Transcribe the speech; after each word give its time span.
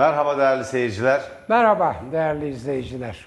Merhaba 0.00 0.38
değerli 0.38 0.64
seyirciler. 0.64 1.22
Merhaba 1.48 1.96
değerli 2.12 2.48
izleyiciler. 2.48 3.26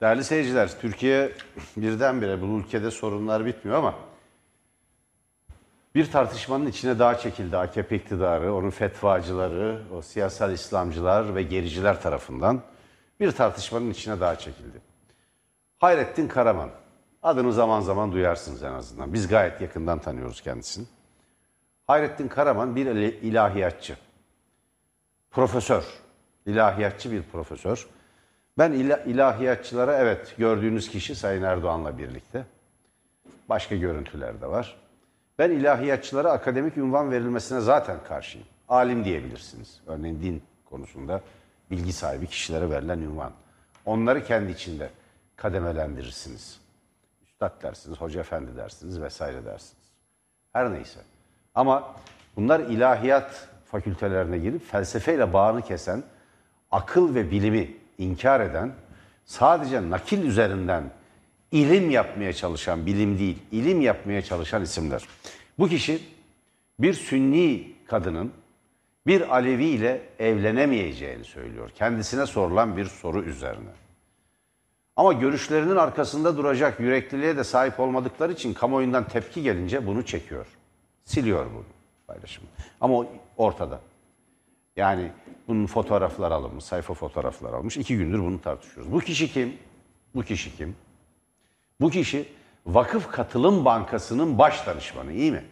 Değerli 0.00 0.24
seyirciler, 0.24 0.70
Türkiye 0.80 1.32
birdenbire 1.76 2.42
bu 2.42 2.58
ülkede 2.58 2.90
sorunlar 2.90 3.46
bitmiyor 3.46 3.78
ama 3.78 3.94
bir 5.94 6.10
tartışmanın 6.10 6.66
içine 6.66 6.98
daha 6.98 7.18
çekildi 7.18 7.56
AKP 7.56 7.96
iktidarı, 7.96 8.54
onun 8.54 8.70
fetvacıları, 8.70 9.82
o 9.94 10.02
siyasal 10.02 10.52
İslamcılar 10.52 11.34
ve 11.34 11.42
gericiler 11.42 12.02
tarafından 12.02 12.60
bir 13.20 13.32
tartışmanın 13.32 13.90
içine 13.90 14.20
daha 14.20 14.36
çekildi. 14.36 14.80
Hayrettin 15.78 16.28
Karaman, 16.28 16.70
adını 17.22 17.52
zaman 17.52 17.80
zaman 17.80 18.12
duyarsınız 18.12 18.62
en 18.62 18.72
azından. 18.72 19.12
Biz 19.12 19.28
gayet 19.28 19.60
yakından 19.60 19.98
tanıyoruz 19.98 20.40
kendisini. 20.40 20.86
Hayrettin 21.86 22.28
Karaman 22.28 22.76
bir 22.76 22.86
ilahiyatçı, 23.22 23.96
profesör, 25.32 25.84
ilahiyatçı 26.46 27.12
bir 27.12 27.22
profesör. 27.22 27.86
Ben 28.58 28.72
ila- 28.72 29.04
ilahiyatçılara 29.04 29.96
evet 29.98 30.34
gördüğünüz 30.38 30.88
kişi 30.90 31.14
Sayın 31.14 31.42
Erdoğan'la 31.42 31.98
birlikte. 31.98 32.44
Başka 33.48 33.76
görüntüler 33.76 34.40
de 34.40 34.46
var. 34.46 34.76
Ben 35.38 35.50
ilahiyatçılara 35.50 36.32
akademik 36.32 36.76
ünvan 36.76 37.10
verilmesine 37.10 37.60
zaten 37.60 38.04
karşıyım. 38.08 38.46
Alim 38.68 39.04
diyebilirsiniz. 39.04 39.80
Örneğin 39.86 40.22
din 40.22 40.42
konusunda 40.64 41.20
bilgi 41.70 41.92
sahibi 41.92 42.26
kişilere 42.26 42.70
verilen 42.70 42.98
ünvan. 42.98 43.32
Onları 43.86 44.24
kendi 44.24 44.52
içinde 44.52 44.90
kademelendirirsiniz. 45.36 46.60
Üstad 47.26 47.62
dersiniz, 47.62 48.00
hoca 48.00 48.20
efendi 48.20 48.56
dersiniz 48.56 49.00
vesaire 49.00 49.44
dersiniz. 49.44 49.82
Her 50.52 50.72
neyse. 50.72 51.00
Ama 51.54 51.94
bunlar 52.36 52.60
ilahiyat 52.60 53.48
fakültelerine 53.72 54.38
girip 54.38 54.70
felsefeyle 54.70 55.32
bağını 55.32 55.62
kesen, 55.62 56.02
akıl 56.70 57.14
ve 57.14 57.30
bilimi 57.30 57.70
inkar 57.98 58.40
eden, 58.40 58.72
sadece 59.24 59.90
nakil 59.90 60.22
üzerinden 60.22 60.84
ilim 61.52 61.90
yapmaya 61.90 62.32
çalışan, 62.32 62.86
bilim 62.86 63.18
değil, 63.18 63.38
ilim 63.52 63.80
yapmaya 63.80 64.22
çalışan 64.22 64.62
isimler. 64.62 65.02
Bu 65.58 65.68
kişi 65.68 66.02
bir 66.78 66.94
sünni 66.94 67.72
kadının 67.86 68.32
bir 69.06 69.34
Alevi 69.34 69.64
ile 69.64 70.02
evlenemeyeceğini 70.18 71.24
söylüyor. 71.24 71.70
Kendisine 71.74 72.26
sorulan 72.26 72.76
bir 72.76 72.84
soru 72.84 73.22
üzerine. 73.22 73.70
Ama 74.96 75.12
görüşlerinin 75.12 75.76
arkasında 75.76 76.36
duracak 76.36 76.80
yürekliliğe 76.80 77.36
de 77.36 77.44
sahip 77.44 77.80
olmadıkları 77.80 78.32
için 78.32 78.54
kamuoyundan 78.54 79.08
tepki 79.08 79.42
gelince 79.42 79.86
bunu 79.86 80.06
çekiyor. 80.06 80.46
Siliyor 81.04 81.46
bunu 81.54 81.64
paylaşımı. 82.06 82.48
Ama 82.80 83.06
ortada. 83.42 83.80
Yani 84.76 85.12
bunun 85.48 85.66
fotoğraflar 85.66 86.30
alınmış, 86.30 86.64
sayfa 86.64 86.94
fotoğraflar 86.94 87.52
almış. 87.52 87.76
İki 87.76 87.96
gündür 87.96 88.18
bunu 88.18 88.40
tartışıyoruz. 88.40 88.92
Bu 88.92 89.00
kişi 89.00 89.32
kim? 89.32 89.56
Bu 90.14 90.22
kişi 90.22 90.56
kim? 90.56 90.76
Bu 91.80 91.90
kişi 91.90 92.28
Vakıf 92.66 93.10
Katılım 93.10 93.64
Bankası'nın 93.64 94.38
baş 94.38 94.66
danışmanı, 94.66 95.12
iyi 95.12 95.32
mi? 95.32 95.44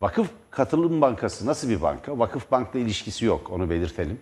Vakıf 0.00 0.30
Katılım 0.50 1.00
Bankası 1.00 1.46
nasıl 1.46 1.68
bir 1.68 1.82
banka? 1.82 2.18
Vakıf 2.18 2.50
Bank'la 2.50 2.78
ilişkisi 2.78 3.24
yok, 3.24 3.50
onu 3.50 3.70
belirtelim. 3.70 4.20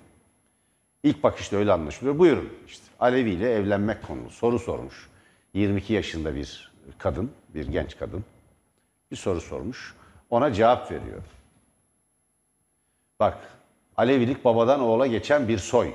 İlk 1.02 1.22
bakışta 1.22 1.56
öyle 1.56 1.72
anlaşılıyor. 1.72 2.18
Buyurun 2.18 2.52
işte 2.66 2.84
Alevi 3.00 3.30
ile 3.30 3.52
evlenmek 3.52 4.02
konulu 4.02 4.30
soru 4.30 4.58
sormuş. 4.58 5.08
22 5.54 5.92
yaşında 5.92 6.34
bir 6.34 6.72
kadın, 6.98 7.30
bir 7.54 7.68
genç 7.68 7.98
kadın 7.98 8.24
bir 9.10 9.16
soru 9.16 9.40
sormuş. 9.40 9.94
Ona 10.30 10.52
cevap 10.52 10.90
veriyor. 10.90 11.22
Bak 13.20 13.38
Alevilik 13.96 14.44
babadan 14.44 14.80
oğula 14.80 15.06
geçen 15.06 15.48
bir 15.48 15.58
soy. 15.58 15.92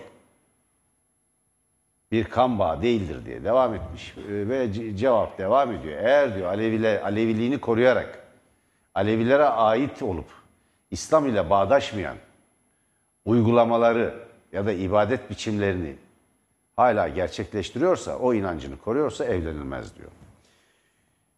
Bir 2.11 2.23
kan 2.23 2.59
bağı 2.59 2.81
değildir 2.81 3.25
diye 3.25 3.43
devam 3.43 3.73
etmiş 3.73 4.13
Ee, 4.17 4.49
ve 4.49 4.65
ce- 4.65 4.95
cevap 4.95 5.37
devam 5.37 5.71
ediyor. 5.71 5.97
Eğer 5.97 6.35
diyor 6.35 6.47
Alevile, 6.47 7.01
Aleviliğini 7.03 7.59
koruyarak 7.59 8.19
Alevilere 8.95 9.43
ait 9.43 10.01
olup 10.01 10.25
İslam 10.91 11.27
ile 11.27 11.49
bağdaşmayan 11.49 12.17
uygulamaları 13.25 14.13
ya 14.51 14.65
da 14.65 14.71
ibadet 14.71 15.29
biçimlerini 15.29 15.95
hala 16.75 17.07
gerçekleştiriyorsa, 17.07 18.17
o 18.17 18.33
inancını 18.33 18.77
koruyorsa 18.77 19.25
evlenilmez 19.25 19.95
diyor. 19.97 20.09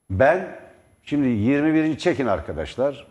Ben 0.10 0.60
şimdi 1.04 1.28
21. 1.28 1.98
çekin 1.98 2.26
arkadaşlar. 2.26 3.08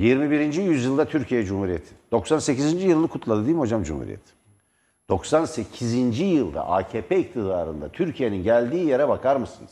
21. 0.00 0.54
yüzyılda 0.54 1.04
Türkiye 1.04 1.44
Cumhuriyeti. 1.44 1.94
98. 2.12 2.84
yılını 2.84 3.08
kutladı 3.08 3.44
değil 3.44 3.54
mi 3.54 3.60
hocam 3.60 3.82
Cumhuriyet? 3.82 4.20
98. 5.08 6.20
yılda 6.20 6.66
AKP 6.66 7.18
iktidarında 7.18 7.88
Türkiye'nin 7.88 8.42
geldiği 8.42 8.86
yere 8.86 9.08
bakar 9.08 9.36
mısınız? 9.36 9.70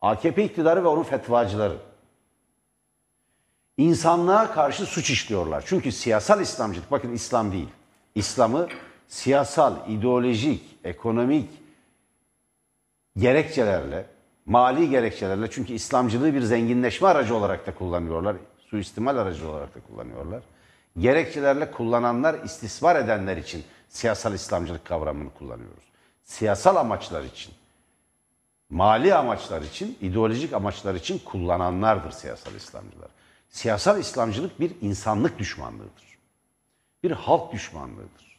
AKP 0.00 0.44
iktidarı 0.44 0.84
ve 0.84 0.88
onun 0.88 1.02
fetvacıları 1.02 1.76
insanlığa 3.76 4.52
karşı 4.52 4.86
suç 4.86 5.10
işliyorlar. 5.10 5.64
Çünkü 5.66 5.92
siyasal 5.92 6.40
İslamcılık, 6.40 6.90
bakın 6.90 7.12
İslam 7.12 7.52
değil. 7.52 7.68
İslam'ı 8.14 8.68
siyasal, 9.08 9.74
ideolojik, 9.88 10.78
ekonomik 10.84 11.50
gerekçelerle, 13.16 14.06
mali 14.46 14.90
gerekçelerle 14.90 15.50
çünkü 15.50 15.72
İslamcılığı 15.72 16.34
bir 16.34 16.42
zenginleşme 16.42 17.08
aracı 17.08 17.36
olarak 17.36 17.66
da 17.66 17.74
kullanıyorlar. 17.74 18.36
Suistimal 18.70 19.16
aracı 19.16 19.50
olarak 19.50 19.74
da 19.74 19.80
kullanıyorlar. 19.80 20.42
Gerekçelerle 20.98 21.70
kullananlar, 21.70 22.44
istismar 22.44 22.96
edenler 22.96 23.36
için 23.36 23.64
siyasal 23.88 24.34
İslamcılık 24.34 24.84
kavramını 24.84 25.30
kullanıyoruz. 25.34 25.84
Siyasal 26.24 26.76
amaçlar 26.76 27.24
için, 27.24 27.54
mali 28.70 29.14
amaçlar 29.14 29.62
için, 29.62 29.98
ideolojik 30.00 30.52
amaçlar 30.52 30.94
için 30.94 31.18
kullananlardır 31.18 32.10
siyasal 32.10 32.54
İslamcılar. 32.54 33.08
Siyasal 33.48 34.00
İslamcılık 34.00 34.60
bir 34.60 34.72
insanlık 34.80 35.38
düşmanlığıdır. 35.38 36.18
Bir 37.02 37.10
halk 37.10 37.52
düşmanlığıdır. 37.52 38.38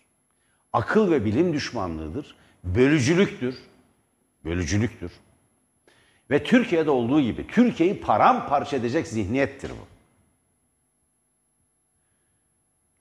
Akıl 0.73 1.11
ve 1.11 1.25
bilim 1.25 1.53
düşmanlığıdır. 1.53 2.35
Bölücülüktür. 2.63 3.57
Bölücülüktür. 4.45 5.11
Ve 6.31 6.43
Türkiye'de 6.43 6.89
olduğu 6.89 7.21
gibi 7.21 7.47
Türkiye'yi 7.47 8.01
paramparça 8.01 8.77
edecek 8.77 9.07
zihniyettir 9.07 9.71
bu. 9.71 9.98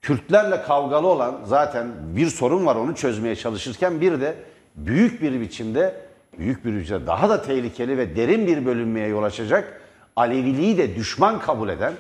Kürtlerle 0.03 0.63
kavgalı 0.63 1.07
olan 1.07 1.41
zaten 1.45 1.87
bir 2.17 2.27
sorun 2.27 2.67
var 2.67 2.77
onu 2.77 2.95
çözmeye 2.95 3.37
çalışırken 3.37 4.01
bir 4.01 4.21
de 4.21 4.35
büyük 4.75 5.23
bir 5.23 5.41
biçimde 5.41 5.95
büyük 6.39 6.65
bir 6.65 6.81
biçimde 6.81 7.07
daha 7.07 7.29
da 7.29 7.43
tehlikeli 7.43 7.99
ve 7.99 8.17
derin 8.17 8.47
bir 8.47 8.67
bölünmeye 8.67 9.09
yol 9.09 9.23
açacak 9.23 9.81
Aleviliği 10.19 10.79
de 10.79 10.97
düşman 10.97 11.41
kabul 11.41 11.69
eden, 11.69 11.93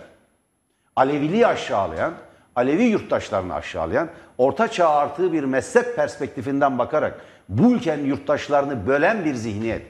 Aleviliği 0.96 1.46
aşağılayan, 1.46 2.14
Alevi 2.56 2.82
yurttaşlarını 2.82 3.54
aşağılayan, 3.54 4.08
Orta 4.38 4.68
Çağ 4.68 4.88
artığı 4.88 5.32
bir 5.32 5.44
mezhep 5.44 5.96
perspektifinden 5.96 6.78
bakarak 6.78 7.20
bu 7.48 7.72
ülkenin 7.72 8.04
yurttaşlarını 8.06 8.86
bölen 8.86 9.24
bir 9.24 9.34
zihniyet. 9.34 9.82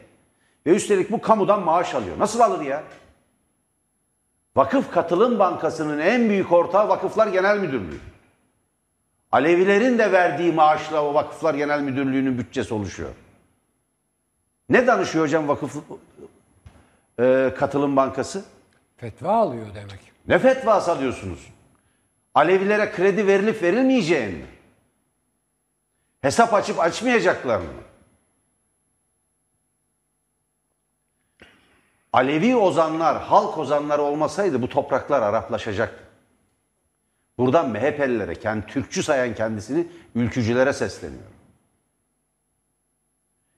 Ve 0.66 0.70
üstelik 0.70 1.10
bu 1.10 1.20
kamudan 1.20 1.62
maaş 1.62 1.94
alıyor. 1.94 2.18
Nasıl 2.18 2.40
alır 2.40 2.60
ya? 2.60 2.82
Vakıf 4.58 4.90
Katılım 4.90 5.38
Bankası'nın 5.38 5.98
en 5.98 6.28
büyük 6.28 6.52
ortağı 6.52 6.88
Vakıflar 6.88 7.26
Genel 7.26 7.58
Müdürlüğü. 7.58 8.00
Alevilerin 9.32 9.98
de 9.98 10.12
verdiği 10.12 10.52
maaşla 10.52 11.04
o 11.04 11.14
Vakıflar 11.14 11.54
Genel 11.54 11.80
Müdürlüğü'nün 11.80 12.38
bütçesi 12.38 12.74
oluşuyor. 12.74 13.10
Ne 14.68 14.86
danışıyor 14.86 15.24
hocam 15.24 15.48
Vakıf 15.48 15.76
e, 17.20 17.54
Katılım 17.58 17.96
Bankası? 17.96 18.44
Fetva 18.96 19.32
alıyor 19.32 19.66
demek. 19.74 20.12
Ne 20.28 20.38
fetvası 20.38 20.92
alıyorsunuz? 20.92 21.46
Alevilere 22.34 22.92
kredi 22.92 23.26
verilip 23.26 23.62
verilmeyeceğini 23.62 24.34
mi? 24.34 24.46
Hesap 26.20 26.54
açıp 26.54 26.80
açmayacaklar 26.80 27.58
mı? 27.58 27.64
Alevi 32.12 32.56
ozanlar, 32.56 33.22
halk 33.22 33.58
ozanları 33.58 34.02
olmasaydı 34.02 34.62
bu 34.62 34.68
topraklar 34.68 35.22
Araplaşacaktı. 35.22 36.04
Buradan 37.38 37.70
MHP'lilere, 37.70 38.34
kendi 38.34 38.66
Türkçü 38.66 39.02
sayan 39.02 39.34
kendisini 39.34 39.86
ülkücülere 40.14 40.72
sesleniyor. 40.72 41.22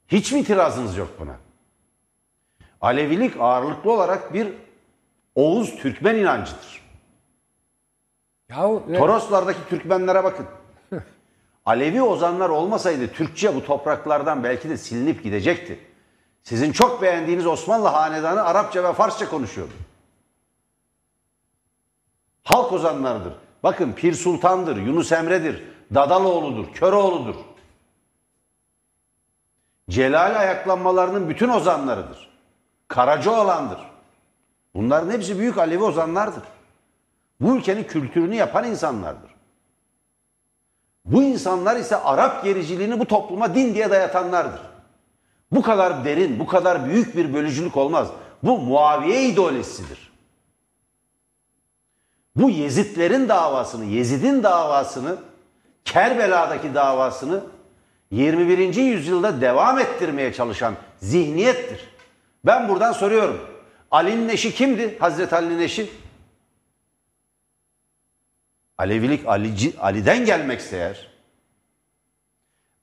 Hiç 0.09 0.33
mi 0.33 0.41
itirazınız 0.41 0.97
yok 0.97 1.09
buna? 1.21 1.37
Alevilik 2.81 3.35
ağırlıklı 3.41 3.93
olarak 3.93 4.35
bir 4.35 4.49
Oğuz 5.35 5.77
Türkmen 5.77 6.15
inancıdır. 6.17 6.83
Yahu 8.49 8.85
ve- 8.89 8.99
Toroslardaki 8.99 9.69
Türkmenlere 9.69 10.25
bakın. 10.25 10.47
Alevi 11.67 12.03
ozanlar 12.03 12.49
olmasaydı 12.51 13.09
Türkçe 13.13 13.55
bu 13.55 13.65
topraklardan 13.65 14.45
belki 14.45 14.69
de 14.71 14.77
silinip 14.77 15.23
gidecekti. 15.25 15.79
Sizin 16.43 16.73
çok 16.73 17.03
beğendiğiniz 17.03 17.47
Osmanlı 17.47 17.89
hanedanı 17.89 18.45
Arapça 18.45 18.85
ve 18.85 18.93
Farsça 18.93 19.31
konuşuyordu. 19.31 19.73
Halk 22.45 22.73
ozanlarıdır. 22.73 23.33
Bakın 23.63 23.93
Pir 23.93 24.15
Sultan'dır, 24.15 24.77
Yunus 24.77 25.13
Emre'dir, 25.13 25.65
Dadaloğlu'dur, 25.95 26.73
Köroğlu'dur. 26.73 27.35
Celal 29.91 30.41
ayaklanmalarının 30.41 31.29
bütün 31.29 31.49
ozanlarıdır. 31.49 32.31
Karacaoğlan'dır. 32.89 33.79
Bunların 34.75 35.11
hepsi 35.11 35.39
büyük 35.39 35.59
Alevi 35.59 35.83
ozanlardır. 35.83 36.43
Bu 37.41 37.57
ülkenin 37.57 37.85
kültürünü 37.85 38.35
yapan 38.35 38.65
insanlardır. 38.65 39.31
Bu 41.05 41.23
insanlar 41.23 41.77
ise 41.77 41.97
Arap 41.97 42.45
gericiliğini 42.45 43.01
bu 43.01 43.05
topluma 43.05 43.55
din 43.55 43.75
diye 43.75 43.91
dayatanlardır. 43.91 44.61
Bu 45.53 45.63
kadar 45.63 46.05
derin, 46.05 46.39
bu 46.39 46.47
kadar 46.47 46.87
büyük 46.87 47.17
bir 47.17 47.35
bölücülük 47.35 47.77
olmaz. 47.77 48.09
Bu 48.43 48.59
Muaviye 48.59 49.29
ideolojisidir. 49.29 50.11
Bu 52.37 52.51
Yezidlerin 52.51 53.29
davasını, 53.29 53.85
Yezid'in 53.85 54.43
davasını, 54.43 55.17
Kerbela'daki 55.85 56.75
davasını 56.75 57.45
21. 58.11 58.75
yüzyılda 58.75 59.41
devam 59.41 59.79
ettirmeye 59.79 60.33
çalışan 60.33 60.75
zihniyettir. 60.99 61.89
Ben 62.45 62.69
buradan 62.69 62.93
soruyorum. 62.93 63.41
Ali'nin 63.91 64.29
eşi 64.29 64.55
kimdi? 64.55 64.99
Hazreti 64.99 65.35
Ali'nin 65.35 65.59
eşi? 65.59 65.91
Alevilik 68.79 69.27
Ali'den 69.81 70.25
gelmekse 70.25 70.77
eğer, 70.77 71.11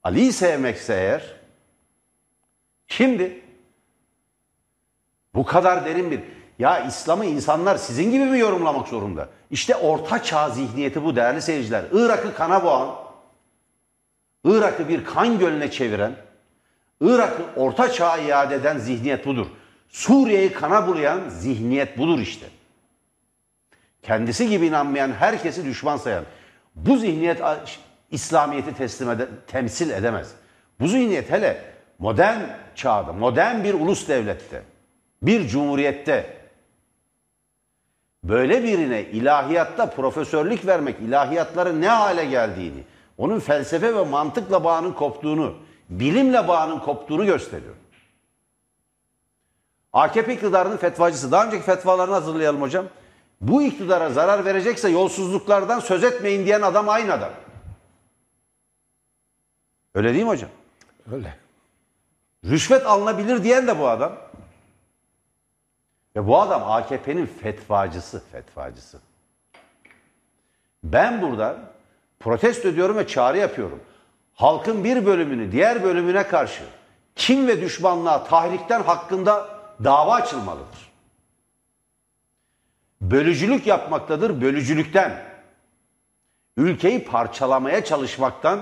Ali'yi 0.02 0.32
sevmekse 0.32 0.94
eğer, 0.94 1.37
kimdi? 2.88 3.42
Bu 5.34 5.46
kadar 5.46 5.84
derin 5.84 6.10
bir... 6.10 6.20
Ya 6.58 6.86
İslam'ı 6.86 7.24
insanlar 7.24 7.76
sizin 7.76 8.10
gibi 8.10 8.24
mi 8.24 8.38
yorumlamak 8.38 8.88
zorunda? 8.88 9.28
İşte 9.50 9.76
orta 9.76 10.22
çağ 10.22 10.48
zihniyeti 10.48 11.04
bu 11.04 11.16
değerli 11.16 11.42
seyirciler. 11.42 11.84
Irak'ı 11.92 12.34
kana 12.34 12.64
boğan, 12.64 12.94
Irak'ı 14.44 14.88
bir 14.88 15.04
kan 15.04 15.38
gölüne 15.38 15.70
çeviren, 15.70 16.16
Irak'ı 17.00 17.42
orta 17.56 17.92
çağa 17.92 18.18
iade 18.18 18.54
eden 18.54 18.78
zihniyet 18.78 19.26
budur. 19.26 19.46
Suriye'yi 19.88 20.52
kana 20.52 20.86
bulayan 20.86 21.28
zihniyet 21.28 21.98
budur 21.98 22.18
işte. 22.18 22.46
Kendisi 24.02 24.48
gibi 24.48 24.66
inanmayan 24.66 25.12
herkesi 25.12 25.64
düşman 25.64 25.96
sayan. 25.96 26.24
Bu 26.74 26.96
zihniyet 26.96 27.40
İslamiyet'i 28.10 28.74
teslim 28.74 29.10
ede, 29.10 29.28
temsil 29.46 29.90
edemez. 29.90 30.32
Bu 30.80 30.88
zihniyet 30.88 31.30
hele 31.30 31.64
modern 31.98 32.40
çağda, 32.78 33.12
modern 33.12 33.64
bir 33.64 33.74
ulus 33.74 34.08
devlette, 34.08 34.62
bir 35.22 35.48
cumhuriyette 35.48 36.36
böyle 38.24 38.62
birine 38.62 39.02
ilahiyatta 39.02 39.90
profesörlük 39.90 40.66
vermek, 40.66 41.00
ilahiyatların 41.00 41.80
ne 41.80 41.88
hale 41.88 42.24
geldiğini, 42.24 42.84
onun 43.18 43.40
felsefe 43.40 43.96
ve 43.96 44.04
mantıkla 44.04 44.64
bağının 44.64 44.92
koptuğunu, 44.92 45.54
bilimle 45.88 46.48
bağının 46.48 46.78
koptuğunu 46.78 47.26
gösteriyor. 47.26 47.74
AKP 49.92 50.34
iktidarının 50.34 50.76
fetvacısı. 50.76 51.32
Daha 51.32 51.46
önceki 51.46 51.64
fetvalarını 51.64 52.14
hazırlayalım 52.14 52.62
hocam. 52.62 52.86
Bu 53.40 53.62
iktidara 53.62 54.10
zarar 54.10 54.44
verecekse 54.44 54.88
yolsuzluklardan 54.88 55.80
söz 55.80 56.04
etmeyin 56.04 56.46
diyen 56.46 56.62
adam 56.62 56.88
aynı 56.88 57.12
adam. 57.12 57.30
Öyle 59.94 60.14
değil 60.14 60.24
mi 60.24 60.30
hocam? 60.30 60.50
Öyle. 61.12 61.47
Rüşvet 62.48 62.86
alınabilir 62.86 63.44
diyen 63.44 63.66
de 63.66 63.78
bu 63.78 63.88
adam. 63.88 64.16
Ve 66.16 66.26
bu 66.26 66.40
adam 66.40 66.62
AKP'nin 66.70 67.26
fetvacısı, 67.26 68.22
fetvacısı. 68.32 68.98
Ben 70.84 71.22
burada 71.22 71.56
protesto 72.20 72.68
ediyorum 72.68 72.96
ve 72.96 73.06
çağrı 73.06 73.38
yapıyorum. 73.38 73.80
Halkın 74.34 74.84
bir 74.84 75.06
bölümünü 75.06 75.52
diğer 75.52 75.82
bölümüne 75.82 76.26
karşı 76.26 76.62
kim 77.16 77.46
ve 77.46 77.60
düşmanlığa, 77.60 78.24
tahrikten 78.24 78.82
hakkında 78.82 79.48
dava 79.84 80.14
açılmalıdır. 80.14 80.92
Bölücülük 83.00 83.66
yapmaktadır, 83.66 84.40
bölücülükten. 84.40 85.24
Ülkeyi 86.56 87.04
parçalamaya 87.04 87.84
çalışmaktan 87.84 88.60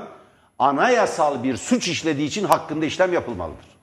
anayasal 0.58 1.42
bir 1.42 1.56
suç 1.56 1.88
işlediği 1.88 2.28
için 2.28 2.44
hakkında 2.44 2.86
işlem 2.86 3.12
yapılmalıdır. 3.12 3.75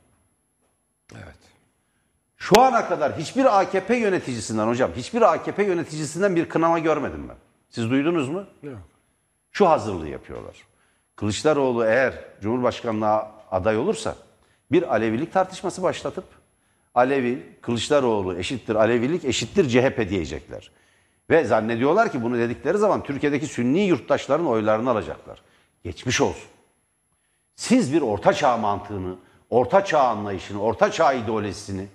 Şu 2.43 2.61
ana 2.61 2.87
kadar 2.87 3.17
hiçbir 3.17 3.59
AKP 3.59 3.95
yöneticisinden 3.95 4.67
hocam, 4.67 4.91
hiçbir 4.95 5.21
AKP 5.21 5.63
yöneticisinden 5.63 6.35
bir 6.35 6.49
kınama 6.49 6.79
görmedim 6.79 7.29
ben. 7.29 7.35
Siz 7.69 7.89
duydunuz 7.89 8.29
mu? 8.29 8.45
Yok. 8.63 8.77
Şu 9.51 9.69
hazırlığı 9.69 10.07
yapıyorlar. 10.07 10.55
Kılıçdaroğlu 11.15 11.85
eğer 11.85 12.13
Cumhurbaşkanlığa 12.41 13.31
aday 13.51 13.77
olursa 13.77 14.15
bir 14.71 14.93
Alevilik 14.93 15.33
tartışması 15.33 15.83
başlatıp 15.83 16.23
Alevi, 16.95 17.43
Kılıçdaroğlu 17.61 18.37
eşittir 18.37 18.75
Alevilik 18.75 19.25
eşittir 19.25 19.69
CHP 19.69 20.09
diyecekler. 20.09 20.71
Ve 21.29 21.43
zannediyorlar 21.43 22.11
ki 22.11 22.23
bunu 22.23 22.37
dedikleri 22.37 22.77
zaman 22.77 23.03
Türkiye'deki 23.03 23.47
Sünni 23.47 23.81
yurttaşların 23.81 24.47
oylarını 24.47 24.89
alacaklar. 24.89 25.41
Geçmiş 25.83 26.21
olsun. 26.21 26.49
Siz 27.55 27.93
bir 27.93 28.01
orta 28.01 28.33
çağ 28.33 28.57
mantığını, 28.57 29.15
orta 29.49 29.85
çağ 29.85 30.03
anlayışını, 30.03 30.61
orta 30.61 30.91
çağ 30.91 31.13
ideolojisini, 31.13 31.87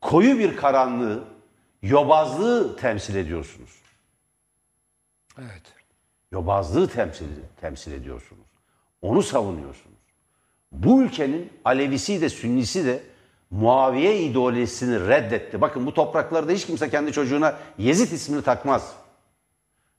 koyu 0.00 0.38
bir 0.38 0.56
karanlığı, 0.56 1.24
yobazlığı 1.82 2.76
temsil 2.76 3.14
ediyorsunuz. 3.16 3.70
Evet. 5.38 5.62
Yobazlığı 6.32 6.88
temsil, 6.88 7.26
temsil 7.60 7.92
ediyorsunuz. 7.92 8.46
Onu 9.02 9.22
savunuyorsunuz. 9.22 9.96
Bu 10.72 11.02
ülkenin 11.02 11.52
Alevisi 11.64 12.20
de 12.20 12.28
Sünnisi 12.28 12.84
de 12.84 13.02
Muaviye 13.50 14.22
ideolojisini 14.22 15.08
reddetti. 15.08 15.60
Bakın 15.60 15.86
bu 15.86 15.94
topraklarda 15.94 16.52
hiç 16.52 16.66
kimse 16.66 16.90
kendi 16.90 17.12
çocuğuna 17.12 17.58
Yezid 17.78 18.12
ismini 18.12 18.42
takmaz. 18.42 18.96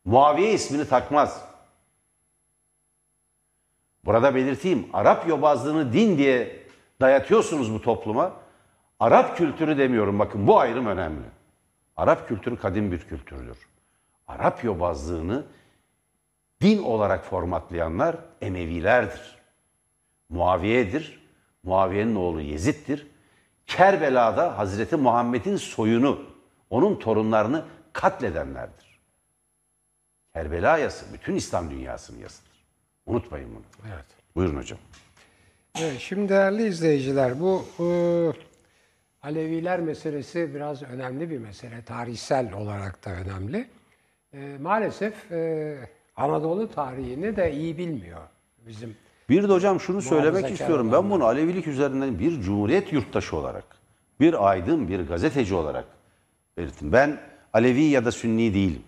Muaviye 0.05 0.53
ismini 0.53 0.87
takmaz. 0.87 1.41
Burada 4.05 4.35
belirteyim 4.35 4.87
Arap 4.93 5.27
yobazlığını 5.27 5.93
din 5.93 6.17
diye 6.17 6.63
dayatıyorsunuz 7.01 7.73
bu 7.73 7.81
topluma. 7.81 8.46
Arap 8.99 9.37
kültürü 9.37 9.77
demiyorum 9.77 10.19
bakın 10.19 10.47
bu 10.47 10.59
ayrım 10.59 10.85
önemli. 10.85 11.25
Arap 11.97 12.27
kültürü 12.27 12.57
kadim 12.57 12.91
bir 12.91 12.99
kültürdür. 12.99 13.57
Arap 14.27 14.63
yobazlığını 14.63 15.45
din 16.61 16.83
olarak 16.83 17.25
formatlayanlar 17.25 18.15
Emevilerdir. 18.41 19.37
Muaviye'dir. 20.29 21.27
Muaviye'nin 21.63 22.15
oğlu 22.15 22.41
Yezid'dir. 22.41 23.07
Kerbela'da 23.67 24.57
Hazreti 24.57 24.95
Muhammed'in 24.95 25.55
soyunu, 25.55 26.21
onun 26.69 26.99
torunlarını 26.99 27.65
katledenlerdir. 27.93 28.99
Kerbela 30.33 30.77
yası 30.77 31.13
bütün 31.13 31.35
İslam 31.35 31.71
dünyasının 31.71 32.19
yasıdır. 32.19 32.51
Unutmayın 33.05 33.49
bunu. 33.49 33.91
Evet. 33.93 34.05
Buyurun 34.35 34.57
hocam. 34.57 34.79
Evet, 35.79 35.99
şimdi 35.99 36.29
değerli 36.29 36.67
izleyiciler 36.67 37.39
bu 37.39 37.65
e, 37.79 37.85
Aleviler 39.27 39.79
meselesi 39.79 40.55
biraz 40.55 40.83
önemli 40.83 41.29
bir 41.29 41.37
mesele. 41.37 41.81
Tarihsel 41.81 42.53
olarak 42.53 43.05
da 43.05 43.09
önemli. 43.09 43.67
E, 44.33 44.57
maalesef 44.61 45.31
e, 45.31 45.77
Anadolu 46.15 46.71
tarihini 46.71 47.35
de 47.35 47.51
iyi 47.51 47.77
bilmiyor 47.77 48.21
bizim. 48.67 48.97
Bir 49.29 49.43
de 49.43 49.53
hocam 49.53 49.79
şunu 49.79 50.01
söylemek 50.01 50.51
istiyorum. 50.51 50.91
Ben 50.91 51.09
bunu 51.09 51.25
Alevilik 51.25 51.67
üzerinden 51.67 52.19
bir 52.19 52.41
cumhuriyet 52.41 52.93
yurttaşı 52.93 53.37
olarak, 53.37 53.63
bir 54.19 54.49
aydın, 54.49 54.87
bir 54.87 54.99
gazeteci 55.07 55.55
olarak 55.55 55.85
belirttim. 56.57 56.91
Ben 56.91 57.19
Alevi 57.53 57.83
ya 57.83 58.05
da 58.05 58.11
Sünni 58.11 58.53
değilim. 58.53 58.83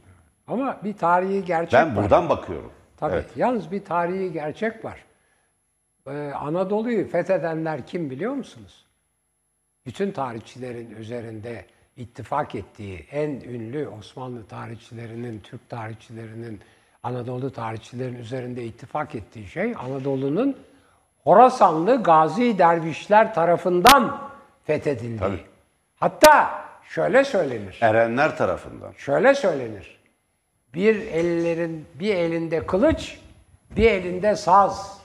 Ama 0.47 0.79
bir 0.83 0.93
tarihi 0.93 1.45
gerçek 1.45 1.73
Ben 1.73 1.95
var. 1.95 2.03
buradan 2.03 2.29
bakıyorum. 2.29 2.71
Tabii. 2.97 3.13
Evet. 3.13 3.29
Yalnız 3.35 3.71
bir 3.71 3.85
tarihi 3.85 4.31
gerçek 4.31 4.85
var. 4.85 5.05
Ee, 6.07 6.31
Anadolu'yu 6.31 7.07
fethedenler 7.07 7.87
kim 7.87 8.09
biliyor 8.09 8.33
musunuz? 8.33 8.88
Bütün 9.89 10.11
tarihçilerin 10.11 10.95
üzerinde 10.95 11.65
ittifak 11.97 12.55
ettiği 12.55 13.05
en 13.11 13.29
ünlü 13.29 13.87
Osmanlı 13.87 14.45
tarihçilerinin, 14.45 15.39
Türk 15.39 15.69
tarihçilerinin, 15.69 16.61
Anadolu 17.03 17.51
tarihçilerin 17.51 18.15
üzerinde 18.15 18.63
ittifak 18.63 19.15
ettiği 19.15 19.47
şey 19.47 19.73
Anadolu'nun 19.79 20.57
Horasanlı 21.23 22.03
Gazi 22.03 22.57
dervişler 22.57 23.33
tarafından 23.33 24.31
fethedildiği. 24.63 25.19
Tabii. 25.19 25.45
Hatta 25.95 26.65
şöyle 26.89 27.23
söylenir. 27.23 27.77
Erenler 27.81 28.37
tarafından. 28.37 28.91
Şöyle 28.97 29.35
söylenir. 29.35 29.99
Bir 30.73 30.95
ellerin 30.95 31.85
bir 31.93 32.15
elinde 32.15 32.65
kılıç, 32.65 33.19
bir 33.71 33.91
elinde 33.91 34.35
saz. 34.35 35.01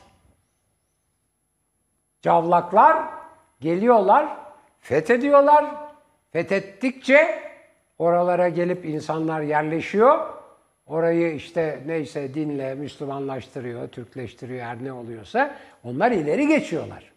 Cavlaklar 2.22 3.04
geliyorlar, 3.60 4.43
fethediyorlar. 4.84 5.74
Fethettikçe 6.32 7.42
oralara 7.98 8.48
gelip 8.48 8.84
insanlar 8.84 9.40
yerleşiyor. 9.40 10.34
orayı 10.86 11.34
işte 11.34 11.80
neyse 11.86 12.34
dinle 12.34 12.74
Müslümanlaştırıyor, 12.74 13.88
Türkleştiriyor 13.88 14.66
her 14.66 14.84
ne 14.84 14.92
oluyorsa 14.92 15.54
onlar 15.84 16.10
ileri 16.12 16.48
geçiyorlar. 16.48 17.12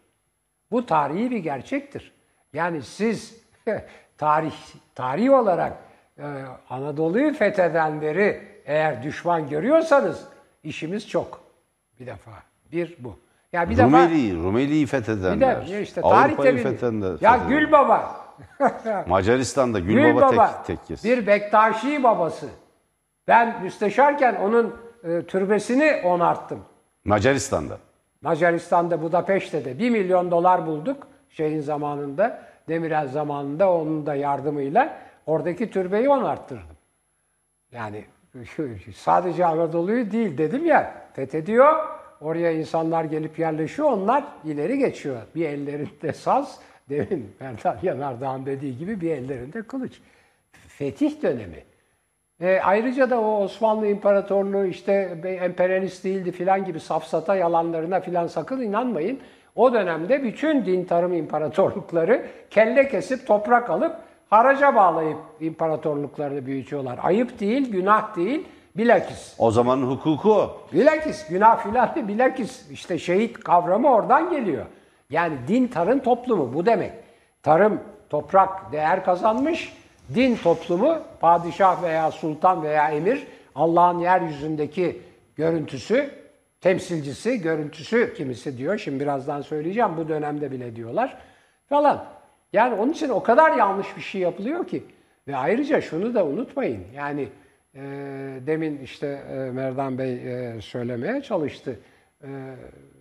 Bu 0.71 0.85
tarihi 0.85 1.31
bir 1.31 1.37
gerçektir. 1.37 2.11
Yani 2.53 2.81
siz 2.81 3.41
tarih 4.17 4.53
tarih 4.95 5.33
olarak 5.33 5.73
e, 6.19 6.23
Anadolu'yu 6.69 7.33
fethedenleri 7.33 8.41
eğer 8.65 9.03
düşman 9.03 9.49
görüyorsanız 9.49 10.27
işimiz 10.63 11.09
çok. 11.09 11.43
Bir 11.99 12.05
defa. 12.05 12.31
Bir 12.71 12.95
bu. 12.99 13.19
Ya 13.57 13.69
bir 13.69 13.77
defa 13.77 13.87
Rumeli'yi, 13.87 14.35
Rumeli'yi 14.35 14.81
bir 14.81 14.87
fethedenler. 14.87 15.67
de 15.67 15.81
işte 15.81 16.01
tarihte 16.01 16.25
Avrupa'yı 16.25 16.63
fethedenler. 16.63 17.17
Ya 17.21 17.31
fethedenler. 17.33 17.59
Gül 17.59 17.71
Baba. 17.71 18.15
Macaristan'da 19.07 19.79
Gül, 19.79 19.93
Gül 19.93 20.15
Baba, 20.15 20.21
Baba 20.21 20.63
tek, 20.67 20.77
tekkesi. 20.79 21.09
bir 21.09 21.27
Bektaşi 21.27 22.03
babası. 22.03 22.45
Ben 23.27 23.63
müsteşarken 23.63 24.35
onun 24.35 24.75
e, 25.03 25.21
türbesini 25.21 26.01
onarttım. 26.05 26.59
Macaristan'da. 27.05 27.77
Macaristan'da 28.21 29.01
Budapeşte 29.01 29.65
de 29.65 29.79
1 29.79 29.89
milyon 29.89 30.31
dolar 30.31 30.65
bulduk 30.65 31.07
şeyin 31.29 31.61
zamanında. 31.61 32.39
Demirel 32.69 33.07
zamanında 33.07 33.73
onun 33.73 34.05
da 34.05 34.15
yardımıyla 34.15 34.97
oradaki 35.25 35.71
türbeyi 35.71 36.09
onarttırdım. 36.09 36.77
Yani 37.71 38.05
sadece 38.95 39.45
Anadolu'yu 39.45 40.11
değil 40.11 40.37
dedim 40.37 40.65
ya 40.65 40.93
fethediyor. 41.13 41.96
Oraya 42.21 42.51
insanlar 42.51 43.03
gelip 43.03 43.39
yerleşiyor. 43.39 43.91
Onlar 43.91 44.23
ileri 44.45 44.77
geçiyor. 44.77 45.17
Bir 45.35 45.45
ellerinde 45.45 46.13
saz, 46.13 46.59
demin 46.89 47.35
Bertan 47.41 47.77
Yanardağ'ın 47.83 48.45
dediği 48.45 48.77
gibi 48.77 49.01
bir 49.01 49.11
ellerinde 49.11 49.61
kılıç. 49.61 50.01
Fetih 50.67 51.21
dönemi. 51.21 51.63
E, 52.41 52.59
ayrıca 52.63 53.09
da 53.09 53.21
o 53.21 53.43
Osmanlı 53.43 53.87
İmparatorluğu 53.87 54.65
işte 54.65 54.93
emperyalist 55.41 56.03
değildi 56.03 56.31
filan 56.31 56.65
gibi 56.65 56.79
safsata 56.79 57.35
yalanlarına 57.35 57.99
filan 57.99 58.27
sakın 58.27 58.61
inanmayın. 58.61 59.19
O 59.55 59.73
dönemde 59.73 60.23
bütün 60.23 60.65
din 60.65 60.85
tarım 60.85 61.13
imparatorlukları 61.13 62.25
kelle 62.49 62.87
kesip 62.87 63.27
toprak 63.27 63.69
alıp 63.69 63.95
haraca 64.29 64.75
bağlayıp 64.75 65.17
imparatorluklarını 65.39 66.45
büyütüyorlar. 66.45 66.99
Ayıp 67.03 67.39
değil, 67.39 67.71
günah 67.71 68.15
değil, 68.15 68.47
bilakis. 68.77 69.35
O 69.37 69.51
zamanın 69.51 69.91
hukuku. 69.91 70.51
Bilakis 70.73 71.27
günah 71.27 71.63
filan 71.63 71.95
değil, 71.95 72.07
bilakis 72.07 72.71
işte 72.71 72.99
şehit 72.99 73.39
kavramı 73.39 73.93
oradan 73.93 74.29
geliyor. 74.29 74.65
Yani 75.09 75.37
din 75.47 75.67
tarım 75.67 75.99
toplumu 75.99 76.53
bu 76.53 76.65
demek. 76.65 76.91
Tarım, 77.43 77.81
toprak 78.09 78.71
değer 78.71 79.05
kazanmış, 79.05 79.73
din 80.15 80.35
toplumu 80.35 80.97
padişah 81.19 81.83
veya 81.83 82.11
sultan 82.11 82.63
veya 82.63 82.89
emir 82.89 83.27
Allah'ın 83.55 83.99
yeryüzündeki 83.99 85.01
görüntüsü, 85.35 86.09
temsilcisi, 86.61 87.41
görüntüsü 87.41 88.13
kimisi 88.17 88.57
diyor. 88.57 88.77
Şimdi 88.77 88.99
birazdan 88.99 89.41
söyleyeceğim 89.41 89.91
bu 89.97 90.09
dönemde 90.09 90.51
bile 90.51 90.75
diyorlar 90.75 91.17
falan. 91.69 92.05
Yani 92.53 92.75
onun 92.75 92.91
için 92.91 93.09
o 93.09 93.23
kadar 93.23 93.57
yanlış 93.57 93.97
bir 93.97 94.01
şey 94.01 94.21
yapılıyor 94.21 94.67
ki. 94.67 94.83
Ve 95.27 95.35
ayrıca 95.35 95.81
şunu 95.81 96.15
da 96.15 96.25
unutmayın. 96.25 96.83
Yani 96.95 97.27
e, 97.75 97.81
demin 98.47 98.79
işte 98.83 99.07
e, 99.31 99.35
Merdan 99.35 99.97
Bey 99.97 100.13
e, 100.13 100.61
söylemeye 100.61 101.21
çalıştı. 101.21 101.79
E, 102.23 102.27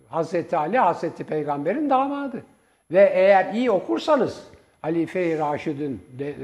Hazreti 0.07 0.57
Ali 0.57 0.77
Hazreti 0.77 1.23
Peygamber'in 1.23 1.89
damadı. 1.89 2.43
Ve 2.91 3.11
eğer 3.13 3.53
iyi 3.53 3.71
okursanız 3.71 4.43
Halife-i 4.81 5.39
Raşid'in 5.39 6.01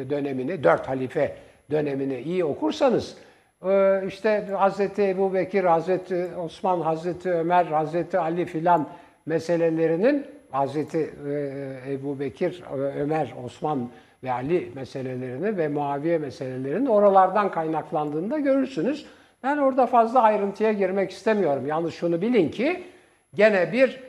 dönemini, 0.09 0.63
dört 0.63 0.87
halife 0.87 1.35
dönemini 1.71 2.19
iyi 2.19 2.45
okursanız 2.45 3.17
e, 3.65 4.03
işte 4.07 4.47
Hazreti 4.57 5.03
Ebu 5.09 5.33
Bekir, 5.33 5.63
Hazreti 5.63 6.27
Osman, 6.37 6.81
Hazreti 6.81 7.31
Ömer, 7.31 7.65
Hazreti 7.65 8.19
Ali 8.19 8.45
filan 8.45 8.89
meselelerinin 9.25 10.25
Hazreti 10.51 11.13
e, 11.29 11.93
Ebu 11.93 12.19
Bekir, 12.19 12.63
Ömer, 12.97 13.33
Osman 13.45 13.89
ve 14.23 14.31
Ali 14.31 14.71
meselelerini 14.75 15.57
ve 15.57 15.67
Muaviye 15.67 16.17
meselelerinin 16.17 16.85
oralardan 16.85 17.51
kaynaklandığını 17.51 18.31
da 18.31 18.39
görürsünüz. 18.39 19.05
Ben 19.43 19.57
orada 19.57 19.85
fazla 19.85 20.21
ayrıntıya 20.21 20.71
girmek 20.71 21.11
istemiyorum. 21.11 21.67
Yalnız 21.67 21.93
şunu 21.93 22.21
bilin 22.21 22.49
ki 22.49 22.83
gene 23.33 23.71
bir 23.71 24.03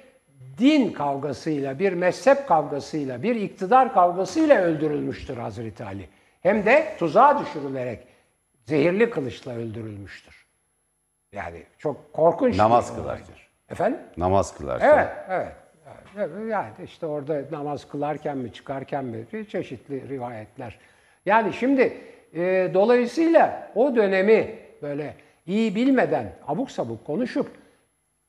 din 0.59 0.93
kavgasıyla, 0.93 1.79
bir 1.79 1.93
mezhep 1.93 2.49
kavgasıyla, 2.49 3.23
bir 3.23 3.37
iktidar 3.37 3.93
kavgasıyla 3.95 4.61
öldürülmüştür 4.61 5.37
Hazreti 5.37 5.85
Ali. 5.85 6.09
Hem 6.43 6.67
de 6.67 6.97
tuzağa 6.99 7.41
düşürülerek 7.41 8.07
zehirli 8.67 9.11
kılıçla 9.11 9.53
öldürülmüştür. 9.53 10.47
Yani 11.33 11.63
çok 11.79 12.13
korkunç. 12.13 12.59
Namaz 12.59 12.97
kılarken. 12.97 13.37
Efendim? 13.71 14.01
Namaz 14.17 14.57
kılarken. 14.57 14.89
Evet, 14.89 15.09
evet. 15.29 15.53
Yani 16.51 16.73
işte 16.85 17.07
orada 17.07 17.43
namaz 17.53 17.89
kılarken 17.89 18.39
mi 18.39 18.53
çıkarken 18.53 19.05
mi 19.05 19.27
çeşitli 19.49 20.09
rivayetler. 20.09 20.79
Yani 21.27 21.53
şimdi 21.53 21.93
e, 22.35 22.71
dolayısıyla 22.75 23.73
o 23.75 23.97
dönemi 23.97 24.59
böyle 24.83 25.15
iyi 25.47 25.75
bilmeden 25.75 26.33
abuk 26.47 26.71
sabuk 26.71 27.05
konuşup 27.07 27.51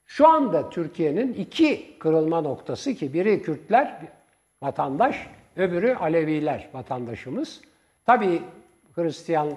şu 0.06 0.28
anda 0.28 0.70
Türkiye'nin 0.70 1.34
iki 1.34 2.00
kırılma 2.00 2.42
noktası 2.42 2.94
ki 2.94 3.14
biri 3.14 3.42
Kürtler 3.42 4.02
vatandaş, 4.62 5.28
öbürü 5.56 5.94
Aleviler 5.94 6.70
vatandaşımız. 6.74 7.62
Tabii 8.06 8.42
Hristiyan 8.96 9.50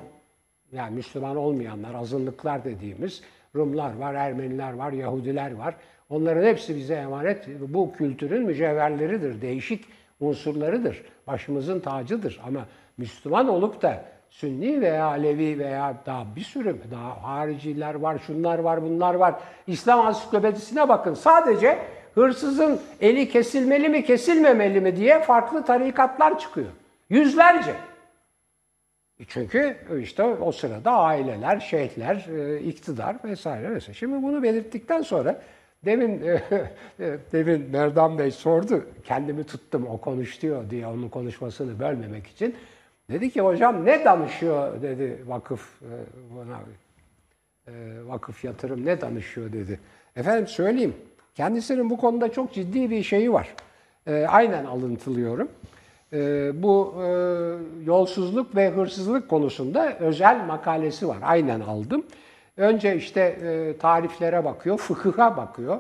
yani 0.73 0.95
Müslüman 0.95 1.37
olmayanlar, 1.37 1.95
azınlıklar 1.95 2.65
dediğimiz 2.65 3.23
Rumlar 3.55 3.97
var, 3.97 4.15
Ermeniler 4.15 4.73
var, 4.73 4.93
Yahudiler 4.93 5.55
var. 5.55 5.75
Onların 6.11 6.45
hepsi 6.45 6.77
bize 6.77 6.95
emanet. 6.95 7.49
Bu 7.61 7.93
kültürün 7.93 8.43
mücevherleridir, 8.43 9.43
değişik 9.43 9.85
unsurlarıdır. 10.21 11.03
Başımızın 11.27 11.81
tacıdır. 11.81 12.41
Ama 12.47 12.67
Müslüman 12.99 13.49
olup 13.49 13.83
da 13.83 14.05
Sünni 14.31 14.81
veya 14.81 15.05
Alevi 15.05 15.59
veya 15.59 15.95
daha 16.07 16.37
bir 16.37 16.41
sürü 16.41 16.77
daha 16.91 17.23
hariciler 17.23 17.95
var, 17.95 18.19
şunlar 18.27 18.59
var, 18.59 18.83
bunlar 18.83 19.15
var. 19.15 19.35
İslam 19.67 20.07
ansiklopedisine 20.07 20.89
bakın. 20.89 21.15
Sadece 21.15 21.79
hırsızın 22.15 22.81
eli 23.01 23.29
kesilmeli 23.29 23.89
mi, 23.89 24.05
kesilmemeli 24.05 24.81
mi 24.81 24.97
diye 24.97 25.21
farklı 25.21 25.65
tarikatlar 25.65 26.39
çıkıyor. 26.39 26.69
Yüzlerce. 27.11 27.75
Çünkü 29.29 29.77
işte 30.01 30.23
o 30.23 30.53
sırada 30.53 30.91
aileler, 30.91 31.61
şeyhler, 31.61 32.17
e, 32.17 32.61
iktidar 32.61 33.17
vesaire 33.25 33.71
vesaire. 33.75 33.99
Şimdi 33.99 34.23
bunu 34.23 34.43
belirttikten 34.43 35.03
sonra 35.03 35.41
demin 35.85 36.23
e, 37.01 37.19
demin 37.33 37.71
Merdan 37.71 38.19
Bey 38.19 38.31
sordu. 38.31 38.87
Kendimi 39.05 39.45
tuttum 39.45 39.87
o 39.87 39.99
konuşuyor 39.99 40.71
diye 40.71 40.87
onun 40.87 41.09
konuşmasını 41.09 41.79
bölmemek 41.79 42.27
için. 42.27 42.55
Dedi 43.11 43.31
ki 43.31 43.41
hocam 43.41 43.85
ne 43.85 44.05
danışıyor 44.05 44.83
dedi 44.83 45.23
vakıf 45.27 45.83
e, 45.83 45.93
buna 46.35 46.59
e, 47.69 47.73
vakıf 48.07 48.45
yatırım 48.45 48.87
ne 48.87 49.01
danışıyor 49.01 49.53
dedi. 49.53 49.81
Efendim 50.17 50.47
söyleyeyim. 50.47 50.95
Kendisinin 51.35 51.91
bu 51.91 51.97
konuda 51.97 52.33
çok 52.33 52.53
ciddi 52.53 52.91
bir 52.91 53.03
şeyi 53.03 53.33
var. 53.33 53.55
E, 54.07 54.27
aynen 54.29 54.65
alıntılıyorum. 54.65 55.49
E, 56.13 56.51
bu 56.63 56.95
e, 57.03 57.09
yolsuzluk 57.85 58.57
ve 58.57 58.71
hırsızlık 58.71 59.29
konusunda 59.29 59.99
özel 59.99 60.45
makalesi 60.45 61.09
var. 61.09 61.19
Aynen 61.23 61.61
aldım. 61.61 62.05
Önce 62.59 62.97
işte 62.97 63.21
e, 63.21 63.79
tariflere 63.79 64.45
bakıyor, 64.45 64.79
fıkıha 64.79 65.37
bakıyor. 65.37 65.79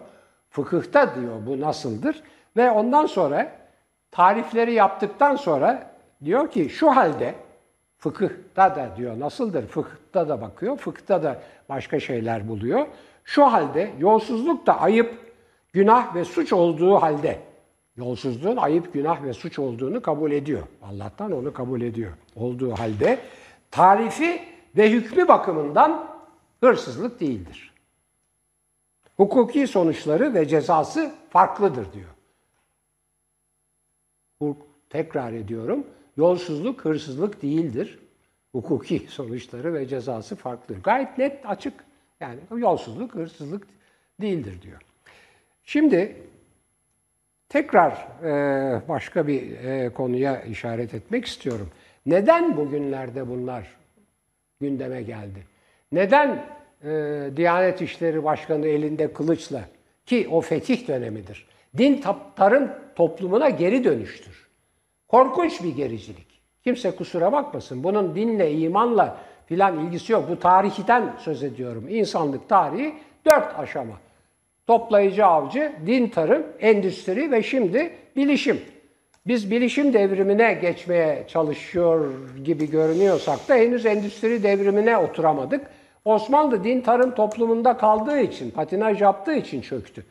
Fıkıhta 0.50 1.14
diyor 1.14 1.46
bu 1.46 1.60
nasıldır. 1.60 2.22
Ve 2.56 2.70
ondan 2.70 3.06
sonra 3.06 3.52
tarifleri 4.10 4.72
yaptıktan 4.72 5.36
sonra 5.36 5.90
diyor 6.24 6.50
ki 6.50 6.68
şu 6.68 6.90
halde 6.90 7.34
fıkıhta 7.98 8.76
da 8.76 8.96
diyor 8.96 9.20
nasıldır? 9.20 9.66
Fıkıhta 9.66 10.28
da 10.28 10.40
bakıyor. 10.40 10.76
Fıkıhta 10.76 11.22
da 11.22 11.40
başka 11.68 12.00
şeyler 12.00 12.48
buluyor. 12.48 12.86
Şu 13.24 13.44
halde 13.44 13.90
yolsuzluk 13.98 14.66
da 14.66 14.80
ayıp, 14.80 15.14
günah 15.72 16.14
ve 16.14 16.24
suç 16.24 16.52
olduğu 16.52 16.94
halde 16.94 17.38
yolsuzluğun 17.96 18.56
ayıp, 18.56 18.92
günah 18.92 19.24
ve 19.24 19.32
suç 19.32 19.58
olduğunu 19.58 20.02
kabul 20.02 20.32
ediyor. 20.32 20.62
Allah'tan 20.82 21.32
onu 21.32 21.52
kabul 21.52 21.80
ediyor. 21.80 22.12
Olduğu 22.36 22.72
halde 22.72 23.18
tarifi 23.70 24.42
ve 24.76 24.90
hükmü 24.90 25.28
bakımından 25.28 26.07
hırsızlık 26.60 27.20
değildir. 27.20 27.74
Hukuki 29.16 29.66
sonuçları 29.66 30.34
ve 30.34 30.48
cezası 30.48 31.14
farklıdır 31.30 31.86
diyor. 31.92 32.08
Tekrar 34.90 35.32
ediyorum. 35.32 35.86
Yolsuzluk 36.16 36.84
hırsızlık 36.84 37.42
değildir. 37.42 37.98
Hukuki 38.52 38.98
sonuçları 38.98 39.74
ve 39.74 39.86
cezası 39.86 40.36
farklı. 40.36 40.74
Gayet 40.82 41.18
net, 41.18 41.46
açık. 41.46 41.84
Yani 42.20 42.40
yolsuzluk 42.56 43.14
hırsızlık 43.14 43.66
değildir 44.20 44.62
diyor. 44.62 44.80
Şimdi 45.64 46.16
tekrar 47.48 47.92
e, 48.24 48.88
başka 48.88 49.26
bir 49.26 49.52
e, 49.52 49.92
konuya 49.92 50.42
işaret 50.42 50.94
etmek 50.94 51.24
istiyorum. 51.24 51.70
Neden 52.06 52.56
bugünlerde 52.56 53.28
bunlar 53.28 53.76
gündeme 54.60 55.02
geldi? 55.02 55.46
Neden 55.92 56.44
e, 56.84 56.90
Diyanet 57.36 57.82
İşleri 57.82 58.24
Başkanı 58.24 58.66
elinde 58.66 59.12
kılıçla 59.12 59.60
ki 60.06 60.28
o 60.30 60.40
fetih 60.40 60.88
dönemidir. 60.88 61.46
Din 61.78 62.04
tarım 62.36 62.70
toplumuna 62.94 63.48
geri 63.50 63.84
dönüştür. 63.84 64.48
Korkunç 65.08 65.62
bir 65.62 65.76
gericilik. 65.76 66.40
Kimse 66.64 66.90
kusura 66.90 67.32
bakmasın. 67.32 67.84
Bunun 67.84 68.14
dinle, 68.14 68.52
imanla 68.52 69.16
filan 69.46 69.86
ilgisi 69.86 70.12
yok. 70.12 70.24
Bu 70.30 70.38
tarihten 70.38 71.14
söz 71.18 71.42
ediyorum. 71.42 71.86
İnsanlık 71.88 72.48
tarihi 72.48 72.94
dört 73.26 73.58
aşama. 73.58 73.94
Toplayıcı 74.66 75.26
avcı, 75.26 75.72
din 75.86 76.08
tarım, 76.08 76.46
endüstri 76.60 77.30
ve 77.30 77.42
şimdi 77.42 77.90
bilişim. 78.16 78.60
Biz 79.26 79.50
bilişim 79.50 79.92
devrimine 79.92 80.54
geçmeye 80.54 81.24
çalışıyor 81.28 82.10
gibi 82.44 82.70
görünüyorsak 82.70 83.48
da 83.48 83.54
henüz 83.54 83.86
endüstri 83.86 84.42
devrimine 84.42 84.96
oturamadık. 84.96 85.66
Osmanlı 86.08 86.64
din 86.64 86.80
tarım 86.80 87.14
toplumunda 87.14 87.76
kaldığı 87.76 88.20
için, 88.20 88.50
patinaj 88.50 89.02
yaptığı 89.02 89.34
için 89.34 89.60
çöktü. 89.60 90.04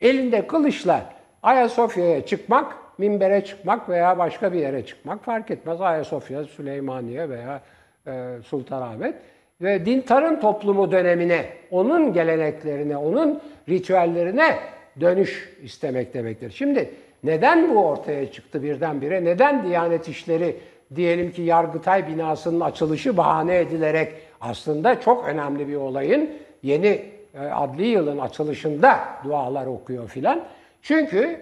Elinde 0.00 0.46
kılıçla 0.46 1.04
Ayasofya'ya 1.42 2.26
çıkmak, 2.26 2.76
minbere 2.98 3.44
çıkmak 3.44 3.88
veya 3.88 4.18
başka 4.18 4.52
bir 4.52 4.58
yere 4.60 4.86
çıkmak 4.86 5.24
fark 5.24 5.50
etmez. 5.50 5.80
Ayasofya, 5.80 6.44
Süleymaniye 6.44 7.28
veya 7.28 7.60
e, 8.06 8.12
Sultanahmet 8.46 9.14
ve 9.60 9.86
din 9.86 10.00
tarım 10.00 10.40
toplumu 10.40 10.92
dönemine, 10.92 11.46
onun 11.70 12.12
geleneklerine, 12.12 12.96
onun 12.96 13.40
ritüellerine 13.68 14.58
dönüş 15.00 15.56
istemek 15.62 16.14
demektir. 16.14 16.50
Şimdi 16.50 16.90
neden 17.24 17.74
bu 17.74 17.86
ortaya 17.86 18.32
çıktı 18.32 18.62
birdenbire? 18.62 19.24
Neden 19.24 19.68
Diyanet 19.68 20.08
İşleri 20.08 20.56
diyelim 20.94 21.32
ki 21.32 21.42
Yargıtay 21.42 22.08
binasının 22.08 22.60
açılışı 22.60 23.16
bahane 23.16 23.58
edilerek 23.58 24.12
aslında 24.40 25.00
çok 25.00 25.28
önemli 25.28 25.68
bir 25.68 25.76
olayın 25.76 26.30
yeni 26.62 27.02
e, 27.34 27.40
adli 27.40 27.86
yılın 27.86 28.18
açılışında 28.18 28.98
dualar 29.24 29.66
okuyor 29.66 30.08
filan. 30.08 30.44
Çünkü 30.82 31.40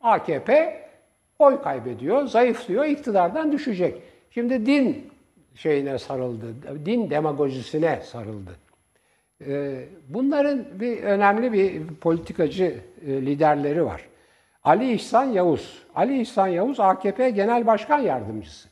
AKP 0.00 0.80
oy 1.38 1.62
kaybediyor, 1.62 2.26
zayıflıyor, 2.26 2.84
iktidardan 2.84 3.52
düşecek. 3.52 4.02
Şimdi 4.30 4.66
din 4.66 5.10
şeyine 5.54 5.98
sarıldı, 5.98 6.46
din 6.86 7.10
demagojisine 7.10 8.00
sarıldı. 8.04 8.50
Ee, 9.46 9.84
bunların 10.08 10.80
bir 10.80 11.02
önemli 11.02 11.52
bir 11.52 11.86
politikacı 11.86 12.80
e, 13.06 13.06
liderleri 13.06 13.84
var. 13.84 14.08
Ali 14.64 14.92
İhsan 14.92 15.24
Yavuz. 15.24 15.82
Ali 15.94 16.20
İhsan 16.20 16.46
Yavuz 16.46 16.80
AKP 16.80 17.30
Genel 17.30 17.66
Başkan 17.66 17.98
Yardımcısı. 17.98 18.68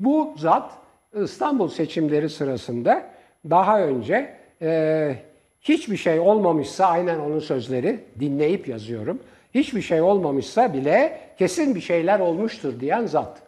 Bu 0.00 0.34
zat 0.36 0.72
İstanbul 1.14 1.68
seçimleri 1.68 2.28
sırasında 2.28 3.10
daha 3.50 3.82
önce 3.82 4.36
e, 4.62 5.14
hiçbir 5.60 5.96
şey 5.96 6.20
olmamışsa 6.20 6.86
aynen 6.86 7.18
onun 7.18 7.38
sözleri 7.38 8.00
dinleyip 8.20 8.68
yazıyorum. 8.68 9.18
Hiçbir 9.54 9.82
şey 9.82 10.00
olmamışsa 10.00 10.74
bile 10.74 11.20
kesin 11.38 11.74
bir 11.74 11.80
şeyler 11.80 12.20
olmuştur 12.20 12.80
diyen 12.80 13.06
zat. 13.06 13.42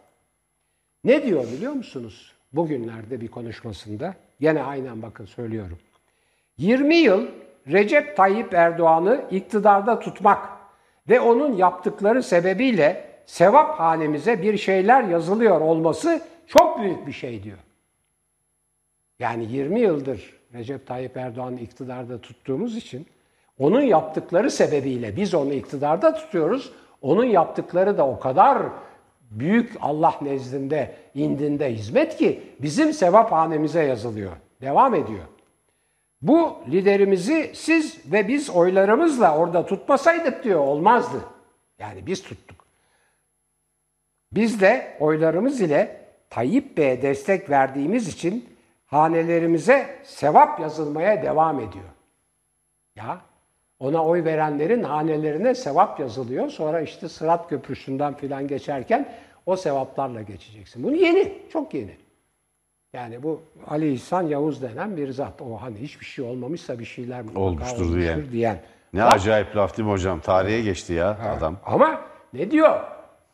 Ne 1.03 1.23
diyor 1.23 1.43
biliyor 1.43 1.73
musunuz? 1.73 2.33
Bugünlerde 2.53 3.21
bir 3.21 3.27
konuşmasında 3.27 4.15
gene 4.39 4.63
aynen 4.63 5.01
bakın 5.01 5.25
söylüyorum. 5.25 5.79
20 6.57 6.95
yıl 6.95 7.27
Recep 7.67 8.17
Tayyip 8.17 8.53
Erdoğan'ı 8.53 9.21
iktidarda 9.31 9.99
tutmak 9.99 10.49
ve 11.09 11.19
onun 11.19 11.55
yaptıkları 11.55 12.23
sebebiyle 12.23 13.05
sevap 13.25 13.79
hanemize 13.79 14.41
bir 14.41 14.57
şeyler 14.57 15.03
yazılıyor 15.03 15.61
olması 15.61 16.21
çok 16.47 16.79
büyük 16.79 17.07
bir 17.07 17.11
şey 17.11 17.43
diyor. 17.43 17.57
Yani 19.19 19.51
20 19.51 19.79
yıldır 19.79 20.33
Recep 20.53 20.87
Tayyip 20.87 21.17
Erdoğan'ı 21.17 21.59
iktidarda 21.59 22.21
tuttuğumuz 22.21 22.77
için 22.77 23.07
onun 23.59 23.81
yaptıkları 23.81 24.51
sebebiyle 24.51 25.15
biz 25.15 25.33
onu 25.33 25.53
iktidarda 25.53 26.13
tutuyoruz. 26.13 26.73
Onun 27.01 27.23
yaptıkları 27.23 27.97
da 27.97 28.07
o 28.07 28.19
kadar 28.19 28.63
büyük 29.31 29.75
Allah 29.81 30.15
nezdinde, 30.21 30.95
indinde 31.15 31.73
hizmet 31.73 32.17
ki 32.17 32.43
bizim 32.59 32.93
sevap 32.93 33.31
hanemize 33.31 33.83
yazılıyor. 33.83 34.31
Devam 34.61 34.95
ediyor. 34.95 35.23
Bu 36.21 36.55
liderimizi 36.71 37.51
siz 37.53 38.11
ve 38.11 38.27
biz 38.27 38.49
oylarımızla 38.49 39.37
orada 39.37 39.65
tutmasaydık 39.65 40.43
diyor 40.43 40.59
olmazdı. 40.59 41.17
Yani 41.79 42.05
biz 42.07 42.23
tuttuk. 42.23 42.65
Biz 44.31 44.61
de 44.61 44.97
oylarımız 44.99 45.61
ile 45.61 46.02
Tayyip 46.33 46.77
Bey'e 46.77 47.01
destek 47.01 47.49
verdiğimiz 47.49 48.07
için 48.07 48.49
hanelerimize 48.85 49.99
sevap 50.03 50.59
yazılmaya 50.59 51.23
devam 51.23 51.59
ediyor. 51.59 51.85
Ya 52.95 53.21
ona 53.79 54.05
oy 54.05 54.23
verenlerin 54.23 54.83
hanelerine 54.83 55.55
sevap 55.55 55.99
yazılıyor. 55.99 56.49
Sonra 56.49 56.81
işte 56.81 57.09
Sırat 57.09 57.49
Köprüsü'nden 57.49 58.13
filan 58.13 58.47
geçerken 58.47 59.09
o 59.45 59.55
sevaplarla 59.55 60.21
geçeceksin. 60.21 60.83
Bunu 60.83 60.95
yeni, 60.95 61.33
çok 61.51 61.73
yeni. 61.73 61.95
Yani 62.93 63.23
bu 63.23 63.41
Ali 63.67 63.93
İhsan 63.93 64.21
Yavuz 64.21 64.61
denen 64.61 64.97
bir 64.97 65.11
zat. 65.11 65.41
O 65.41 65.61
hani 65.61 65.77
hiçbir 65.77 66.05
şey 66.05 66.25
olmamışsa 66.25 66.79
bir 66.79 66.85
şeyler 66.85 67.21
mutlaka 67.21 67.39
Olmuştur 67.39 67.81
olmuştur 67.81 68.01
diyen. 68.01 68.31
diyen. 68.31 68.61
Ne 68.93 69.03
Bak, 69.03 69.13
acayip 69.13 69.55
laf 69.55 69.77
değil 69.77 69.87
mi 69.87 69.91
hocam? 69.91 70.19
Tarihe 70.19 70.61
geçti 70.61 70.93
ya 70.93 71.17
adam. 71.37 71.57
Ama 71.65 72.01
ne 72.33 72.51
diyor? 72.51 72.81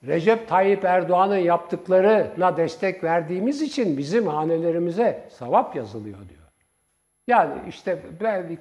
Recep 0.08 0.48
Tayyip 0.48 0.86
Erdoğan'ın 0.86 1.38
yaptıklarına 1.38 2.58
destek 2.58 3.04
verdiğimiz 3.04 3.62
için 3.62 3.98
bizim 3.98 4.28
hanelerimize 4.28 5.28
sevap 5.30 5.76
yazılıyor 5.76 6.18
diyor. 6.30 6.40
Yani 7.28 7.54
işte 7.68 8.02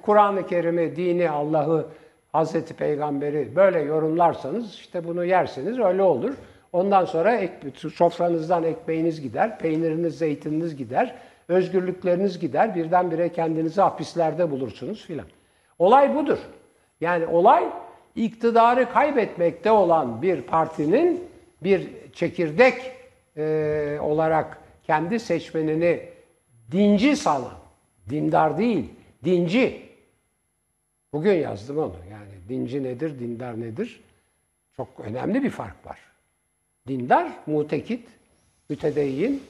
Kur'an-ı 0.01 0.47
Kerim'i, 0.47 0.95
dini, 0.95 1.29
Allah'ı, 1.29 1.87
Hazreti 2.31 2.73
Peygamber'i 2.73 3.55
böyle 3.55 3.79
yorumlarsanız 3.79 4.73
işte 4.73 5.03
bunu 5.07 5.25
yerseniz 5.25 5.79
öyle 5.79 6.01
olur. 6.01 6.33
Ondan 6.73 7.05
sonra 7.05 7.35
ek, 7.35 7.53
sofranızdan 7.75 8.63
ekmeğiniz 8.63 9.21
gider, 9.21 9.59
peyniriniz, 9.59 10.17
zeytininiz 10.17 10.75
gider, 10.75 11.15
özgürlükleriniz 11.47 12.39
gider, 12.39 12.75
birdenbire 12.75 13.29
kendinizi 13.29 13.81
hapislerde 13.81 14.51
bulursunuz 14.51 15.05
filan. 15.05 15.25
Olay 15.79 16.15
budur. 16.15 16.37
Yani 17.01 17.25
olay 17.25 17.69
iktidarı 18.19 18.91
kaybetmekte 18.91 19.71
olan 19.71 20.21
bir 20.21 20.41
partinin 20.41 21.23
bir 21.63 21.87
çekirdek 22.13 22.91
e, 23.37 23.97
olarak 24.01 24.57
kendi 24.83 25.19
seçmenini 25.19 26.09
dinci 26.71 27.15
sanan, 27.15 27.57
dindar 28.09 28.57
değil, 28.57 28.85
dinci. 29.23 29.89
Bugün 31.13 31.33
yazdım 31.33 31.77
onu. 31.77 31.95
Yani 32.11 32.49
dinci 32.49 32.83
nedir, 32.83 33.19
dindar 33.19 33.61
nedir? 33.61 34.01
Çok 34.77 34.87
önemli 34.99 35.43
bir 35.43 35.49
fark 35.49 35.85
var. 35.85 35.99
Dindar, 36.87 37.31
mutekit, 37.45 38.07
mütedeyyin, 38.69 39.43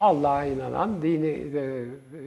Allah'a 0.00 0.44
inanan, 0.44 1.02
dini 1.02 1.54
ve 1.54 1.84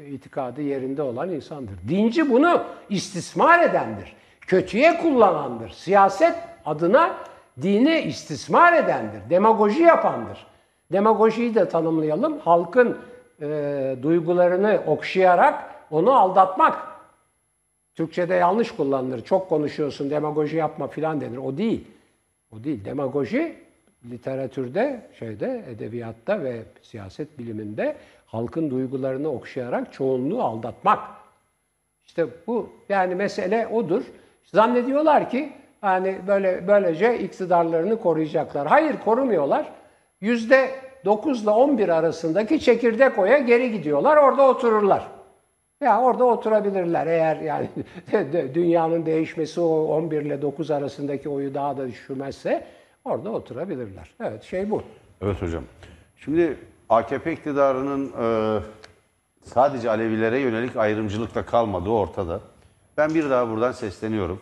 itikadı 0.09 0.61
yerinde 0.61 1.01
olan 1.01 1.29
insandır. 1.29 1.75
Dinci 1.89 2.29
bunu 2.29 2.63
istismar 2.89 3.69
edendir. 3.69 4.15
Kötüye 4.49 4.97
kullanandır. 4.97 5.69
Siyaset 5.69 6.35
adına 6.65 7.17
dini 7.61 7.99
istismar 7.99 8.73
edendir. 8.73 9.21
Demagoji 9.29 9.81
yapandır. 9.81 10.47
Demagojiyi 10.91 11.55
de 11.55 11.69
tanımlayalım. 11.69 12.39
Halkın 12.39 12.97
e, 13.41 13.95
duygularını 14.01 14.81
okşayarak 14.87 15.75
onu 15.91 16.13
aldatmak. 16.13 16.87
Türkçe'de 17.95 18.33
yanlış 18.33 18.71
kullanılır. 18.71 19.21
Çok 19.21 19.49
konuşuyorsun, 19.49 20.09
demagoji 20.09 20.57
yapma 20.57 20.87
filan 20.87 21.21
denir. 21.21 21.37
O 21.37 21.57
değil. 21.57 21.87
O 22.51 22.63
değil. 22.63 22.85
Demagoji 22.85 23.55
literatürde, 24.11 25.01
şeyde, 25.19 25.65
edebiyatta 25.69 26.43
ve 26.43 26.61
siyaset 26.81 27.39
biliminde 27.39 27.95
halkın 28.25 28.69
duygularını 28.69 29.29
okşayarak 29.29 29.93
çoğunluğu 29.93 30.43
aldatmak. 30.43 30.99
İşte 32.05 32.27
bu 32.47 32.69
yani 32.89 33.15
mesele 33.15 33.67
odur. 33.67 34.03
Zannediyorlar 34.53 35.29
ki 35.29 35.53
yani 35.83 36.17
böyle 36.27 36.67
böylece 36.67 37.19
iktidarlarını 37.19 37.99
koruyacaklar. 37.99 38.67
Hayır 38.67 38.95
korumuyorlar. 39.05 39.65
Yüzde 40.21 40.69
9 41.05 41.43
ile 41.43 41.49
11 41.49 41.89
arasındaki 41.89 42.59
çekirdek 42.59 43.17
oya 43.17 43.37
geri 43.37 43.71
gidiyorlar. 43.71 44.17
Orada 44.17 44.49
otururlar. 44.49 45.07
Ya 45.81 46.01
orada 46.01 46.25
oturabilirler 46.25 47.07
eğer 47.07 47.35
yani 47.37 47.69
dünyanın 48.53 49.05
değişmesi 49.05 49.61
o 49.61 49.83
11 49.83 50.21
ile 50.21 50.41
9 50.41 50.71
arasındaki 50.71 51.29
oyu 51.29 51.53
daha 51.53 51.77
da 51.77 51.87
düşürmezse 51.87 52.65
orada 53.05 53.31
oturabilirler. 53.31 54.09
Evet 54.23 54.43
şey 54.43 54.71
bu. 54.71 54.83
Evet 55.21 55.41
hocam. 55.41 55.63
Şimdi 56.17 56.57
AKP 56.89 57.33
iktidarının 57.33 58.11
e, 58.21 58.59
sadece 59.43 59.89
Alevilere 59.89 60.39
yönelik 60.39 60.75
ayrımcılıkla 60.75 61.45
kalmadığı 61.45 61.89
ortada. 61.89 62.39
Ben 62.99 63.15
bir 63.15 63.29
daha 63.29 63.49
buradan 63.49 63.71
sesleniyorum. 63.71 64.41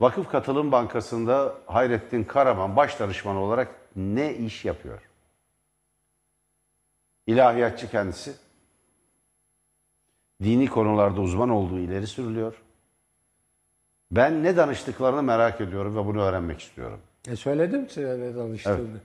Vakıf 0.00 0.30
Katılım 0.30 0.72
Bankası'nda 0.72 1.54
Hayrettin 1.66 2.24
Karaman 2.24 2.76
baş 2.76 3.00
danışman 3.00 3.36
olarak 3.36 3.68
ne 3.96 4.34
iş 4.34 4.64
yapıyor? 4.64 5.02
İlahiyatçı 7.26 7.90
kendisi. 7.90 8.32
dini 10.42 10.66
konularda 10.66 11.20
uzman 11.20 11.48
olduğu 11.48 11.78
ileri 11.78 12.06
sürülüyor. 12.06 12.54
Ben 14.10 14.42
ne 14.42 14.56
danıştıklarını 14.56 15.22
merak 15.22 15.60
ediyorum 15.60 15.96
ve 15.96 16.06
bunu 16.06 16.22
öğrenmek 16.22 16.60
istiyorum. 16.60 17.00
E 17.28 17.36
söyledim 17.36 17.88
size 17.88 18.20
ne 18.20 18.34
danıştığını. 18.34 19.00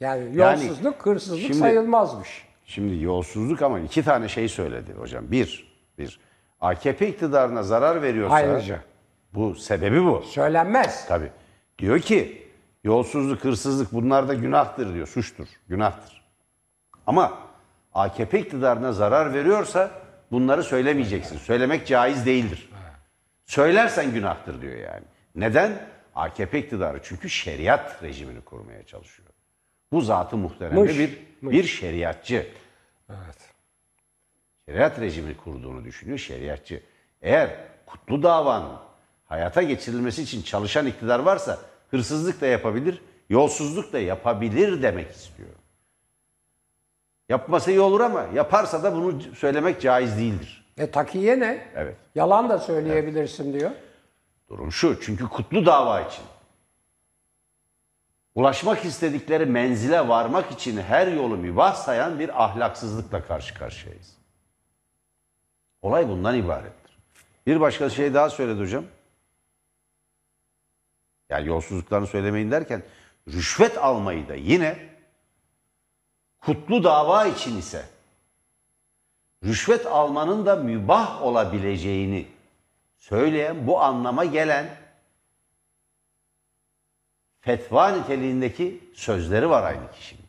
Yani 0.00 0.36
Yani 0.36 0.64
yolsuzluk, 0.64 1.06
hırsızlık 1.06 1.40
şimdi- 1.40 1.54
sayılmazmış. 1.54 2.48
Şimdi 2.66 3.02
yolsuzluk 3.02 3.62
ama 3.62 3.80
iki 3.80 4.02
tane 4.02 4.28
şey 4.28 4.48
söyledi 4.48 4.92
hocam. 4.92 5.30
Bir, 5.30 5.72
bir 5.98 6.27
AKP 6.60 7.08
iktidarına 7.08 7.62
zarar 7.62 8.02
veriyorsa 8.02 8.34
Ayrıca. 8.34 8.80
bu 9.34 9.54
sebebi 9.54 10.04
bu. 10.04 10.22
Söylenmez. 10.22 11.08
Tabii. 11.08 11.30
Diyor 11.78 11.98
ki 12.00 12.48
yolsuzluk, 12.84 13.44
hırsızlık 13.44 13.92
bunlar 13.92 14.28
da 14.28 14.34
günahtır 14.34 14.94
diyor, 14.94 15.06
suçtur, 15.06 15.48
günahtır. 15.68 16.22
Ama 17.06 17.38
AKP 17.94 18.40
iktidarına 18.40 18.92
zarar 18.92 19.34
veriyorsa 19.34 19.90
bunları 20.30 20.64
söylemeyeceksin. 20.64 21.38
Söylemek 21.38 21.86
caiz 21.86 22.26
değildir. 22.26 22.70
Söylersen 23.44 24.12
günahtır 24.12 24.62
diyor 24.62 24.76
yani. 24.76 25.04
Neden? 25.34 25.88
AKP 26.14 26.58
iktidarı 26.58 27.00
çünkü 27.02 27.30
şeriat 27.30 28.02
rejimini 28.02 28.40
kurmaya 28.40 28.82
çalışıyor. 28.82 29.28
Bu 29.92 30.00
zatı 30.00 30.36
muhteremde 30.36 30.98
bir, 30.98 31.18
bir 31.42 31.64
şeriatçı. 31.64 32.46
Evet. 33.10 33.47
Şeriat 34.68 35.00
rejimini 35.00 35.36
kurduğunu 35.36 35.84
düşünüyor 35.84 36.18
şeriatçı. 36.18 36.82
Eğer 37.22 37.50
kutlu 37.86 38.22
davanın 38.22 38.76
hayata 39.26 39.62
geçirilmesi 39.62 40.22
için 40.22 40.42
çalışan 40.42 40.86
iktidar 40.86 41.18
varsa 41.18 41.58
hırsızlık 41.90 42.40
da 42.40 42.46
yapabilir, 42.46 43.02
yolsuzluk 43.28 43.92
da 43.92 43.98
yapabilir 43.98 44.82
demek 44.82 45.10
istiyor. 45.10 45.48
Yapması 47.28 47.70
iyi 47.70 47.80
olur 47.80 48.00
ama 48.00 48.26
yaparsa 48.34 48.82
da 48.82 48.94
bunu 48.94 49.22
söylemek 49.22 49.80
caiz 49.80 50.18
değildir. 50.18 50.64
E 50.78 50.90
takiye 50.90 51.40
ne? 51.40 51.68
Evet. 51.74 51.96
Yalan 52.14 52.48
da 52.48 52.58
söyleyebilirsin 52.58 53.52
diyor. 53.52 53.70
Durum 54.48 54.72
şu 54.72 55.00
çünkü 55.00 55.28
kutlu 55.28 55.66
dava 55.66 56.00
için 56.00 56.24
ulaşmak 58.34 58.84
istedikleri 58.84 59.46
menzile 59.46 60.08
varmak 60.08 60.50
için 60.50 60.76
her 60.76 61.06
yolu 61.06 61.36
mübah 61.36 61.74
sayan 61.74 62.18
bir 62.18 62.44
ahlaksızlıkla 62.44 63.24
karşı 63.24 63.54
karşıyayız. 63.54 64.18
Olay 65.82 66.08
bundan 66.08 66.36
ibarettir. 66.36 66.98
Bir 67.46 67.60
başka 67.60 67.90
şey 67.90 68.14
daha 68.14 68.30
söyledi 68.30 68.60
hocam. 68.60 68.84
Yani 71.28 71.46
yolsuzluklarını 71.48 72.06
söylemeyin 72.06 72.50
derken 72.50 72.82
rüşvet 73.28 73.78
almayı 73.78 74.28
da 74.28 74.34
yine 74.34 74.88
kutlu 76.40 76.84
dava 76.84 77.26
için 77.26 77.58
ise 77.58 77.84
rüşvet 79.44 79.86
almanın 79.86 80.46
da 80.46 80.56
mübah 80.56 81.22
olabileceğini 81.22 82.26
söyleyen 82.96 83.66
bu 83.66 83.80
anlama 83.80 84.24
gelen 84.24 84.76
fetva 87.40 87.88
niteliğindeki 87.88 88.84
sözleri 88.94 89.50
var 89.50 89.62
aynı 89.62 89.90
kişinin. 89.92 90.24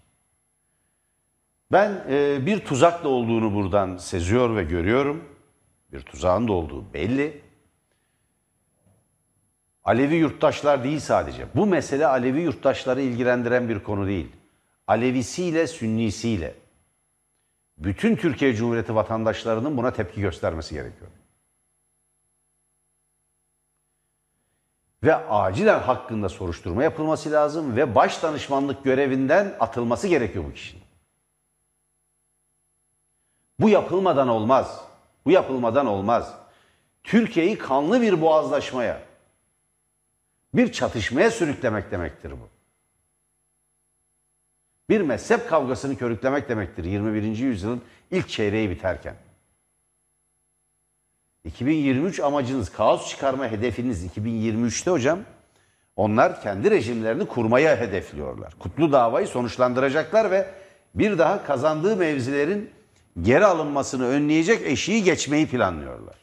Ben 1.71 2.03
e, 2.09 2.45
bir 2.45 2.65
tuzakla 2.65 3.09
olduğunu 3.09 3.53
buradan 3.53 3.97
seziyor 3.97 4.55
ve 4.55 4.63
görüyorum. 4.63 5.38
Bir 5.93 6.01
tuzağın 6.01 6.47
da 6.47 6.53
olduğu 6.53 6.93
belli. 6.93 7.41
Alevi 9.83 10.15
yurttaşlar 10.15 10.83
değil 10.83 10.99
sadece. 10.99 11.47
Bu 11.55 11.65
mesele 11.65 12.07
Alevi 12.07 12.41
yurttaşları 12.41 13.01
ilgilendiren 13.01 13.69
bir 13.69 13.83
konu 13.83 14.07
değil. 14.07 14.31
Alevisiyle, 14.87 15.67
Sünnisiyle. 15.67 16.55
Bütün 17.77 18.15
Türkiye 18.15 18.55
Cumhuriyeti 18.55 18.95
vatandaşlarının 18.95 19.77
buna 19.77 19.93
tepki 19.93 20.21
göstermesi 20.21 20.75
gerekiyor. 20.75 21.11
Ve 25.03 25.15
acilen 25.15 25.79
hakkında 25.79 26.29
soruşturma 26.29 26.83
yapılması 26.83 27.31
lazım 27.31 27.75
ve 27.75 27.95
baş 27.95 28.23
danışmanlık 28.23 28.83
görevinden 28.83 29.55
atılması 29.59 30.07
gerekiyor 30.07 30.45
bu 30.45 30.53
kişinin. 30.53 30.83
Bu 33.59 33.69
yapılmadan 33.69 34.27
olmaz. 34.27 34.88
Bu 35.25 35.31
yapılmadan 35.31 35.85
olmaz. 35.85 36.33
Türkiye'yi 37.03 37.57
kanlı 37.57 38.01
bir 38.01 38.21
boğazlaşmaya, 38.21 39.01
bir 40.53 40.71
çatışmaya 40.71 41.31
sürüklemek 41.31 41.91
demektir 41.91 42.31
bu. 42.31 42.49
Bir 44.89 45.01
mezhep 45.01 45.49
kavgasını 45.49 45.97
körüklemek 45.97 46.49
demektir 46.49 46.83
21. 46.83 47.23
yüzyılın 47.23 47.81
ilk 48.11 48.29
çeyreği 48.29 48.69
biterken. 48.69 49.15
2023 51.43 52.19
amacınız, 52.19 52.69
kaos 52.71 53.09
çıkarma 53.09 53.47
hedefiniz 53.47 54.05
2023'te 54.05 54.91
hocam. 54.91 55.19
Onlar 55.95 56.41
kendi 56.41 56.71
rejimlerini 56.71 57.25
kurmaya 57.25 57.77
hedefliyorlar. 57.77 58.53
Kutlu 58.59 58.91
davayı 58.91 59.27
sonuçlandıracaklar 59.27 60.31
ve 60.31 60.47
bir 60.95 61.17
daha 61.17 61.43
kazandığı 61.43 61.97
mevzilerin 61.97 62.71
geri 63.21 63.45
alınmasını 63.45 64.05
önleyecek 64.05 64.61
eşiği 64.67 65.03
geçmeyi 65.03 65.47
planlıyorlar. 65.47 66.15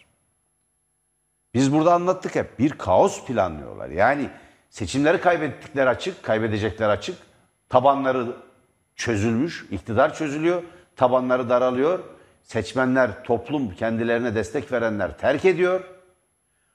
Biz 1.54 1.72
burada 1.72 1.94
anlattık 1.94 2.34
hep 2.34 2.58
bir 2.58 2.70
kaos 2.70 3.24
planlıyorlar. 3.24 3.88
Yani 3.88 4.30
seçimleri 4.70 5.20
kaybettikleri 5.20 5.88
açık, 5.88 6.22
kaybedecekler 6.22 6.88
açık. 6.88 7.16
Tabanları 7.68 8.26
çözülmüş, 8.96 9.66
iktidar 9.70 10.14
çözülüyor, 10.14 10.62
tabanları 10.96 11.48
daralıyor. 11.48 11.98
Seçmenler, 12.42 13.24
toplum 13.24 13.74
kendilerine 13.74 14.34
destek 14.34 14.72
verenler 14.72 15.18
terk 15.18 15.44
ediyor. 15.44 15.84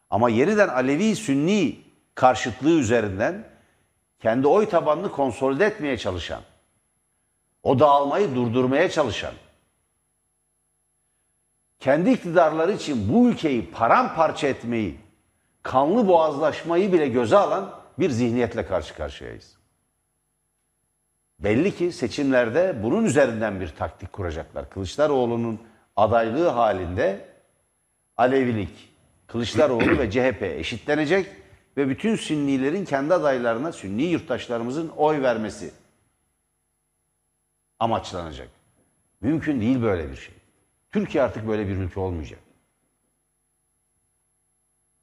Ama 0.09 0.29
yeniden 0.29 0.67
Alevi 0.67 1.15
Sünni 1.15 1.79
karşıtlığı 2.15 2.79
üzerinden 2.79 3.43
kendi 4.19 4.47
oy 4.47 4.69
tabanını 4.69 5.11
konsolide 5.11 5.65
etmeye 5.65 5.97
çalışan, 5.97 6.41
o 7.63 7.79
dağılmayı 7.79 8.35
durdurmaya 8.35 8.89
çalışan, 8.89 9.33
kendi 11.81 12.09
iktidarları 12.09 12.71
için 12.71 13.13
bu 13.13 13.29
ülkeyi 13.29 13.71
paramparça 13.71 14.47
etmeyi, 14.47 14.99
kanlı 15.63 16.07
boğazlaşmayı 16.07 16.93
bile 16.93 17.07
göze 17.07 17.37
alan 17.37 17.71
bir 17.99 18.09
zihniyetle 18.09 18.65
karşı 18.65 18.95
karşıyayız. 18.95 19.57
Belli 21.39 21.75
ki 21.75 21.91
seçimlerde 21.91 22.83
bunun 22.83 23.05
üzerinden 23.05 23.59
bir 23.61 23.67
taktik 23.67 24.13
kuracaklar. 24.13 24.69
Kılıçdaroğlu'nun 24.69 25.59
adaylığı 25.95 26.47
halinde 26.47 27.25
Alevilik, 28.17 28.91
Kılıçdaroğlu 29.27 29.97
ve 29.99 30.11
CHP 30.11 30.43
eşitlenecek 30.43 31.27
ve 31.77 31.89
bütün 31.89 32.15
Sünnilerin 32.15 32.85
kendi 32.85 33.13
adaylarına, 33.13 33.71
Sünni 33.71 34.03
yurttaşlarımızın 34.03 34.89
oy 34.89 35.21
vermesi 35.21 35.71
amaçlanacak. 37.79 38.49
Mümkün 39.21 39.61
değil 39.61 39.81
böyle 39.81 40.11
bir 40.11 40.15
şey. 40.15 40.40
Türkiye 40.91 41.23
artık 41.23 41.47
böyle 41.47 41.67
bir 41.67 41.77
ülke 41.77 41.99
olmayacak. 41.99 42.39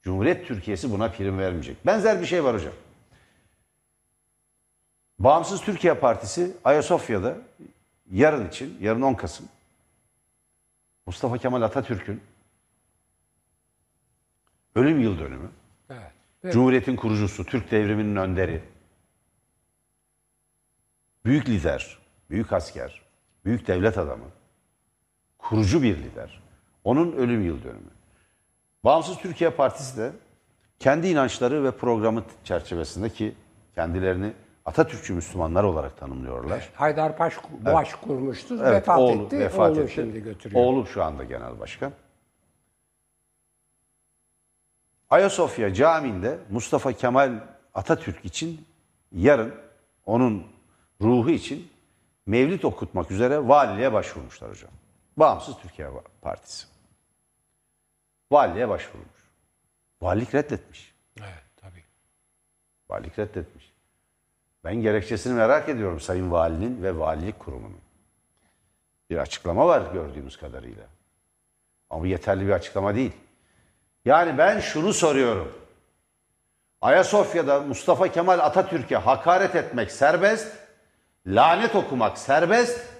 Cumhuriyet 0.02 0.46
Türkiye'si 0.46 0.92
buna 0.92 1.10
prim 1.10 1.38
vermeyecek. 1.38 1.86
Benzer 1.86 2.20
bir 2.20 2.26
şey 2.26 2.44
var 2.44 2.54
hocam. 2.54 2.72
Bağımsız 5.18 5.60
Türkiye 5.60 5.94
Partisi 5.94 6.56
Ayasofya'da 6.64 7.38
yarın 8.10 8.48
için, 8.48 8.78
yarın 8.80 9.02
10 9.02 9.14
Kasım 9.14 9.48
Mustafa 11.06 11.38
Kemal 11.38 11.62
Atatürk'ün 11.62 12.20
ölüm 14.74 15.00
yıl 15.00 15.18
dönümü. 15.18 15.50
Evet. 15.90 16.12
Ve 16.44 16.52
Cumhuriyetin 16.52 16.96
kurucusu, 16.96 17.44
Türk 17.44 17.70
devriminin 17.70 18.16
önderi. 18.16 18.62
Büyük 21.24 21.48
lider, 21.48 21.98
büyük 22.30 22.52
asker, 22.52 23.02
büyük 23.44 23.66
devlet 23.66 23.98
adamı. 23.98 24.24
Kurucu 25.48 25.82
bir 25.82 25.98
lider. 25.98 26.42
Onun 26.84 27.12
ölüm 27.12 27.44
yıl 27.44 27.62
dönümü. 27.62 27.90
Bağımsız 28.84 29.18
Türkiye 29.18 29.50
Partisi 29.50 29.96
de 29.96 30.12
kendi 30.78 31.08
inançları 31.08 31.64
ve 31.64 31.70
programı 31.70 32.24
çerçevesinde 32.44 33.10
ki 33.10 33.34
kendilerini 33.74 34.32
Atatürkçü 34.64 35.14
Müslümanlar 35.14 35.64
olarak 35.64 35.98
tanımlıyorlar. 35.98 36.70
Haydarpaş 36.74 37.34
baş 37.60 37.94
kurmuştu. 37.94 38.54
Evet, 38.62 38.74
vefat 38.74 38.98
oğlu 38.98 39.24
etti. 39.24 39.38
vefat 39.38 39.70
oğlu 39.70 39.80
etti. 39.80 39.92
şimdi 39.94 40.22
götürüyor. 40.22 40.64
Oğlu 40.64 40.86
şu 40.86 41.04
anda 41.04 41.24
genel 41.24 41.60
başkan. 41.60 41.92
Ayasofya 45.10 45.74
Camii'nde 45.74 46.38
Mustafa 46.50 46.92
Kemal 46.92 47.32
Atatürk 47.74 48.24
için 48.24 48.66
yarın 49.12 49.54
onun 50.06 50.46
ruhu 51.00 51.30
için 51.30 51.68
mevlid 52.26 52.62
okutmak 52.62 53.10
üzere 53.10 53.48
valiliğe 53.48 53.92
başvurmuşlar 53.92 54.50
hocam. 54.50 54.70
Bağımsız 55.18 55.56
Türkiye 55.62 55.88
Partisi. 56.22 56.66
Valiliğe 58.30 58.68
başvurmuş. 58.68 59.30
Valilik 60.02 60.34
reddetmiş. 60.34 60.94
Evet 61.20 61.44
tabii. 61.56 61.84
Valilik 62.90 63.18
reddetmiş. 63.18 63.72
Ben 64.64 64.74
gerekçesini 64.74 65.34
merak 65.34 65.68
ediyorum 65.68 66.00
Sayın 66.00 66.30
Valinin 66.30 66.82
ve 66.82 66.98
Valilik 66.98 67.38
Kurumu'nun. 67.38 67.80
Bir 69.10 69.16
açıklama 69.16 69.66
var 69.66 69.92
gördüğümüz 69.92 70.36
kadarıyla. 70.36 70.84
Ama 71.90 72.06
yeterli 72.06 72.46
bir 72.46 72.52
açıklama 72.52 72.94
değil. 72.94 73.12
Yani 74.04 74.38
ben 74.38 74.60
şunu 74.60 74.92
soruyorum. 74.92 75.52
Ayasofya'da 76.80 77.60
Mustafa 77.60 78.08
Kemal 78.08 78.38
Atatürk'e 78.38 78.96
hakaret 78.96 79.54
etmek 79.54 79.92
serbest, 79.92 80.56
lanet 81.26 81.74
okumak 81.74 82.18
serbest, 82.18 82.97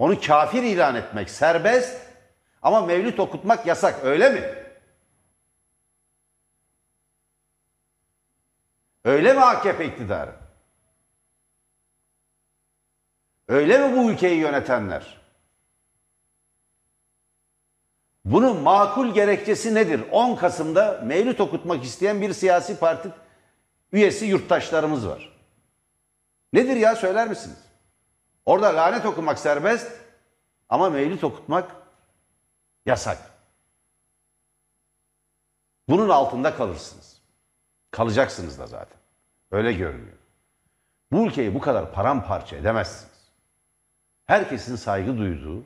onu 0.00 0.20
kafir 0.20 0.62
ilan 0.62 0.94
etmek 0.94 1.30
serbest 1.30 2.00
ama 2.62 2.80
mevlüt 2.80 3.20
okutmak 3.20 3.66
yasak 3.66 4.04
öyle 4.04 4.30
mi? 4.30 4.54
Öyle 9.04 9.32
mi 9.32 9.40
AKP 9.40 9.86
iktidarı? 9.86 10.34
Öyle 13.48 13.78
mi 13.78 13.96
bu 13.96 14.10
ülkeyi 14.10 14.38
yönetenler? 14.38 15.20
Bunun 18.24 18.60
makul 18.60 19.14
gerekçesi 19.14 19.74
nedir? 19.74 20.00
10 20.10 20.36
Kasım'da 20.36 21.00
mevlüt 21.04 21.40
okutmak 21.40 21.84
isteyen 21.84 22.20
bir 22.20 22.32
siyasi 22.32 22.78
parti 22.78 23.08
üyesi 23.92 24.26
yurttaşlarımız 24.26 25.08
var. 25.08 25.32
Nedir 26.52 26.76
ya 26.76 26.96
söyler 26.96 27.28
misiniz? 27.28 27.69
Orada 28.46 28.76
lanet 28.76 29.06
okumak 29.06 29.38
serbest 29.38 30.00
ama 30.68 30.90
mevlüt 30.90 31.24
okutmak 31.24 31.76
yasak. 32.86 33.18
Bunun 35.88 36.08
altında 36.08 36.56
kalırsınız. 36.56 37.20
Kalacaksınız 37.90 38.58
da 38.58 38.66
zaten. 38.66 38.98
Öyle 39.50 39.72
görünüyor. 39.72 40.18
Bu 41.12 41.26
ülkeyi 41.26 41.54
bu 41.54 41.60
kadar 41.60 41.92
paramparça 41.92 42.56
edemezsiniz. 42.56 43.30
Herkesin 44.26 44.76
saygı 44.76 45.18
duyduğu 45.18 45.64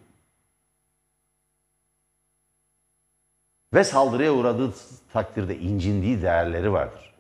ve 3.75 3.85
saldırıya 3.85 4.33
uğradığı 4.33 4.75
takdirde 5.13 5.59
incindiği 5.59 6.23
değerleri 6.23 6.73
vardır. 6.73 7.15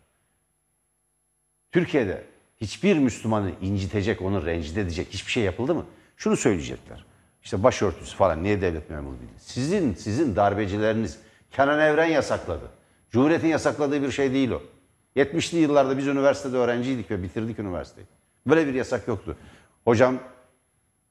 Türkiye'de 1.73 2.34
hiçbir 2.61 2.99
Müslümanı 2.99 3.51
incitecek, 3.62 4.23
onu 4.23 4.47
rencide 4.47 4.81
edecek 4.81 5.09
hiçbir 5.11 5.33
şey 5.33 5.43
yapıldı 5.43 5.75
mı? 5.75 5.87
Şunu 6.17 6.37
söyleyecekler. 6.37 7.05
İşte 7.43 7.62
başörtüsü 7.62 8.17
falan 8.17 8.43
niye 8.43 8.61
devlet 8.61 8.90
memuru 8.90 9.19
değil? 9.19 9.33
Sizin 9.38 9.95
sizin 9.95 10.37
darbecileriniz 10.37 11.19
Kenan 11.51 11.81
Evren 11.81 12.07
yasakladı. 12.07 12.71
Cumhuriyet'in 13.11 13.49
yasakladığı 13.49 14.03
bir 14.03 14.11
şey 14.11 14.33
değil 14.33 14.51
o. 14.51 14.62
70'li 15.17 15.59
yıllarda 15.59 15.99
biz 15.99 16.07
üniversitede 16.07 16.57
öğrenciydik 16.57 17.11
ve 17.11 17.23
bitirdik 17.23 17.59
üniversiteyi. 17.59 18.07
Böyle 18.47 18.67
bir 18.67 18.75
yasak 18.75 19.09
yoktu. 19.09 19.37
Hocam 19.85 20.19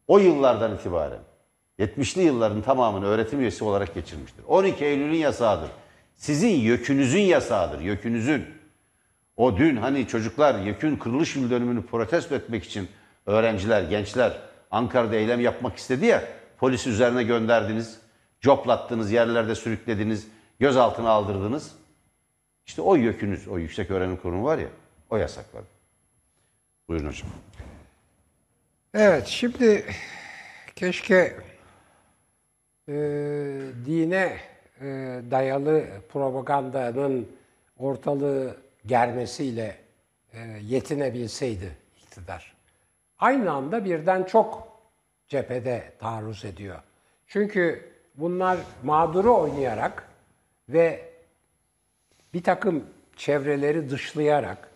o 0.08 0.20
yıllardan 0.20 0.76
itibaren 0.76 1.20
70'li 1.80 2.22
yılların 2.22 2.62
tamamını 2.62 3.06
öğretim 3.06 3.40
üyesi 3.40 3.64
olarak 3.64 3.96
geçirmiştir. 3.96 4.44
12 4.48 4.86
Eylül'ün 4.86 5.18
yasağıdır. 5.18 5.70
Sizin 6.16 6.56
yökünüzün 6.56 7.22
yasağıdır, 7.22 7.80
yökünüzün. 7.80 8.46
O 9.38 9.58
dün 9.58 9.76
hani 9.76 10.08
çocuklar 10.08 10.60
yökün 10.60 10.96
kırılış 10.96 11.36
yıl 11.36 11.50
dönümünü 11.50 11.86
protesto 11.86 12.36
etmek 12.36 12.64
için 12.64 12.90
öğrenciler, 13.26 13.82
gençler 13.82 14.40
Ankara'da 14.72 15.16
eylem 15.16 15.40
yapmak 15.40 15.78
istedi 15.78 16.06
ya, 16.06 16.24
polisi 16.58 16.90
üzerine 16.90 17.24
gönderdiniz, 17.24 18.00
coplattınız, 18.42 19.12
yerlerde 19.12 19.56
sürüklediniz, 19.56 20.28
gözaltına 20.60 21.10
aldırdınız. 21.10 21.76
İşte 22.66 22.82
o 22.82 22.96
yökünüz, 22.96 23.48
o 23.48 23.58
yüksek 23.58 23.92
öğrenim 23.92 24.18
kurumu 24.18 24.44
var 24.44 24.58
ya, 24.58 24.68
o 25.10 25.18
yasakladı. 25.18 25.66
Buyurun 26.88 27.08
hocam. 27.08 27.30
Evet, 28.94 29.28
şimdi 29.28 29.86
keşke 30.76 31.36
e, 32.88 32.94
dine 33.86 34.38
e, 34.82 34.86
dayalı 35.32 35.86
propagandanın 36.10 37.28
ortalığı 37.78 38.58
germesiyle 38.86 39.78
e, 40.34 40.40
yetinebilseydi 40.62 41.78
iktidar. 42.02 42.54
Aynı 43.20 43.52
anda 43.52 43.86
birden 43.86 44.24
çok 44.24 44.68
cephede 45.28 45.94
taarruz 46.00 46.46
ediyor. 46.46 46.80
Çünkü 47.28 47.94
bunlar 48.16 48.58
mağduru 48.84 49.38
oynayarak 49.38 50.10
ve 50.70 51.14
bir 52.34 52.44
takım 52.44 52.84
çevreleri 53.16 53.90
dışlayarak, 53.90 54.70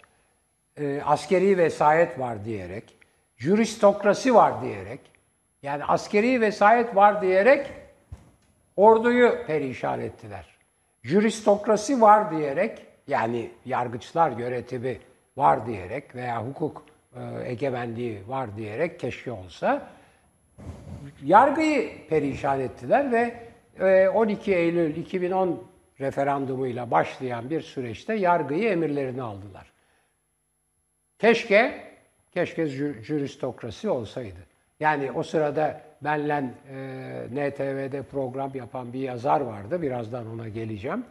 e, 0.77 1.01
askeri 1.01 1.57
vesayet 1.57 2.19
var 2.19 2.45
diyerek, 2.45 2.97
juristokrasi 3.37 4.35
var 4.35 4.61
diyerek, 4.61 4.99
yani 5.63 5.85
askeri 5.85 6.41
vesayet 6.41 6.95
var 6.95 7.21
diyerek 7.21 7.71
orduyu 8.75 9.45
perişan 9.47 10.01
ettiler. 10.01 10.57
Juristokrasi 11.03 12.01
var 12.01 12.31
diyerek, 12.31 12.85
yani 13.07 13.51
yargıçlar 13.65 14.31
yönetimi 14.31 14.97
var 15.37 15.67
diyerek 15.67 16.15
veya 16.15 16.47
hukuk 16.47 16.83
e, 17.15 17.51
egemenliği 17.51 18.23
var 18.27 18.57
diyerek 18.57 18.99
keşke 18.99 19.31
olsa, 19.31 19.89
yargıyı 21.23 22.07
perişan 22.09 22.59
ettiler 22.59 23.11
ve 23.11 23.33
e, 23.79 24.09
12 24.09 24.55
Eylül 24.55 24.95
2010 24.95 25.63
referandumuyla 25.99 26.91
başlayan 26.91 27.49
bir 27.49 27.61
süreçte 27.61 28.13
yargıyı 28.13 28.69
emirlerini 28.69 29.21
aldılar. 29.21 29.71
Keşke, 31.19 31.83
keşke 32.31 32.63
jü- 32.63 33.03
jüristokrasi 33.03 33.89
olsaydı. 33.89 34.39
Yani 34.79 35.11
o 35.11 35.23
sırada 35.23 35.81
benle 36.01 36.43
e, 36.69 37.49
NTV'de 37.49 38.01
program 38.01 38.51
yapan 38.55 38.93
bir 38.93 38.99
yazar 38.99 39.41
vardı. 39.41 39.81
Birazdan 39.81 40.27
ona 40.33 40.47
geleceğim. 40.47 41.05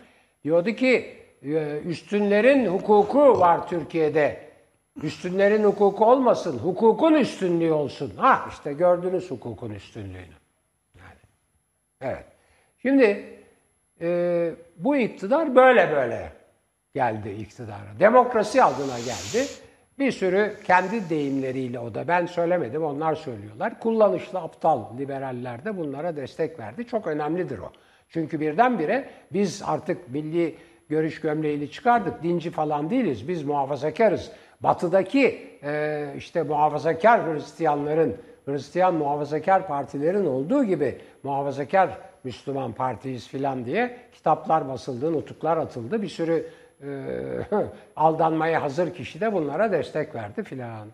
Diyordu 0.45 0.71
ki 0.71 0.97
e, 0.97 1.26
üstünlerin 1.85 2.67
hukuku 2.67 3.41
var 3.41 3.69
Türkiye'de. 3.69 4.47
Üstünlerin 5.03 5.65
hukuku 5.65 6.05
olmasın, 6.05 6.59
hukukun 6.59 7.15
üstünlüğü 7.15 7.73
olsun. 7.73 8.13
Ha 8.17 8.47
işte 8.51 8.73
gördünüz 8.73 9.31
hukukun 9.31 9.71
üstünlüğünü. 9.71 10.37
Yani. 10.99 11.21
Evet. 12.01 12.25
Şimdi 12.83 13.25
e, 14.01 14.51
bu 14.77 14.97
iktidar 14.97 15.57
böyle 15.57 15.91
böyle 15.91 16.33
geldi 16.95 17.31
iktidara. 17.31 18.01
Demokrasi 18.01 18.63
adına 18.63 18.99
geldi. 18.99 19.47
Bir 19.99 20.13
sürü 20.13 20.57
kendi 20.65 21.11
deyimleriyle 21.11 21.79
o 21.79 21.95
da 21.95 22.09
ben 22.09 22.27
söylemedim 22.27 22.85
onlar 22.85 23.15
söylüyorlar. 23.15 23.81
Kullanışlı 23.81 24.39
aptal 24.39 24.99
liberaller 24.99 25.65
de 25.65 25.79
bunlara 25.79 26.17
destek 26.17 26.59
verdi. 26.59 26.87
Çok 26.87 27.07
önemlidir 27.07 27.59
o. 27.59 27.73
Çünkü 28.09 28.41
birdenbire 28.41 29.09
biz 29.33 29.63
artık 29.67 30.09
milli 30.09 30.55
görüş 30.89 31.21
gömleğini 31.21 31.71
çıkardık. 31.71 32.23
Dinci 32.23 32.51
falan 32.51 32.91
değiliz. 32.91 33.29
Biz 33.29 33.45
muhafazakarız. 33.45 34.33
Batıdaki 34.61 35.49
e, 35.63 36.07
işte 36.17 36.43
muhafazakar 36.43 37.35
Hristiyanların, 37.35 38.17
Hristiyan 38.47 38.95
muhafazakar 38.95 39.67
partilerin 39.67 40.27
olduğu 40.27 40.65
gibi 40.65 40.99
muhafazakar 41.23 41.99
Müslüman 42.25 42.73
partiyiz 42.73 43.29
filan 43.29 43.65
diye 43.65 43.97
kitaplar 44.13 44.69
basıldı, 44.69 45.13
nutuklar 45.13 45.57
atıldı. 45.57 46.03
Bir 46.03 46.09
sürü 46.09 46.47
e, 46.83 46.89
aldanmaya 47.97 48.63
hazır 48.63 48.95
kişi 48.95 49.21
de 49.21 49.33
bunlara 49.33 49.73
destek 49.73 50.15
verdi 50.15 50.43
filan. 50.43 50.89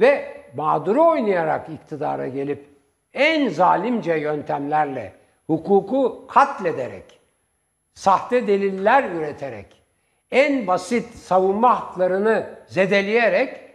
Ve 0.00 0.42
mağduru 0.56 1.06
oynayarak 1.08 1.68
iktidara 1.68 2.28
gelip 2.28 2.66
en 3.14 3.48
zalimce 3.48 4.14
yöntemlerle 4.14 5.12
hukuku 5.46 6.26
katlederek, 6.28 7.19
sahte 7.94 8.46
deliller 8.46 9.10
üreterek, 9.10 9.82
en 10.30 10.66
basit 10.66 11.14
savunma 11.14 11.80
haklarını 11.80 12.58
zedeleyerek 12.66 13.70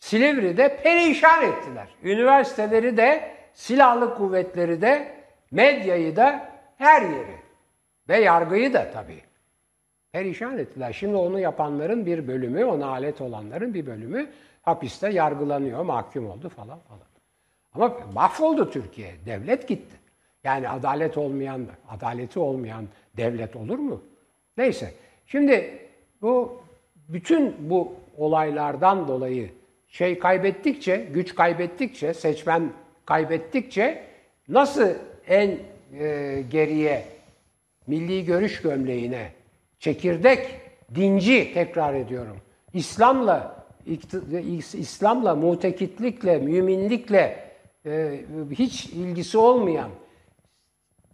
Silivri'de 0.00 0.76
perişan 0.82 1.42
ettiler. 1.42 1.88
Üniversiteleri 2.02 2.96
de, 2.96 3.36
silahlı 3.54 4.14
kuvvetleri 4.14 4.82
de, 4.82 5.14
medyayı 5.50 6.16
da, 6.16 6.52
her 6.76 7.02
yeri 7.02 7.36
ve 8.08 8.16
yargıyı 8.16 8.74
da 8.74 8.90
tabii. 8.90 9.22
Perişan 10.12 10.58
ettiler. 10.58 10.92
Şimdi 10.92 11.16
onu 11.16 11.40
yapanların 11.40 12.06
bir 12.06 12.28
bölümü, 12.28 12.64
ona 12.64 12.86
alet 12.86 13.20
olanların 13.20 13.74
bir 13.74 13.86
bölümü 13.86 14.30
hapiste 14.62 15.08
yargılanıyor, 15.08 15.82
mahkum 15.82 16.30
oldu 16.30 16.48
falan 16.48 16.78
falan. 16.78 17.10
Ama 17.74 17.96
mahvoldu 18.14 18.70
Türkiye. 18.70 19.14
Devlet 19.26 19.68
gitti. 19.68 19.96
Yani 20.44 20.68
adalet 20.68 21.18
olmayan, 21.18 21.66
adaleti 21.88 22.38
olmayan 22.38 22.88
devlet 23.16 23.56
olur 23.56 23.78
mu? 23.78 24.02
Neyse. 24.56 24.92
Şimdi 25.26 25.78
bu 26.22 26.62
bütün 27.08 27.70
bu 27.70 27.92
olaylardan 28.16 29.08
dolayı 29.08 29.50
şey 29.88 30.18
kaybettikçe, 30.18 31.08
güç 31.12 31.34
kaybettikçe, 31.34 32.14
seçmen 32.14 32.72
kaybettikçe 33.04 34.04
nasıl 34.48 34.88
en 35.28 35.58
e, 35.98 36.42
geriye 36.50 37.04
milli 37.86 38.24
görüş 38.24 38.62
gömleğine 38.62 39.32
çekirdek 39.78 40.46
dinci 40.94 41.54
tekrar 41.54 41.94
ediyorum. 41.94 42.36
İslam'la 42.74 43.66
İslam'la 44.74 45.34
mutekitlikle, 45.34 46.38
müminlikle 46.38 47.44
e, 47.86 48.20
hiç 48.50 48.86
ilgisi 48.86 49.38
olmayan 49.38 49.90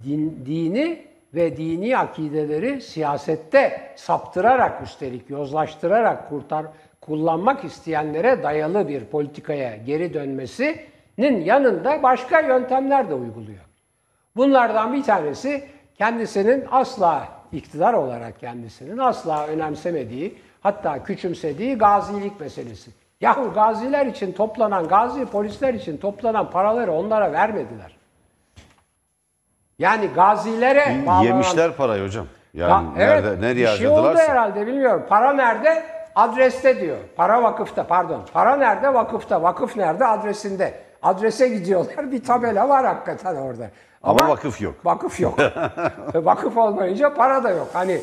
din, 0.05 0.43
dini 0.47 1.03
ve 1.35 1.57
dini 1.57 1.99
akideleri 1.99 2.81
siyasette 2.81 3.93
saptırarak 3.97 4.83
üstelik 4.83 5.31
yozlaştırarak 5.31 6.29
kurtar 6.29 6.67
kullanmak 7.01 7.65
isteyenlere 7.65 8.43
dayalı 8.43 8.89
bir 8.89 9.05
politikaya 9.05 9.77
geri 9.77 10.15
dönmesinin 10.15 11.45
yanında 11.45 12.03
başka 12.03 12.41
yöntemler 12.41 13.11
de 13.11 13.15
uyguluyor. 13.15 13.65
Bunlardan 14.37 14.93
bir 14.93 15.03
tanesi 15.03 15.65
kendisinin 15.99 16.65
asla 16.71 17.29
iktidar 17.53 17.95
olarak 17.95 18.41
kendisinin 18.41 18.99
asla 18.99 19.47
önemsemediği 19.47 20.39
hatta 20.61 21.05
küçümsediği 21.05 21.79
gazilik 21.79 22.41
meselesi. 22.41 22.91
Yahu 23.21 23.53
gaziler 23.53 24.07
için 24.07 24.33
toplanan, 24.33 24.89
gazi 24.89 25.27
polisler 25.27 25.75
için 25.75 25.97
toplanan 25.97 26.51
paraları 26.51 26.93
onlara 26.93 27.33
vermediler. 27.33 27.96
Yani 29.79 30.07
gazilere 30.15 31.07
bağlanan... 31.07 31.23
Yemişler 31.23 31.73
parayı 31.73 32.05
hocam. 32.05 32.27
Yani 32.55 32.71
Ya, 32.71 32.93
nerede, 32.97 33.29
evet, 33.29 33.41
nereye 33.41 33.67
bir 33.67 33.79
şey 33.79 33.89
oldu 33.89 34.19
herhalde 34.19 34.67
bilmiyorum. 34.67 35.07
Para 35.09 35.33
nerede? 35.33 35.83
Adreste 36.15 36.81
diyor. 36.81 36.97
Para 37.17 37.43
vakıfta 37.43 37.87
pardon. 37.87 38.23
Para 38.33 38.57
nerede? 38.57 38.95
Vakıfta. 38.95 39.43
Vakıf 39.43 39.77
nerede? 39.77 40.07
Adresinde. 40.07 40.75
Adrese 41.03 41.49
gidiyorlar. 41.49 42.11
Bir 42.13 42.25
tabela 42.25 42.69
var 42.69 42.87
hakikaten 42.87 43.37
orada. 43.37 43.71
Ama 44.03 44.29
vakıf 44.29 44.61
yok. 44.61 44.75
Vakıf 44.85 45.21
yok. 45.21 45.39
vakıf 46.15 46.57
olmayınca 46.57 47.15
para 47.15 47.45
da 47.45 47.51
yok. 47.51 47.69
Hani 47.73 48.01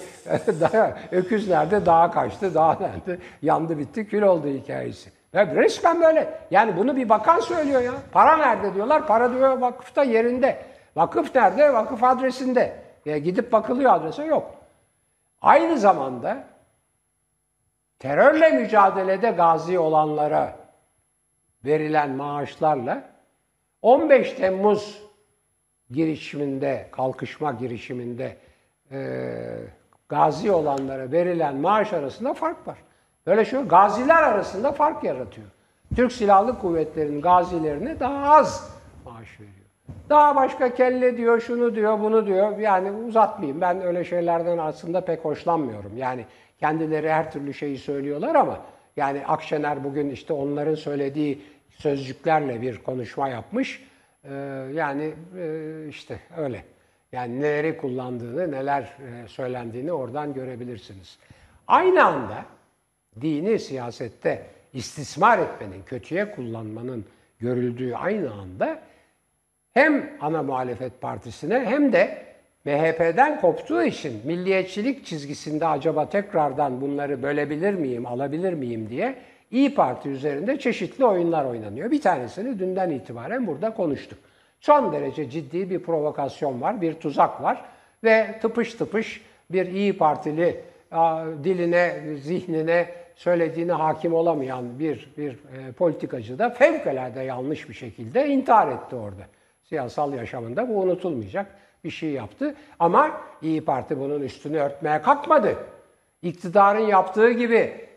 öküz 1.11 1.49
nerede? 1.49 1.85
Dağa 1.85 2.11
kaçtı. 2.11 2.53
Dağ 2.53 2.77
nerede? 2.79 3.21
Yandı 3.41 3.77
bitti. 3.77 4.07
Kül 4.07 4.21
oldu 4.21 4.47
hikayesi. 4.47 5.09
Ya 5.33 5.47
resmen 5.55 6.01
böyle. 6.01 6.33
Yani 6.51 6.77
bunu 6.77 6.95
bir 6.95 7.09
bakan 7.09 7.39
söylüyor 7.39 7.81
ya. 7.81 7.91
Para 8.11 8.37
nerede 8.37 8.73
diyorlar. 8.73 9.07
Para 9.07 9.33
diyor 9.33 9.57
vakıfta 9.57 10.03
yerinde. 10.03 10.72
Vakıf 10.95 11.35
nerede? 11.35 11.73
Vakıf 11.73 12.03
adresinde. 12.03 12.83
Ya 13.05 13.17
gidip 13.17 13.51
bakılıyor 13.51 13.93
adrese 13.93 14.23
yok. 14.23 14.55
Aynı 15.41 15.77
zamanda 15.77 16.43
terörle 17.99 18.49
mücadelede 18.49 19.31
gazi 19.31 19.79
olanlara 19.79 20.55
verilen 21.65 22.09
maaşlarla 22.09 23.03
15 23.81 24.33
Temmuz 24.33 25.03
girişiminde, 25.91 26.87
kalkışma 26.91 27.51
girişiminde 27.51 28.37
e, 28.91 28.99
gazi 30.09 30.51
olanlara 30.51 31.11
verilen 31.11 31.55
maaş 31.55 31.93
arasında 31.93 32.33
fark 32.33 32.67
var. 32.67 32.77
Böyle 33.27 33.45
şey. 33.45 33.61
Gaziler 33.61 34.23
arasında 34.23 34.71
fark 34.71 35.03
yaratıyor. 35.03 35.47
Türk 35.95 36.11
Silahlı 36.11 36.59
Kuvvetleri'nin 36.59 37.21
gazilerine 37.21 37.99
daha 37.99 38.35
az 38.35 38.77
maaş 39.05 39.39
veriyor. 39.39 39.62
Daha 40.09 40.35
başka 40.35 40.73
kelle 40.73 41.17
diyor, 41.17 41.39
şunu 41.41 41.75
diyor, 41.75 41.99
bunu 41.99 42.27
diyor. 42.27 42.57
Yani 42.57 42.91
uzatmayayım. 42.91 43.61
Ben 43.61 43.81
öyle 43.81 44.03
şeylerden 44.03 44.57
aslında 44.57 45.05
pek 45.05 45.25
hoşlanmıyorum. 45.25 45.97
Yani 45.97 46.25
kendileri 46.59 47.11
her 47.11 47.31
türlü 47.31 47.53
şeyi 47.53 47.77
söylüyorlar 47.77 48.35
ama 48.35 48.61
yani 48.97 49.25
Akşener 49.27 49.83
bugün 49.83 50.09
işte 50.09 50.33
onların 50.33 50.75
söylediği 50.75 51.41
sözcüklerle 51.69 52.61
bir 52.61 52.77
konuşma 52.77 53.29
yapmış. 53.29 53.83
Ee, 54.23 54.33
yani 54.73 55.13
e, 55.37 55.85
işte 55.89 56.19
öyle. 56.37 56.63
Yani 57.11 57.41
neleri 57.41 57.77
kullandığını, 57.77 58.51
neler 58.51 58.81
e, 58.81 59.27
söylendiğini 59.27 59.91
oradan 59.93 60.33
görebilirsiniz. 60.33 61.19
Aynı 61.67 62.05
anda 62.05 62.45
dini 63.21 63.59
siyasette 63.59 64.45
istismar 64.73 65.39
etmenin, 65.39 65.83
kötüye 65.85 66.31
kullanmanın 66.31 67.05
görüldüğü 67.39 67.93
aynı 67.95 68.33
anda 68.33 68.79
hem 69.73 70.09
ana 70.21 70.43
muhalefet 70.43 71.01
partisine 71.01 71.59
hem 71.59 71.93
de 71.93 72.17
MHP'den 72.65 73.41
koptuğu 73.41 73.83
için 73.83 74.21
milliyetçilik 74.25 75.05
çizgisinde 75.05 75.67
acaba 75.67 76.09
tekrardan 76.09 76.81
bunları 76.81 77.23
bölebilir 77.23 77.73
miyim, 77.73 78.05
alabilir 78.05 78.53
miyim 78.53 78.89
diye 78.89 79.15
İyi 79.51 79.75
Parti 79.75 80.09
üzerinde 80.09 80.59
çeşitli 80.59 81.05
oyunlar 81.05 81.45
oynanıyor. 81.45 81.91
Bir 81.91 82.01
tanesini 82.01 82.59
dünden 82.59 82.89
itibaren 82.89 83.47
burada 83.47 83.73
konuştuk. 83.73 84.19
Son 84.59 84.93
derece 84.93 85.29
ciddi 85.29 85.69
bir 85.69 85.79
provokasyon 85.79 86.61
var, 86.61 86.81
bir 86.81 86.93
tuzak 86.93 87.41
var 87.41 87.65
ve 88.03 88.39
tıpış 88.41 88.73
tıpış 88.73 89.21
bir 89.51 89.65
İyi 89.65 89.97
Partili 89.97 90.59
diline, 91.43 91.99
zihnine 92.21 92.87
söylediğine 93.15 93.71
hakim 93.71 94.13
olamayan 94.13 94.79
bir 94.79 95.13
bir 95.17 95.31
e, 95.31 95.71
politikacı 95.71 96.39
da 96.39 96.49
fevkalade 96.49 97.21
yanlış 97.21 97.69
bir 97.69 97.73
şekilde 97.73 98.27
intihar 98.27 98.67
etti 98.67 98.95
orada. 98.95 99.23
Siyasal 99.73 100.13
yaşamında 100.13 100.69
bu 100.69 100.73
unutulmayacak 100.79 101.45
bir 101.83 101.89
şey 101.89 102.09
yaptı. 102.09 102.55
Ama 102.79 103.11
İyi 103.41 103.65
Parti 103.65 103.99
bunun 103.99 104.21
üstünü 104.21 104.57
örtmeye 104.57 105.01
kalkmadı. 105.01 105.55
İktidarın 106.21 106.87
yaptığı 106.87 107.31
gibi 107.31 107.87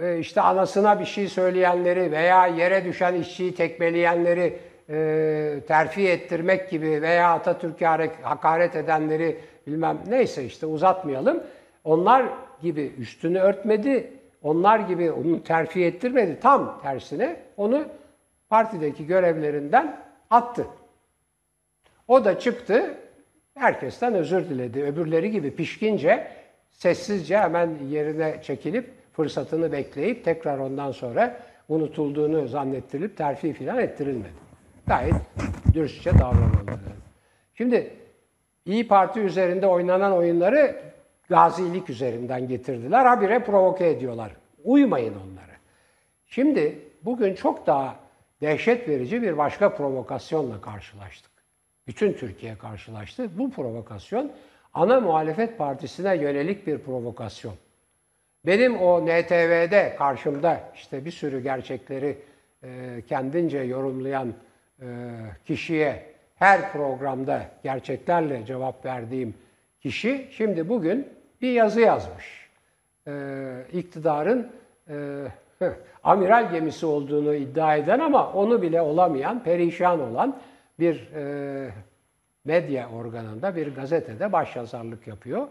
e, 0.00 0.18
işte 0.18 0.40
anasına 0.40 1.00
bir 1.00 1.04
şey 1.04 1.28
söyleyenleri 1.28 2.12
veya 2.12 2.46
yere 2.46 2.84
düşen 2.84 3.14
işçiyi 3.14 3.54
tekmeleyenleri 3.54 4.58
e, 4.90 5.60
terfi 5.68 6.08
ettirmek 6.08 6.70
gibi 6.70 7.02
veya 7.02 7.32
Atatürk'e 7.32 7.86
hakaret 8.22 8.76
edenleri 8.76 9.38
bilmem 9.66 9.98
neyse 10.08 10.44
işte 10.44 10.66
uzatmayalım. 10.66 11.42
Onlar 11.84 12.24
gibi 12.62 12.92
üstünü 12.98 13.38
örtmedi, 13.38 14.12
onlar 14.42 14.78
gibi 14.78 15.12
onu 15.12 15.42
terfi 15.42 15.84
ettirmedi. 15.84 16.40
Tam 16.40 16.80
tersine 16.82 17.36
onu 17.56 17.84
partideki 18.48 19.06
görevlerinden 19.06 19.96
attı. 20.30 20.66
O 22.12 22.24
da 22.24 22.38
çıktı, 22.38 22.94
herkesten 23.54 24.14
özür 24.14 24.48
diledi. 24.48 24.82
Öbürleri 24.82 25.30
gibi 25.30 25.54
pişkince, 25.54 26.28
sessizce 26.70 27.38
hemen 27.38 27.70
yerine 27.90 28.42
çekilip 28.42 28.90
fırsatını 29.12 29.72
bekleyip 29.72 30.24
tekrar 30.24 30.58
ondan 30.58 30.92
sonra 30.92 31.40
unutulduğunu 31.68 32.48
zannettirilip 32.48 33.16
terfi 33.16 33.52
filan 33.52 33.78
ettirilmedi. 33.78 34.32
Gayet 34.86 35.14
dürüstçe 35.74 36.18
davranıldı. 36.18 36.80
Şimdi 37.54 37.90
İyi 38.66 38.88
Parti 38.88 39.20
üzerinde 39.20 39.66
oynanan 39.66 40.12
oyunları 40.12 40.76
gazilik 41.28 41.90
üzerinden 41.90 42.48
getirdiler. 42.48 43.06
Habire 43.06 43.44
provoke 43.44 43.88
ediyorlar. 43.88 44.32
Uymayın 44.64 45.14
onlara. 45.14 45.56
Şimdi 46.26 46.78
bugün 47.04 47.34
çok 47.34 47.66
daha 47.66 47.96
dehşet 48.40 48.88
verici 48.88 49.22
bir 49.22 49.38
başka 49.38 49.74
provokasyonla 49.74 50.60
karşılaştık. 50.60 51.31
Bütün 51.86 52.12
Türkiye 52.12 52.58
karşılaştı. 52.58 53.38
Bu 53.38 53.50
provokasyon 53.50 54.32
ana 54.74 55.00
muhalefet 55.00 55.58
partisine 55.58 56.16
yönelik 56.16 56.66
bir 56.66 56.78
provokasyon. 56.78 57.54
Benim 58.46 58.80
o 58.80 59.06
NTV'de 59.06 59.94
karşımda 59.98 60.60
işte 60.74 61.04
bir 61.04 61.10
sürü 61.10 61.40
gerçekleri 61.40 62.18
e, 62.62 63.02
kendince 63.08 63.58
yorumlayan 63.58 64.34
e, 64.80 64.86
kişiye 65.46 66.12
her 66.36 66.72
programda 66.72 67.42
gerçeklerle 67.62 68.46
cevap 68.46 68.84
verdiğim 68.84 69.34
kişi 69.80 70.28
şimdi 70.30 70.68
bugün 70.68 71.08
bir 71.42 71.52
yazı 71.52 71.80
yazmış. 71.80 72.48
E, 73.06 73.12
iktidarın 73.72 74.52
amiral 76.04 76.50
gemisi 76.52 76.86
olduğunu 76.86 77.34
iddia 77.34 77.76
eden 77.76 78.00
ama 78.00 78.32
onu 78.32 78.62
bile 78.62 78.80
olamayan, 78.80 79.42
perişan 79.42 80.00
olan 80.00 80.40
bir 80.78 81.12
e, 81.14 81.70
medya 82.44 82.88
organında, 82.90 83.56
bir 83.56 83.74
gazetede 83.74 84.32
başyazarlık 84.32 85.06
yapıyor. 85.06 85.48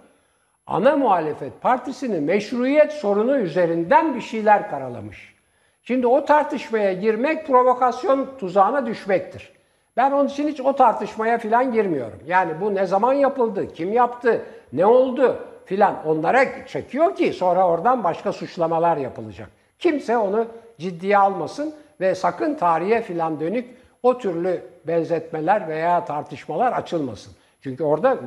Ana 0.68 0.96
muhalefet 0.98 1.62
partisinin 1.62 2.24
meşruiyet 2.24 2.92
sorunu 2.92 3.38
üzerinden 3.38 4.16
bir 4.16 4.22
şeyler 4.22 4.70
karalamış. 4.70 5.36
Şimdi 5.84 6.08
o 6.08 6.26
tartışmaya 6.26 6.94
girmek 6.94 7.48
provokasyon 7.48 8.38
tuzağına 8.38 8.86
düşmektir. 8.86 9.52
Ben 9.98 10.12
onun 10.12 10.28
için 10.28 10.48
hiç 10.48 10.62
o 10.62 10.76
tartışmaya 10.76 11.38
filan 11.38 11.72
girmiyorum. 11.72 12.20
Yani 12.28 12.62
bu 12.62 12.76
ne 12.76 12.86
zaman 12.86 13.14
yapıldı, 13.14 13.74
kim 13.74 13.94
yaptı, 13.94 14.42
ne 14.74 14.86
oldu 14.86 15.48
filan 15.66 16.08
onlara 16.08 16.66
çekiyor 16.68 17.16
ki 17.16 17.34
sonra 17.34 17.68
oradan 17.68 18.04
başka 18.04 18.34
suçlamalar 18.34 18.98
yapılacak. 18.98 19.50
Kimse 19.80 20.18
onu 20.18 20.48
ciddiye 20.80 21.18
almasın 21.18 21.76
ve 22.02 22.16
sakın 22.16 22.56
tarihe 22.56 23.02
filan 23.02 23.40
dönük 23.40 23.81
o 24.04 24.18
türlü 24.18 24.64
benzetmeler 24.88 25.68
veya 25.68 26.06
tartışmalar 26.06 26.72
açılmasın. 26.72 27.34
Çünkü 27.62 27.84
orada 27.84 28.20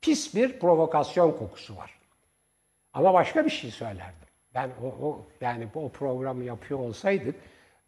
pis 0.00 0.34
bir 0.34 0.58
provokasyon 0.58 1.32
kokusu 1.32 1.76
var. 1.76 1.98
Ama 2.92 3.14
başka 3.14 3.44
bir 3.44 3.50
şey 3.50 3.70
söylerdim. 3.70 4.14
Ben 4.54 4.70
o, 4.82 5.06
o 5.06 5.26
yani 5.40 5.68
o 5.74 5.88
programı 5.88 6.44
yapıyor 6.44 6.80
olsaydık 6.80 7.34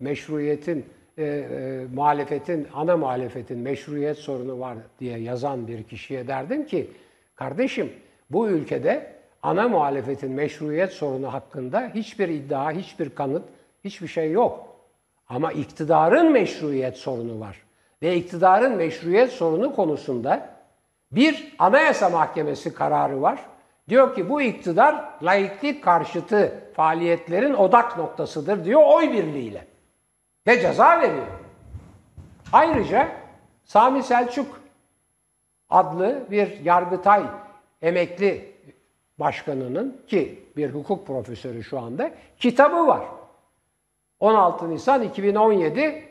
meşruiyetin 0.01 0.87
e, 1.19 1.25
e, 1.25 1.87
muhalefetin 1.95 2.69
ana 2.75 2.97
muhalefetin 2.97 3.59
meşruiyet 3.59 4.19
sorunu 4.19 4.61
var 4.61 4.79
diye 5.01 5.19
yazan 5.19 5.69
bir 5.69 5.83
kişiye 5.83 6.29
derdim 6.29 6.67
ki 6.67 6.91
kardeşim 7.35 7.93
bu 8.31 8.49
ülkede 8.49 9.13
ana 9.43 9.69
muhalefetin 9.69 10.33
meşruiyet 10.33 10.93
sorunu 10.93 11.33
hakkında 11.33 11.91
hiçbir 11.95 12.29
iddia, 12.29 12.71
hiçbir 12.73 13.11
kanıt, 13.11 13.45
hiçbir 13.85 14.09
şey 14.09 14.31
yok. 14.31 14.72
Ama 15.35 15.53
iktidarın 15.53 16.33
meşruiyet 16.33 16.97
sorunu 16.97 17.41
var. 17.41 17.63
Ve 18.03 18.17
iktidarın 18.17 18.77
meşruiyet 18.77 19.33
sorunu 19.33 19.75
konusunda 19.75 20.49
Bir 21.13 21.55
Anayasa 21.59 22.09
Mahkemesi 22.09 22.75
kararı 22.75 23.23
var. 23.23 23.39
Diyor 23.89 24.15
ki 24.15 24.29
bu 24.29 24.43
iktidar 24.43 25.05
laiklik 25.23 25.85
karşıtı 25.85 26.65
faaliyetlerin 26.75 27.55
odak 27.55 27.99
noktasıdır 27.99 28.65
diyor 28.65 28.83
oy 28.85 29.13
birliğiyle. 29.13 29.67
Ve 30.47 30.61
ceza 30.61 31.01
veriyor. 31.01 31.27
Ayrıca 32.53 33.09
Sami 33.65 34.03
Selçuk 34.03 34.61
adlı 35.71 36.27
bir 36.31 36.61
Yargıtay 36.61 37.23
emekli 37.83 38.55
başkanının 39.19 40.01
ki 40.07 40.45
bir 40.57 40.71
hukuk 40.71 41.07
profesörü 41.07 41.65
şu 41.65 41.79
anda 41.79 42.11
kitabı 42.39 42.87
var. 42.87 43.03
16 44.27 44.71
Nisan 44.71 45.03
2017 45.03 46.03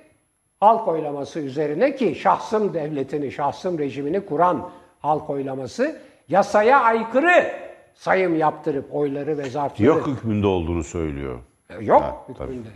halk 0.59 0.87
oylaması 0.87 1.39
üzerine 1.39 1.95
ki 1.95 2.15
şahsım 2.15 2.73
devletini, 2.73 3.31
şahsım 3.31 3.79
rejimini 3.79 4.25
kuran 4.25 4.69
halk 4.99 5.29
oylaması 5.29 5.99
yasaya 6.29 6.81
aykırı 6.81 7.51
sayım 7.93 8.35
yaptırıp 8.35 8.95
oyları 8.95 9.37
ve 9.37 9.49
zarfları 9.49 9.87
Yok 9.87 10.07
hükmünde 10.07 10.47
olduğunu 10.47 10.83
söylüyor. 10.83 11.39
Yok 11.81 12.01
Ha, 12.01 12.17
hükmünde. 12.29 12.69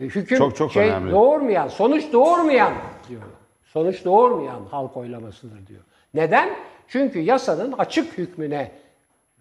E, 0.00 0.04
Hüküm 0.04 0.38
Çok, 0.38 0.56
çok 0.56 0.72
şey 0.72 0.88
önemli. 0.88 1.12
doğurmayan, 1.12 1.68
sonuç 1.68 2.12
doğurmayan 2.12 2.72
diyor. 3.08 3.22
Sonuç 3.64 4.04
doğurmayan 4.04 4.60
halk 4.70 4.96
oylamasıdır 4.96 5.66
diyor. 5.66 5.80
Neden? 6.14 6.50
Çünkü 6.88 7.18
yasanın 7.20 7.72
açık 7.78 8.18
hükmüne 8.18 8.72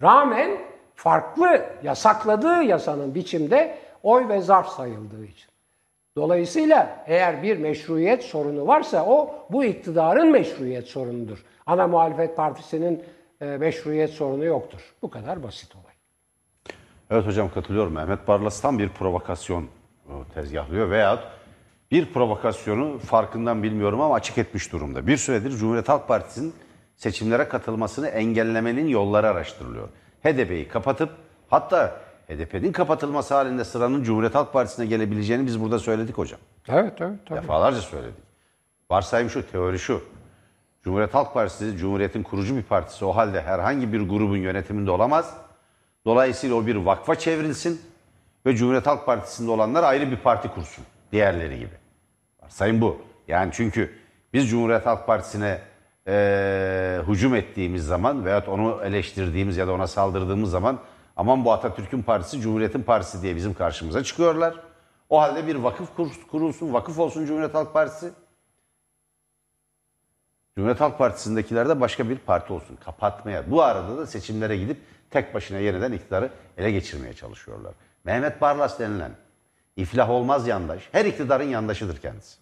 rağmen 0.02 0.50
farklı 0.96 1.66
yasakladığı 1.84 2.64
yasanın 2.64 3.16
biçimde 3.16 3.78
oy 4.04 4.28
ve 4.28 4.42
zarf 4.42 4.68
sayıldığı 4.68 5.26
için. 5.26 5.50
Dolayısıyla 6.16 7.04
eğer 7.08 7.44
bir 7.44 7.58
meşruiyet 7.58 8.24
sorunu 8.24 8.68
varsa 8.68 9.06
o 9.06 9.36
bu 9.50 9.64
iktidarın 9.64 10.32
meşruiyet 10.32 10.88
sorunudur. 10.88 11.46
Ana 11.66 11.88
muhalefet 11.88 12.38
partisinin 12.38 13.04
e, 13.42 13.46
meşruiyet 13.46 14.10
sorunu 14.10 14.46
yoktur. 14.46 14.94
Bu 15.02 15.10
kadar 15.10 15.44
basit 15.44 15.76
olay. 15.76 15.94
Evet 17.12 17.26
hocam 17.26 17.52
katılıyorum. 17.54 17.94
Mehmet 17.94 18.28
Barlas 18.28 18.62
tam 18.62 18.80
bir 18.80 18.90
provokasyon 18.90 19.64
e, 19.64 20.14
tezgahlıyor 20.34 20.90
veyahut 20.90 21.24
bir 21.92 22.14
provokasyonu 22.14 23.00
farkından 23.00 23.64
bilmiyorum 23.64 24.02
ama 24.02 24.16
açık 24.16 24.38
etmiş 24.38 24.72
durumda. 24.72 25.08
Bir 25.08 25.18
süredir 25.18 25.52
Cumhuriyet 25.52 25.90
Halk 25.90 26.08
Partisi'nin 26.08 26.54
seçimlere 26.96 27.48
katılmasını 27.48 28.08
engellemenin 28.08 28.88
yolları 28.88 29.28
araştırılıyor. 29.28 29.90
HDP'yi 30.24 30.68
kapatıp 30.68 31.10
hatta 31.50 32.07
HDP'nin 32.28 32.72
kapatılması 32.72 33.34
halinde 33.34 33.64
sıranın 33.64 34.04
Cumhuriyet 34.04 34.36
Halk 34.36 34.54
Partisi'ne 34.54 34.86
gelebileceğini 34.86 35.46
biz 35.46 35.62
burada 35.62 35.80
söyledik 35.80 36.18
hocam. 36.18 36.40
Evet, 36.68 36.94
evet, 37.02 37.20
tabii. 37.26 37.42
Defalarca 37.42 37.82
söyledik. 37.82 38.16
Varsayım 38.92 39.30
şu, 39.30 39.52
teori 39.52 39.80
şu. 39.80 40.04
Cumhuriyet 40.84 41.14
Halk 41.14 41.34
Partisi, 41.34 41.78
Cumhuriyet'in 41.78 42.24
kurucu 42.24 42.56
bir 42.56 42.64
partisi 42.64 43.06
o 43.06 43.16
halde 43.16 43.42
herhangi 43.42 43.94
bir 43.94 44.02
grubun 44.02 44.38
yönetiminde 44.38 44.92
olamaz. 44.92 45.38
Dolayısıyla 46.06 46.56
o 46.56 46.66
bir 46.66 46.76
vakfa 46.76 47.16
çevrilsin 47.16 47.82
ve 48.46 48.56
Cumhuriyet 48.56 48.88
Halk 48.88 49.06
Partisi'nde 49.06 49.52
olanlar 49.52 49.84
ayrı 49.84 50.12
bir 50.12 50.18
parti 50.18 50.48
kursun. 50.48 50.84
Diğerleri 51.12 51.60
gibi. 51.60 51.76
Varsayım 52.44 52.82
bu. 52.82 53.02
Yani 53.28 53.52
çünkü 53.54 53.92
biz 54.34 54.50
Cumhuriyet 54.50 54.86
Halk 54.86 55.08
Partisi'ne 55.08 55.60
eee 56.08 57.02
hücum 57.08 57.36
ettiğimiz 57.36 57.86
zaman 57.86 58.26
veyahut 58.26 58.50
onu 58.50 58.80
eleştirdiğimiz 58.84 59.58
ya 59.58 59.68
da 59.68 59.74
ona 59.74 59.88
saldırdığımız 59.88 60.52
zaman 60.52 60.80
aman 61.18 61.46
bu 61.46 61.52
Atatürk'ün 61.52 62.02
partisi 62.02 62.42
Cumhuriyet'in 62.42 62.84
partisi 62.84 63.22
diye 63.22 63.36
bizim 63.36 63.54
karşımıza 63.54 64.04
çıkıyorlar. 64.04 64.56
O 65.10 65.22
halde 65.22 65.48
bir 65.48 65.56
vakıf 65.56 65.96
kur- 65.96 66.28
kurulsun, 66.32 66.74
vakıf 66.74 67.00
olsun 67.00 67.26
Cumhuriyet 67.26 67.54
Halk 67.54 67.74
Partisi. 67.74 68.12
Cumhuriyet 70.56 70.82
Halk 70.82 70.98
Partisi'ndekiler 70.98 71.70
de 71.70 71.82
başka 71.82 72.10
bir 72.10 72.18
parti 72.18 72.54
olsun. 72.54 72.76
Kapatmaya. 72.86 73.52
Bu 73.52 73.62
arada 73.62 73.98
da 73.98 74.08
seçimlere 74.08 74.58
gidip 74.58 74.78
tek 75.10 75.34
başına 75.34 75.58
yeniden 75.58 75.92
iktidarı 75.92 76.30
ele 76.58 76.72
geçirmeye 76.72 77.14
çalışıyorlar. 77.14 77.74
Mehmet 78.04 78.42
Barlas 78.42 78.80
denilen 78.80 79.12
iflah 79.76 80.10
olmaz 80.10 80.48
yandaş. 80.48 80.90
Her 80.92 81.06
iktidarın 81.06 81.44
yandaşıdır 81.44 81.98
kendisi. 81.98 82.38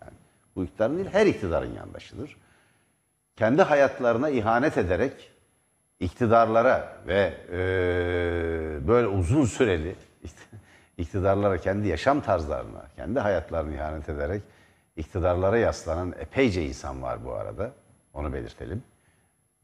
Yani 0.00 0.16
bu 0.56 0.64
iktidarın 0.64 0.96
değil 0.96 1.08
her 1.12 1.26
iktidarın 1.26 1.74
yandaşıdır. 1.74 2.36
Kendi 3.36 3.62
hayatlarına 3.62 4.30
ihanet 4.30 4.78
ederek 4.78 5.30
iktidarlara 6.00 6.96
ve 7.06 7.34
eee, 7.52 8.88
böyle 8.88 9.06
uzun 9.06 9.44
süreli 9.44 9.94
iktidarlara, 10.98 11.58
kendi 11.58 11.88
yaşam 11.88 12.20
tarzlarına, 12.20 12.86
kendi 12.96 13.20
hayatlarını 13.20 13.74
ihanet 13.74 14.08
ederek 14.08 14.42
iktidarlara 14.96 15.58
yaslanan 15.58 16.14
epeyce 16.20 16.66
insan 16.66 17.02
var 17.02 17.24
bu 17.24 17.32
arada. 17.32 17.72
Onu 18.14 18.32
belirtelim. 18.32 18.82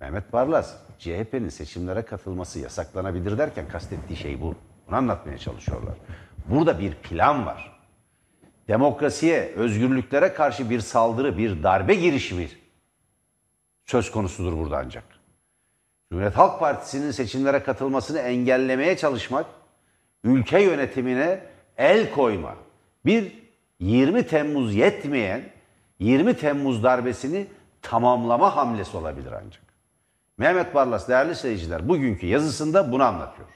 Mehmet 0.01 0.33
Barlas, 0.33 0.74
CHP'nin 0.99 1.49
seçimlere 1.49 2.03
katılması 2.03 2.59
yasaklanabilir 2.59 3.39
derken 3.39 3.68
kastettiği 3.68 4.16
şey 4.16 4.41
bu. 4.41 4.55
Bunu 4.87 4.97
anlatmaya 4.97 5.39
çalışıyorlar. 5.39 5.95
Burada 6.47 6.78
bir 6.78 6.95
plan 6.95 7.47
var. 7.47 7.80
Demokrasiye, 8.68 9.53
özgürlüklere 9.57 10.35
karşı 10.35 10.70
bir 10.70 10.80
saldırı, 10.80 11.39
bir 11.39 11.62
darbe 11.62 11.95
girişimi 11.95 12.49
söz 13.85 14.11
konusudur 14.11 14.59
burada 14.59 14.78
ancak. 14.78 15.05
Cumhuriyet 16.12 16.38
Halk 16.38 16.60
Partisi'nin 16.60 17.10
seçimlere 17.10 17.62
katılmasını 17.62 18.18
engellemeye 18.18 18.96
çalışmak, 18.96 19.46
ülke 20.24 20.60
yönetimine 20.60 21.40
el 21.76 22.10
koyma, 22.10 22.54
bir 23.06 23.32
20 23.80 24.26
Temmuz 24.26 24.74
yetmeyen 24.74 25.42
20 25.98 26.36
Temmuz 26.36 26.82
darbesini 26.82 27.46
tamamlama 27.82 28.56
hamlesi 28.56 28.96
olabilir 28.96 29.32
ancak. 29.32 29.62
Mehmet 30.38 30.74
Barlas 30.74 31.08
değerli 31.08 31.34
seyirciler 31.34 31.88
bugünkü 31.88 32.26
yazısında 32.26 32.92
bunu 32.92 33.04
anlatıyor. 33.04 33.48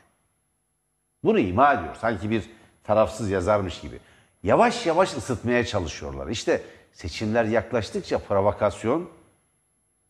Bunu 1.24 1.38
ima 1.38 1.72
ediyor. 1.72 1.96
Sanki 2.00 2.30
bir 2.30 2.50
tarafsız 2.84 3.30
yazarmış 3.30 3.80
gibi. 3.80 3.98
Yavaş 4.42 4.86
yavaş 4.86 5.16
ısıtmaya 5.16 5.66
çalışıyorlar. 5.66 6.26
İşte 6.26 6.62
seçimler 6.92 7.44
yaklaştıkça 7.44 8.18
provokasyon 8.18 9.10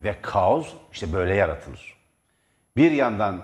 ve 0.03 0.16
kaos 0.22 0.68
işte 0.92 1.12
böyle 1.12 1.34
yaratılır. 1.34 1.95
Bir 2.77 2.91
yandan 2.91 3.43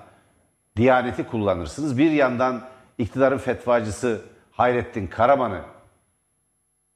Diyaneti 0.77 1.27
kullanırsınız. 1.27 1.99
Bir 1.99 2.11
yandan 2.11 2.69
iktidarın 2.99 3.39
fetvacısı 3.39 4.21
Hayrettin 4.53 5.07
Karaman'ı 5.07 5.61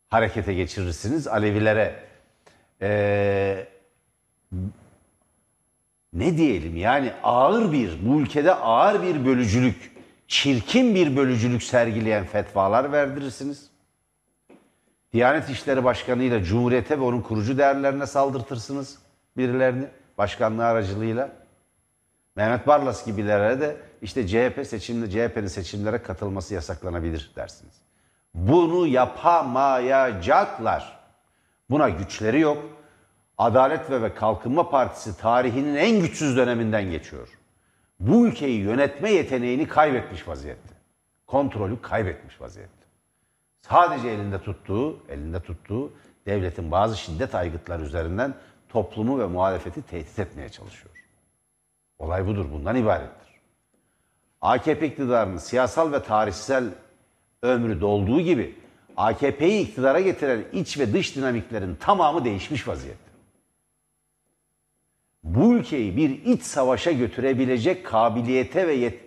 harekete 0.08 0.54
geçirirsiniz. 0.54 1.28
Alevilere 1.28 2.04
eee, 2.80 3.68
ne 6.12 6.36
diyelim 6.36 6.76
yani 6.76 7.12
ağır 7.22 7.72
bir, 7.72 8.06
bu 8.06 8.20
ülkede 8.20 8.54
ağır 8.54 9.02
bir 9.02 9.26
bölücülük, 9.26 9.92
çirkin 10.28 10.94
bir 10.94 11.16
bölücülük 11.16 11.62
sergileyen 11.62 12.24
fetvalar 12.24 12.92
verdirirsiniz. 12.92 13.70
Diyanet 15.12 15.50
İşleri 15.50 15.84
Başkanı 15.84 16.22
ile 16.22 16.44
Cumhuriyete 16.44 16.98
ve 17.00 17.04
onun 17.04 17.20
kurucu 17.20 17.58
değerlerine 17.58 18.06
saldırtırsınız 18.06 18.98
birilerini 19.36 19.86
başkanlığı 20.18 20.64
aracılığıyla. 20.64 21.45
Mehmet 22.36 22.66
Barlas 22.66 23.06
gibilere 23.06 23.60
de 23.60 23.76
işte 24.02 24.26
CHP 24.26 24.66
seçimde 24.66 25.10
CHP'nin 25.10 25.46
seçimlere 25.46 26.02
katılması 26.02 26.54
yasaklanabilir 26.54 27.32
dersiniz. 27.36 27.74
Bunu 28.34 28.86
yapamayacaklar. 28.86 30.98
Buna 31.70 31.88
güçleri 31.88 32.40
yok. 32.40 32.58
Adalet 33.38 33.90
ve 33.90 34.02
ve 34.02 34.14
Kalkınma 34.14 34.70
Partisi 34.70 35.18
tarihinin 35.18 35.74
en 35.74 36.00
güçsüz 36.00 36.36
döneminden 36.36 36.90
geçiyor. 36.90 37.28
Bu 38.00 38.26
ülkeyi 38.26 38.60
yönetme 38.60 39.10
yeteneğini 39.10 39.68
kaybetmiş 39.68 40.28
vaziyette. 40.28 40.74
Kontrolü 41.26 41.82
kaybetmiş 41.82 42.40
vaziyette. 42.40 42.86
Sadece 43.60 44.08
elinde 44.08 44.42
tuttuğu, 44.42 44.98
elinde 45.08 45.40
tuttuğu 45.40 45.92
devletin 46.26 46.70
bazı 46.70 46.96
şiddet 46.96 47.34
aygıtları 47.34 47.82
üzerinden 47.82 48.34
toplumu 48.68 49.18
ve 49.18 49.26
muhalefeti 49.26 49.82
tehdit 49.82 50.18
etmeye 50.18 50.48
çalışıyor. 50.48 50.95
Olay 51.98 52.26
budur, 52.26 52.46
bundan 52.52 52.76
ibarettir. 52.76 53.40
AKP 54.40 54.86
iktidarının 54.86 55.38
siyasal 55.38 55.92
ve 55.92 56.02
tarihsel 56.02 56.64
ömrü 57.42 57.80
dolduğu 57.80 58.20
gibi 58.20 58.54
AKP'yi 58.96 59.60
iktidara 59.68 60.00
getiren 60.00 60.44
iç 60.52 60.78
ve 60.78 60.92
dış 60.92 61.16
dinamiklerin 61.16 61.74
tamamı 61.74 62.24
değişmiş 62.24 62.68
vaziyette. 62.68 63.06
Bu 65.24 65.54
ülkeyi 65.54 65.96
bir 65.96 66.10
iç 66.10 66.42
savaşa 66.42 66.92
götürebilecek 66.92 67.86
kabiliyete 67.86 68.68
ve 68.68 68.72
yet 68.72 69.00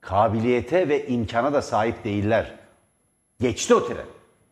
kabiliyete 0.00 0.88
ve 0.88 1.06
imkana 1.06 1.52
da 1.52 1.62
sahip 1.62 2.04
değiller. 2.04 2.54
Geçti 3.40 3.74
o 3.74 3.86
tren. 3.88 4.06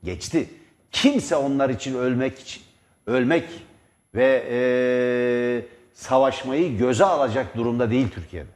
Geçti. 0.04 0.48
Kimse 0.92 1.36
onlar 1.36 1.70
için 1.70 1.94
ölmek 1.94 2.38
için 2.38 2.62
ölmek 3.06 3.44
ve 4.14 4.44
eee, 4.50 5.66
savaşmayı 5.94 6.78
göze 6.78 7.04
alacak 7.04 7.56
durumda 7.56 7.90
değil 7.90 8.10
Türkiye'de. 8.10 8.50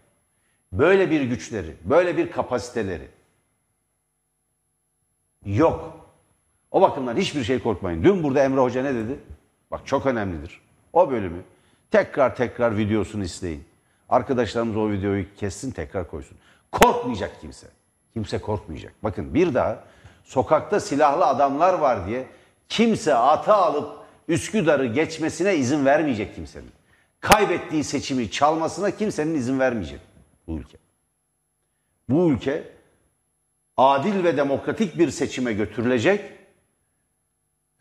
Böyle 0.72 1.10
bir 1.10 1.20
güçleri, 1.20 1.76
böyle 1.84 2.16
bir 2.16 2.30
kapasiteleri 2.30 3.08
yok. 5.44 6.06
O 6.70 6.80
bakımdan 6.80 7.16
hiçbir 7.16 7.44
şey 7.44 7.62
korkmayın. 7.62 8.04
Dün 8.04 8.22
burada 8.22 8.44
Emre 8.44 8.60
Hoca 8.60 8.82
ne 8.82 8.94
dedi? 8.94 9.18
Bak 9.70 9.86
çok 9.86 10.06
önemlidir. 10.06 10.60
O 10.92 11.10
bölümü 11.10 11.42
Tekrar 11.90 12.36
tekrar 12.36 12.76
videosunu 12.76 13.24
isteyin. 13.24 13.64
Arkadaşlarımız 14.08 14.76
o 14.76 14.90
videoyu 14.90 15.26
kessin 15.36 15.70
tekrar 15.70 16.10
koysun. 16.10 16.38
Korkmayacak 16.72 17.40
kimse. 17.40 17.66
Kimse 18.14 18.38
korkmayacak. 18.38 18.92
Bakın 19.02 19.34
bir 19.34 19.54
daha 19.54 19.84
sokakta 20.24 20.80
silahlı 20.80 21.26
adamlar 21.26 21.74
var 21.74 22.06
diye 22.06 22.26
kimse 22.68 23.14
ata 23.14 23.54
alıp 23.54 23.98
Üsküdar'ı 24.28 24.86
geçmesine 24.86 25.56
izin 25.56 25.84
vermeyecek 25.84 26.34
kimsenin. 26.34 26.70
Kaybettiği 27.20 27.84
seçimi 27.84 28.30
çalmasına 28.30 28.90
kimsenin 28.90 29.34
izin 29.34 29.58
vermeyecek 29.60 30.00
bu 30.46 30.58
ülke. 30.58 30.78
Bu 32.08 32.30
ülke 32.30 32.72
adil 33.76 34.24
ve 34.24 34.36
demokratik 34.36 34.98
bir 34.98 35.10
seçime 35.10 35.52
götürülecek 35.52 36.24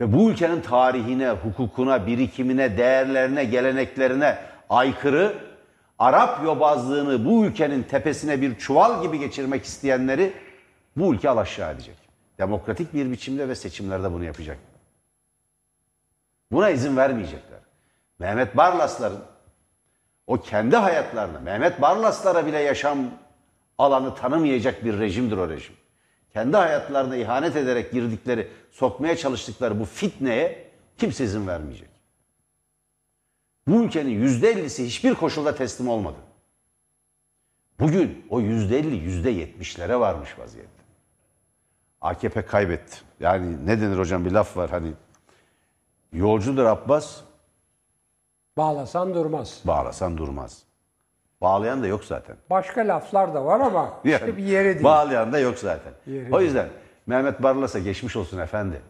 ve 0.00 0.12
bu 0.12 0.30
ülkenin 0.30 0.60
tarihine, 0.60 1.30
hukukuna, 1.30 2.06
birikimine, 2.06 2.78
değerlerine, 2.78 3.44
geleneklerine 3.44 4.38
aykırı 4.70 5.48
Arap 5.98 6.44
yobazlığını 6.44 7.24
bu 7.24 7.44
ülkenin 7.44 7.82
tepesine 7.82 8.40
bir 8.40 8.58
çuval 8.58 9.02
gibi 9.02 9.18
geçirmek 9.18 9.64
isteyenleri 9.64 10.32
bu 10.96 11.14
ülke 11.14 11.30
alaşağı 11.30 11.74
edecek. 11.74 11.96
Demokratik 12.38 12.94
bir 12.94 13.10
biçimde 13.10 13.48
ve 13.48 13.54
seçimlerde 13.54 14.12
bunu 14.12 14.24
yapacak. 14.24 14.58
Buna 16.52 16.70
izin 16.70 16.96
vermeyecekler. 16.96 17.47
Mehmet 18.18 18.56
Barlasların 18.56 19.24
o 20.26 20.40
kendi 20.40 20.76
hayatlarına, 20.76 21.40
Mehmet 21.40 21.82
Barlaslara 21.82 22.46
bile 22.46 22.58
yaşam 22.58 22.98
alanı 23.78 24.14
tanımayacak 24.14 24.84
bir 24.84 24.98
rejimdir 24.98 25.36
o 25.36 25.48
rejim. 25.48 25.74
Kendi 26.32 26.56
hayatlarına 26.56 27.16
ihanet 27.16 27.56
ederek 27.56 27.92
girdikleri, 27.92 28.50
sokmaya 28.70 29.16
çalıştıkları 29.16 29.80
bu 29.80 29.84
fitneye 29.84 30.70
kimse 30.98 31.24
izin 31.24 31.46
vermeyecek. 31.46 31.88
Bu 33.66 33.84
ülkenin 33.84 34.10
yüzde 34.10 34.50
ellisi 34.50 34.86
hiçbir 34.86 35.14
koşulda 35.14 35.54
teslim 35.54 35.88
olmadı. 35.88 36.16
Bugün 37.80 38.26
o 38.30 38.40
yüzde 38.40 38.78
elli, 38.78 38.96
yüzde 38.96 39.30
yetmişlere 39.30 40.00
varmış 40.00 40.38
vaziyette. 40.38 40.82
AKP 42.00 42.46
kaybetti. 42.46 42.96
Yani 43.20 43.66
ne 43.66 43.80
denir 43.80 43.98
hocam 43.98 44.24
bir 44.24 44.30
laf 44.30 44.56
var 44.56 44.70
hani 44.70 44.92
yolcudur 46.12 46.64
Abbas, 46.64 47.20
Bağlasan 48.58 49.14
durmaz. 49.14 49.60
bağlasan 49.64 50.18
durmaz. 50.18 50.62
Bağlayan 51.40 51.82
da 51.82 51.86
yok 51.86 52.04
zaten. 52.04 52.36
Başka 52.50 52.80
laflar 52.80 53.34
da 53.34 53.44
var 53.44 53.60
ama 53.60 54.00
işte 54.04 54.24
Yani 54.24 54.36
bir 54.36 54.42
yeri 54.42 54.74
değil. 54.74 54.84
Bağlayan 54.84 55.32
da 55.32 55.38
yok 55.38 55.58
zaten. 55.58 55.92
Yeri 56.06 56.34
o 56.34 56.40
yüzden 56.40 56.68
Mehmet 57.06 57.42
Barlas'a 57.42 57.78
geçmiş 57.78 58.16
olsun 58.16 58.38
efendi. 58.38 58.80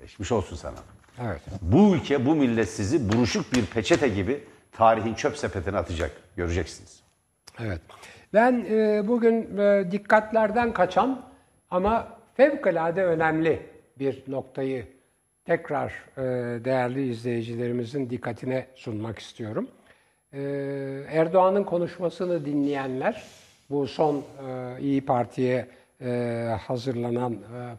Geçmiş 0.00 0.32
olsun 0.32 0.56
sana. 0.56 0.74
evet. 1.22 1.40
Bu 1.62 1.94
ülke, 1.94 2.26
bu 2.26 2.34
millet 2.34 2.68
sizi 2.68 3.12
buruşuk 3.12 3.52
bir 3.52 3.66
peçete 3.66 4.08
gibi 4.08 4.44
tarihin 4.72 5.14
çöp 5.14 5.36
sepetine 5.36 5.76
atacak. 5.76 6.10
Göreceksiniz. 6.36 7.02
Evet. 7.60 7.80
Ben 8.34 8.66
e, 8.70 9.08
bugün 9.08 9.58
e, 9.58 9.90
dikkatlerden 9.90 10.72
kaçan 10.72 11.22
ama 11.70 12.08
fevkalade 12.34 13.04
önemli 13.04 13.66
bir 13.98 14.24
noktayı 14.28 14.93
tekrar 15.44 15.92
e, 16.16 16.22
değerli 16.64 17.08
izleyicilerimizin 17.08 18.10
dikkatine 18.10 18.66
sunmak 18.74 19.18
istiyorum. 19.18 19.68
E, 20.32 20.40
Erdoğan'ın 21.08 21.64
konuşmasını 21.64 22.44
dinleyenler 22.44 23.24
bu 23.70 23.86
son 23.86 24.16
e, 24.16 24.80
İyi 24.80 25.04
Parti'ye 25.04 25.66
hazırlanan 26.60 27.36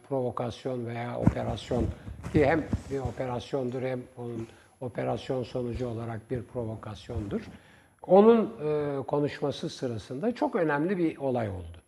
provokasyon 0.08 0.86
veya 0.86 1.18
operasyon 1.18 1.84
ki 2.32 2.46
hem 2.46 2.64
bir 2.90 2.98
operasyondur 2.98 3.82
hem 3.82 4.02
onun 4.16 4.48
operasyon 4.80 5.42
sonucu 5.42 5.88
olarak 5.88 6.30
bir 6.30 6.42
provokasyondur. 6.42 7.40
Onun 8.02 8.52
konuşması 9.02 9.68
sırasında 9.68 10.34
çok 10.34 10.56
önemli 10.56 10.98
bir 10.98 11.16
olay 11.16 11.48
oldu. 11.48 11.78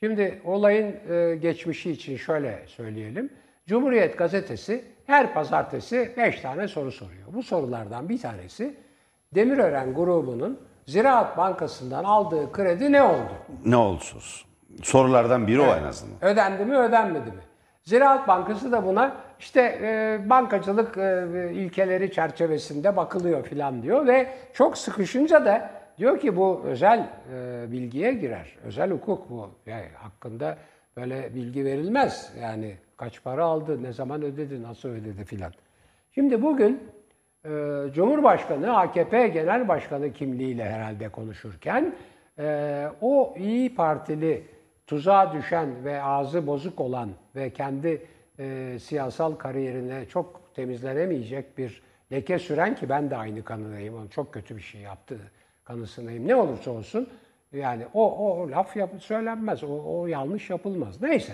Şimdi 0.00 0.40
olayın 0.44 0.94
geçmişi 1.40 1.90
için 1.90 2.16
şöyle 2.16 2.64
söyleyelim. 2.66 3.30
Cumhuriyet 3.70 4.18
Gazetesi 4.18 4.84
her 5.06 5.34
pazartesi 5.34 6.12
5 6.16 6.40
tane 6.40 6.68
soru 6.68 6.92
soruyor. 6.92 7.26
Bu 7.32 7.42
sorulardan 7.42 8.08
bir 8.08 8.20
tanesi 8.20 8.76
Demirören 9.34 9.94
grubunun 9.94 10.60
Ziraat 10.86 11.36
Bankası'ndan 11.36 12.04
aldığı 12.04 12.52
kredi 12.52 12.92
ne 12.92 13.02
oldu? 13.02 13.32
Ne 13.64 13.76
olsun. 13.76 14.22
Sorulardan 14.82 15.46
biri 15.46 15.60
o 15.60 15.64
en 15.64 15.84
azından. 15.84 16.24
Ödendi 16.24 16.64
mi, 16.64 16.76
ödenmedi 16.76 17.30
mi? 17.30 17.42
Ziraat 17.82 18.28
Bankası 18.28 18.72
da 18.72 18.86
buna 18.86 19.16
işte 19.38 19.78
e, 19.82 20.20
bankacılık 20.30 20.98
e, 20.98 21.50
ilkeleri 21.52 22.12
çerçevesinde 22.12 22.96
bakılıyor 22.96 23.44
filan 23.44 23.82
diyor 23.82 24.06
ve 24.06 24.28
çok 24.52 24.78
sıkışınca 24.78 25.44
da 25.44 25.70
diyor 25.98 26.20
ki 26.20 26.36
bu 26.36 26.62
özel 26.64 27.10
e, 27.34 27.72
bilgiye 27.72 28.12
girer. 28.12 28.56
Özel 28.64 28.90
hukuk 28.90 29.30
bu. 29.30 29.50
Yani 29.66 29.86
hakkında 29.94 30.56
böyle 30.96 31.34
bilgi 31.34 31.64
verilmez. 31.64 32.32
Yani 32.40 32.76
kaç 32.96 33.22
para 33.22 33.44
aldı, 33.44 33.82
ne 33.82 33.92
zaman 33.92 34.22
ödedi, 34.22 34.62
nasıl 34.62 34.88
ödedi 34.88 35.24
filan. 35.24 35.52
Şimdi 36.14 36.42
bugün 36.42 36.82
e, 37.44 37.50
Cumhurbaşkanı 37.94 38.78
AKP 38.78 39.28
Genel 39.28 39.68
Başkanı 39.68 40.12
kimliğiyle 40.12 40.64
herhalde 40.64 41.08
konuşurken 41.08 41.94
e, 42.38 42.88
o 43.00 43.34
İyi 43.38 43.74
Partili 43.74 44.44
tuzağa 44.86 45.32
düşen 45.32 45.84
ve 45.84 46.02
ağzı 46.02 46.46
bozuk 46.46 46.80
olan 46.80 47.10
ve 47.36 47.50
kendi 47.50 48.06
e, 48.38 48.76
siyasal 48.80 49.32
kariyerine 49.32 50.06
çok 50.06 50.54
temizlenemeyecek 50.54 51.58
bir 51.58 51.82
leke 52.12 52.38
süren 52.38 52.74
ki 52.74 52.88
ben 52.88 53.10
de 53.10 53.16
aynı 53.16 53.44
kanıdayım. 53.44 53.94
Onun 53.94 54.08
çok 54.08 54.34
kötü 54.34 54.56
bir 54.56 54.62
şey 54.62 54.80
yaptı 54.80 55.18
kanısındayım. 55.64 56.28
Ne 56.28 56.34
olursa 56.34 56.70
olsun 56.70 57.08
yani 57.52 57.86
o, 57.94 58.12
o, 58.12 58.40
o 58.40 58.50
laf 58.50 58.76
yap, 58.76 58.90
söylenmez. 58.98 59.64
O, 59.64 59.82
o 59.86 60.06
yanlış 60.06 60.50
yapılmaz. 60.50 61.02
Neyse. 61.02 61.32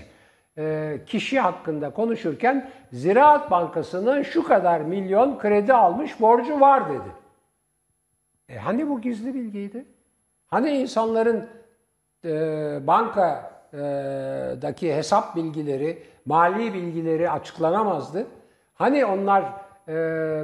E, 0.58 0.98
kişi 1.06 1.40
hakkında 1.40 1.90
konuşurken 1.90 2.70
Ziraat 2.92 3.50
Bankası'nın 3.50 4.22
şu 4.22 4.44
kadar 4.44 4.80
milyon 4.80 5.38
kredi 5.38 5.72
almış 5.72 6.20
borcu 6.20 6.60
var 6.60 6.88
dedi. 6.88 7.08
E, 8.48 8.56
hani 8.56 8.88
bu 8.88 9.00
gizli 9.00 9.34
bilgiydi? 9.34 9.84
Hani 10.46 10.70
insanların 10.70 11.48
e, 12.24 12.30
bankadaki 12.86 13.74
hesap 14.94 15.36
bilgileri, 15.36 16.02
mali 16.26 16.74
bilgileri 16.74 17.30
açıklanamazdı? 17.30 18.26
Hani 18.74 19.04
onlar 19.04 19.42
e, 19.88 19.94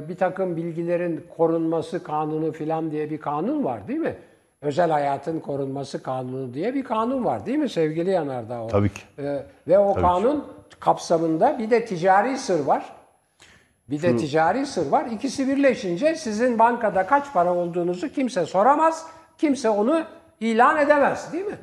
bir 0.09 0.15
takım 0.15 0.55
bilgilerin 0.55 1.25
korunması 1.37 2.03
kanunu 2.03 2.51
filan 2.51 2.91
diye 2.91 3.09
bir 3.09 3.17
kanun 3.17 3.63
var 3.63 3.87
değil 3.87 3.99
mi? 3.99 4.15
Özel 4.63 4.91
hayatın 4.91 5.39
korunması 5.39 6.03
kanunu 6.03 6.53
diye 6.53 6.73
bir 6.73 6.83
kanun 6.83 7.25
var 7.25 7.45
değil 7.45 7.57
mi 7.57 7.69
sevgili 7.69 8.09
Yanardağ? 8.09 8.67
Tabii 8.67 8.89
ki. 8.89 9.01
E, 9.19 9.45
ve 9.67 9.79
o 9.79 9.93
kanun 9.93 10.47
kapsamında 10.79 11.59
bir 11.59 11.69
de 11.69 11.85
ticari 11.85 12.37
sır 12.37 12.65
var. 12.65 12.95
Bir 13.89 14.01
de 14.01 14.17
ticari 14.17 14.65
sır 14.65 14.91
var. 14.91 15.05
İkisi 15.05 15.47
birleşince 15.47 16.15
sizin 16.15 16.59
bankada 16.59 17.05
kaç 17.05 17.33
para 17.33 17.53
olduğunuzu 17.53 18.09
kimse 18.09 18.45
soramaz. 18.45 19.07
Kimse 19.37 19.69
onu 19.69 20.03
ilan 20.39 20.77
edemez 20.77 21.33
değil 21.33 21.45
mi? 21.45 21.57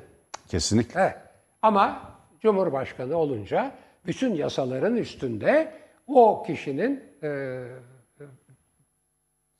Kesinlikle. 0.48 1.00
Evet. 1.00 1.16
Ama 1.62 2.00
Cumhurbaşkanı 2.40 3.16
olunca 3.16 3.72
bütün 4.06 4.34
yasaların 4.34 4.96
üstünde 4.96 5.72
o 6.06 6.42
kişinin 6.46 7.04
e, 7.22 7.60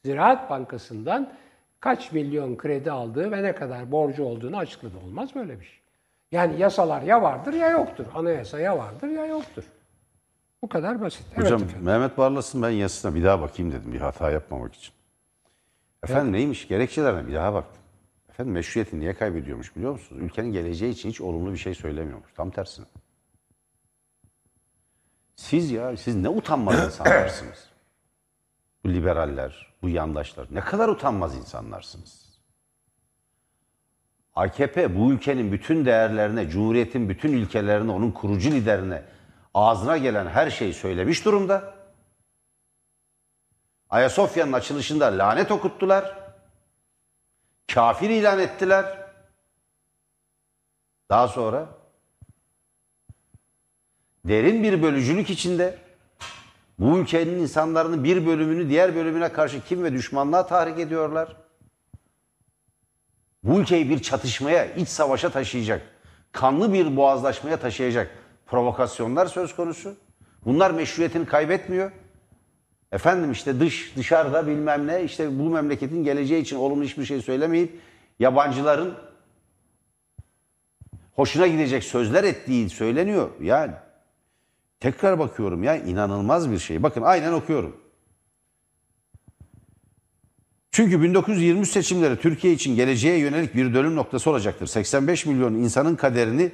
Ziraat 0.05 0.51
Bankası'ndan 0.51 1.33
kaç 1.81 2.13
milyon 2.13 2.57
kredi 2.57 2.91
aldığı 2.91 3.33
ve 3.33 3.43
ne 3.43 3.55
kadar 3.55 3.93
borcu 3.93 4.25
olduğunu 4.25 4.57
açıkladı. 4.57 4.95
Olmaz 5.07 5.35
böyle 5.35 5.61
bir 5.61 5.65
şey. 5.65 5.81
Yani 6.33 6.61
yasalar 6.61 7.03
ya 7.03 7.23
vardır 7.23 7.53
ya 7.53 7.71
yoktur. 7.71 8.07
Anayasa 8.15 8.61
ya 8.61 8.79
vardır 8.79 9.09
ya 9.09 9.27
yoktur. 9.27 9.65
Bu 10.63 10.69
kadar 10.69 11.01
basit. 11.01 11.27
Evet 11.35 11.45
Hocam 11.45 11.63
efendim. 11.63 11.87
Mehmet 11.87 12.19
Barlas'ın 12.19 12.63
ben 12.63 12.71
yazısına 12.71 13.15
bir 13.15 13.25
daha 13.25 13.41
bakayım 13.41 13.73
dedim 13.73 13.93
bir 13.93 14.01
hata 14.01 14.31
yapmamak 14.31 14.75
için. 14.75 14.95
Efendim 16.05 16.33
neymiş? 16.33 16.69
Gerekçelerine 16.69 17.29
bir 17.29 17.35
daha 17.35 17.55
baktım. 17.55 17.83
Efendim 18.29 18.53
meşruiyeti 18.53 19.01
niye 19.01 19.15
kaybediyormuş 19.15 19.77
biliyor 19.77 19.93
musunuz? 19.93 20.23
Ülkenin 20.23 20.53
geleceği 20.53 20.93
için 20.93 21.09
hiç 21.09 21.21
olumlu 21.21 21.53
bir 21.53 21.59
şey 21.59 21.75
söylemiyormuş. 21.75 22.33
Tam 22.37 22.51
tersine. 22.51 22.87
Siz 25.37 25.71
ya, 25.71 25.97
siz 25.97 26.17
ne 26.17 26.29
utanmaz 26.29 26.85
insanlarsınız. 26.85 27.70
Bu 28.85 28.89
liberaller, 28.89 29.73
bu 29.83 29.89
yandaşlar. 29.89 30.47
Ne 30.51 30.61
kadar 30.61 30.89
utanmaz 30.89 31.37
insanlarsınız. 31.37 32.31
AKP 34.35 34.97
bu 34.97 35.13
ülkenin 35.13 35.53
bütün 35.53 35.85
değerlerine, 35.85 36.49
Cumhuriyet'in 36.49 37.09
bütün 37.09 37.33
ilkelerine, 37.33 37.93
onun 37.93 38.11
kurucu 38.11 38.51
liderine 38.51 39.03
ağzına 39.55 39.97
gelen 39.97 40.27
her 40.27 40.51
şeyi 40.51 40.75
söylemiş 40.75 41.25
durumda. 41.25 41.75
Ayasofya'nın 43.91 44.53
açılışında 44.53 45.07
lanet 45.19 45.51
okuttular. 45.51 46.19
Kafir 47.75 48.11
ilan 48.11 48.39
ettiler. 48.39 48.99
Daha 51.11 51.29
sonra 51.29 51.69
derin 54.25 54.63
bir 54.63 54.83
bölücülük 54.83 55.31
içinde 55.31 55.79
Bu 56.81 56.99
ülkenin 56.99 57.39
insanların 57.39 58.05
bir 58.05 58.27
bölümünü 58.27 58.69
diğer 58.69 58.97
bölümüne 58.97 59.29
karşı 59.29 59.65
kim 59.65 59.85
ve 59.85 59.93
düşmanlığa 59.93 60.47
tahrik 60.47 60.79
ediyorlar. 60.79 61.37
Bu 63.45 63.61
ülkeyi 63.61 63.91
bir 63.91 64.03
çatışmaya, 64.03 64.65
iç 64.75 64.89
savaşa 64.89 65.31
taşıyacak, 65.31 65.83
kanlı 66.33 66.73
bir 66.73 66.97
boğazlaşmaya 66.97 67.57
taşıyacak 67.57 68.11
provokasyonlar 68.47 69.27
söz 69.27 69.57
konusu. 69.57 69.95
Bunlar 70.45 70.71
meşruiyetini 70.71 71.27
kaybetmiyor. 71.27 71.93
Efendim 72.93 73.33
işte 73.33 73.61
dış, 73.61 73.97
dışarıda 73.97 74.47
bilmem 74.47 74.87
ne, 74.87 75.03
işte 75.05 75.39
bu 75.39 75.51
memleketin 75.51 76.05
geleceği 76.05 76.43
için 76.43 76.57
olumlu 76.57 76.85
hiçbir 76.85 77.05
şey 77.05 77.23
söylemeyip 77.23 77.81
yabancıların 78.19 78.95
hoşuna 81.17 81.47
gidecek 81.47 81.85
sözler 81.85 82.25
ettiği 82.25 82.71
söyleniyor. 82.71 83.31
Yani 83.41 83.73
tekrar 84.81 85.19
bakıyorum 85.19 85.63
ya 85.63 85.77
inanılmaz 85.77 86.51
bir 86.51 86.59
şey. 86.59 86.83
Bakın 86.83 87.03
aynen 87.03 87.33
okuyorum. 87.33 87.77
Çünkü 90.71 91.03
1923 91.03 91.71
seçimleri 91.71 92.17
Türkiye 92.17 92.53
için 92.53 92.77
geleceğe 92.77 93.19
yönelik 93.19 93.55
bir 93.55 93.75
dönüm 93.75 93.97
noktası 93.97 94.31
olacaktır. 94.31 94.67
85 94.67 95.27
milyon 95.27 95.55
insanın 95.55 95.97
kaderini 95.97 96.53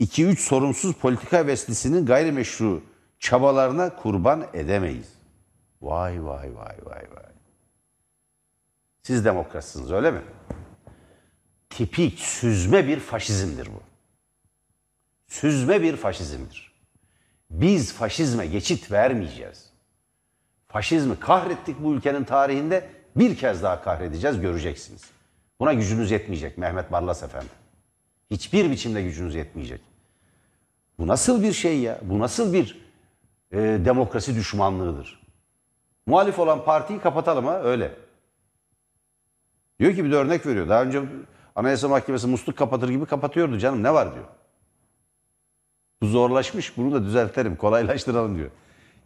2-3 0.00 0.36
sorumsuz 0.36 0.94
politika 0.94 1.46
veslisinin 1.46 2.06
gayrimeşru 2.06 2.82
çabalarına 3.18 3.96
kurban 3.96 4.46
edemeyiz. 4.52 5.08
Vay 5.82 6.24
vay 6.24 6.54
vay 6.54 6.76
vay 6.84 7.02
vay. 7.14 7.26
Siz 9.02 9.24
demokratsınız 9.24 9.92
öyle 9.92 10.10
mi? 10.10 10.22
Tipik 11.70 12.18
süzme 12.18 12.88
bir 12.88 13.00
faşizmdir 13.00 13.66
bu. 13.66 13.80
Süzme 15.28 15.82
bir 15.82 15.96
faşizmdir. 15.96 16.65
Biz 17.50 17.92
faşizme 17.92 18.46
geçit 18.46 18.92
vermeyeceğiz. 18.92 19.70
Faşizmi 20.68 21.20
kahrettik 21.20 21.76
bu 21.84 21.94
ülkenin 21.94 22.24
tarihinde 22.24 22.88
bir 23.16 23.36
kez 23.36 23.62
daha 23.62 23.82
kahredeceğiz 23.82 24.40
göreceksiniz. 24.40 25.02
Buna 25.60 25.72
gücünüz 25.72 26.10
yetmeyecek 26.10 26.58
Mehmet 26.58 26.92
Barlas 26.92 27.22
Efendi. 27.22 27.46
Hiçbir 28.30 28.70
biçimde 28.70 29.02
gücünüz 29.02 29.34
yetmeyecek. 29.34 29.80
Bu 30.98 31.06
nasıl 31.06 31.42
bir 31.42 31.52
şey 31.52 31.80
ya? 31.80 31.98
Bu 32.02 32.18
nasıl 32.18 32.52
bir 32.52 32.86
e, 33.52 33.58
demokrasi 33.58 34.34
düşmanlığıdır? 34.34 35.26
Muhalif 36.06 36.38
olan 36.38 36.64
partiyi 36.64 37.00
kapatalım 37.00 37.46
ha 37.46 37.62
öyle. 37.62 37.92
Diyor 39.80 39.94
ki 39.94 40.04
bir 40.04 40.12
de 40.12 40.16
örnek 40.16 40.46
veriyor. 40.46 40.68
Daha 40.68 40.82
önce 40.82 41.02
Anayasa 41.54 41.88
Mahkemesi 41.88 42.26
musluk 42.26 42.58
kapatır 42.58 42.88
gibi 42.88 43.06
kapatıyordu 43.06 43.58
canım 43.58 43.82
ne 43.82 43.94
var 43.94 44.14
diyor. 44.14 44.24
Bu 46.02 46.06
zorlaşmış 46.06 46.76
bunu 46.76 46.94
da 46.94 47.04
düzeltelim 47.04 47.56
kolaylaştıralım 47.56 48.36
diyor. 48.38 48.50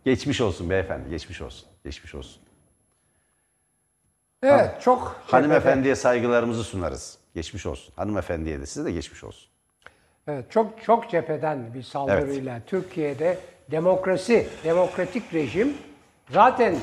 Geçmiş 0.04 0.40
olsun 0.40 0.70
beyefendi 0.70 1.10
geçmiş 1.10 1.40
olsun. 1.42 1.68
Geçmiş 1.84 2.14
olsun. 2.14 2.42
Evet 4.42 4.82
çok 4.82 5.16
Hanımefendiye 5.26 5.96
saygılarımızı 5.96 6.64
sunarız. 6.64 7.18
Geçmiş 7.34 7.66
olsun. 7.66 7.94
Hanımefendiye 7.96 8.60
de 8.60 8.66
size 8.66 8.84
de 8.84 8.92
geçmiş 8.92 9.24
olsun. 9.24 9.50
Evet, 10.28 10.50
çok 10.50 10.82
çok 10.82 11.10
cepheden 11.10 11.74
bir 11.74 11.82
saldırıyla 11.82 12.60
Türkiye'de 12.66 13.38
demokrasi, 13.70 14.48
demokratik 14.64 15.34
rejim 15.34 15.74
zaten 16.30 16.76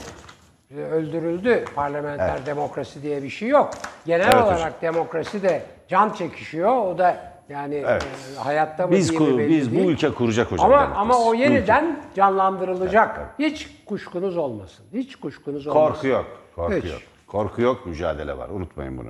e, 0.72 0.76
öldürüldü. 0.80 1.66
Parlamenter 1.76 2.45
demokrasi 2.45 3.01
diye 3.03 3.24
bir 3.24 3.30
şey 3.30 3.47
yok. 3.49 3.74
Genel 4.05 4.26
Evet 4.26 4.36
olarak 4.36 4.58
hocam. 4.60 4.74
demokrasi 4.82 5.41
de 5.43 5.66
can 5.88 6.10
çekişiyor. 6.14 6.78
O 6.86 6.97
da 6.97 7.37
yani 7.50 7.76
Evet. 7.88 8.08
e, 8.38 8.39
hayatta 8.39 8.88
mı 8.88 8.91
Biz 8.91 9.10
değil 9.10 9.22
mi 9.32 9.38
belli 9.38 9.50
biz 9.50 9.76
bu 9.76 9.80
ülke 9.91 10.14
kuracak 10.14 10.52
hocam. 10.52 10.66
ama 10.66 10.76
demokrasi. 10.82 11.00
ama 11.02 11.18
o 11.18 11.34
ülke. 11.34 11.43
yeniden 11.43 12.04
canlandırılacak. 12.16 13.36
Hiç 13.39 13.68
kuşkunuz 13.86 14.38
olmasın. 14.38 14.86
Hiç 14.93 15.16
kuşkunuz 15.16 15.68
olmasın. 15.68 15.93
Korku 15.93 16.08
yok. 16.08 16.26
Korku 16.56 16.76
Hiç. 16.76 16.86
yok. 16.86 17.02
Korku 17.28 17.62
yok, 17.62 17.86
mücadele 17.86 18.38
var. 18.38 18.50
Unutmayın 18.50 18.98
bunu. 18.98 19.10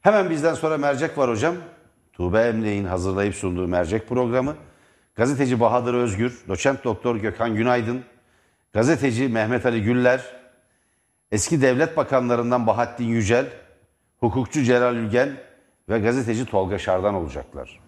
Hemen 0.00 0.30
bizden 0.30 0.54
sonra 0.54 0.78
mercek 0.78 1.18
var 1.18 1.30
hocam. 1.30 1.54
Tuğbe 2.12 2.40
Emre'nin 2.40 2.84
hazırlayıp 2.84 3.34
sunduğu 3.34 3.68
mercek 3.68 4.08
programı. 4.08 4.54
Gazeteci 5.14 5.60
Bahadır 5.60 5.94
Özgür, 5.94 6.44
doçent 6.48 6.84
doktor 6.84 7.16
Gökhan 7.16 7.54
Günaydın, 7.54 8.04
gazeteci 8.72 9.28
Mehmet 9.28 9.66
Ali 9.66 9.82
Güller, 9.82 10.20
eski 11.32 11.62
devlet 11.62 11.96
bakanlarından 11.96 12.66
Bahattin 12.66 13.04
Yücel, 13.04 13.46
hukukçu 14.20 14.62
Celal 14.62 14.94
Ülgen 14.96 15.30
ve 15.88 15.98
gazeteci 15.98 16.46
Tolga 16.46 16.78
Şardan 16.78 17.14
olacaklar. 17.14 17.80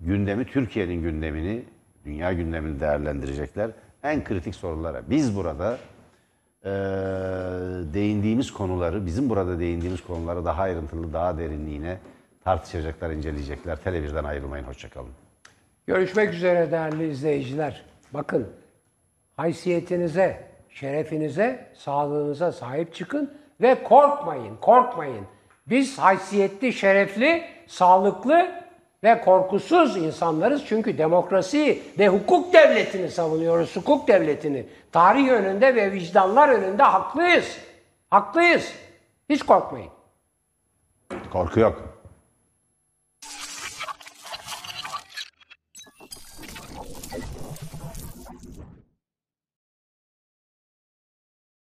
Gündemi, 0.00 0.46
Türkiye'nin 0.46 1.02
gündemini, 1.02 1.64
dünya 2.04 2.32
gündemini 2.32 2.80
değerlendirecekler. 2.80 3.70
En 4.02 4.24
kritik 4.24 4.54
sorulara. 4.54 5.02
Biz 5.10 5.36
burada 5.36 5.78
eee, 6.64 6.70
değindiğimiz 7.94 8.52
konuları, 8.52 9.06
bizim 9.06 9.30
burada 9.30 9.58
değindiğimiz 9.58 10.04
konuları 10.04 10.44
daha 10.44 10.62
ayrıntılı, 10.62 11.12
daha 11.12 11.38
derinliğine 11.38 11.98
tartışacaklar, 12.44 13.10
inceleyecekler. 13.10 13.76
Televizyondan 13.76 14.24
ayrılmayın. 14.24 14.64
Hoşçakalın. 14.64 15.10
Görüşmek 15.86 16.34
üzere 16.34 16.70
değerli 16.70 17.10
izleyiciler. 17.10 17.84
Bakın 18.14 18.48
haysiyetinize, 19.36 20.44
şerefinize, 20.68 21.66
sağlığınıza 21.74 22.52
sahip 22.52 22.94
çıkın 22.94 23.34
ve 23.60 23.82
korkmayın, 23.82 24.56
korkmayın. 24.56 25.26
Biz 25.66 25.98
haysiyetli, 25.98 26.72
şerefli, 26.72 27.44
sağlıklı 27.66 28.50
ve 29.04 29.20
korkusuz 29.20 29.96
insanlarız. 29.96 30.62
Çünkü 30.66 30.98
demokrasi 30.98 31.82
ve 31.98 32.08
hukuk 32.08 32.52
devletini 32.52 33.10
savunuyoruz, 33.10 33.76
hukuk 33.76 34.08
devletini. 34.08 34.66
Tarih 34.92 35.28
önünde 35.28 35.74
ve 35.74 35.92
vicdanlar 35.92 36.48
önünde 36.48 36.82
haklıyız. 36.82 37.58
Haklıyız. 38.10 38.72
Hiç 39.28 39.42
korkmayın. 39.42 39.90
Korku 41.32 41.60
yok. 41.60 41.91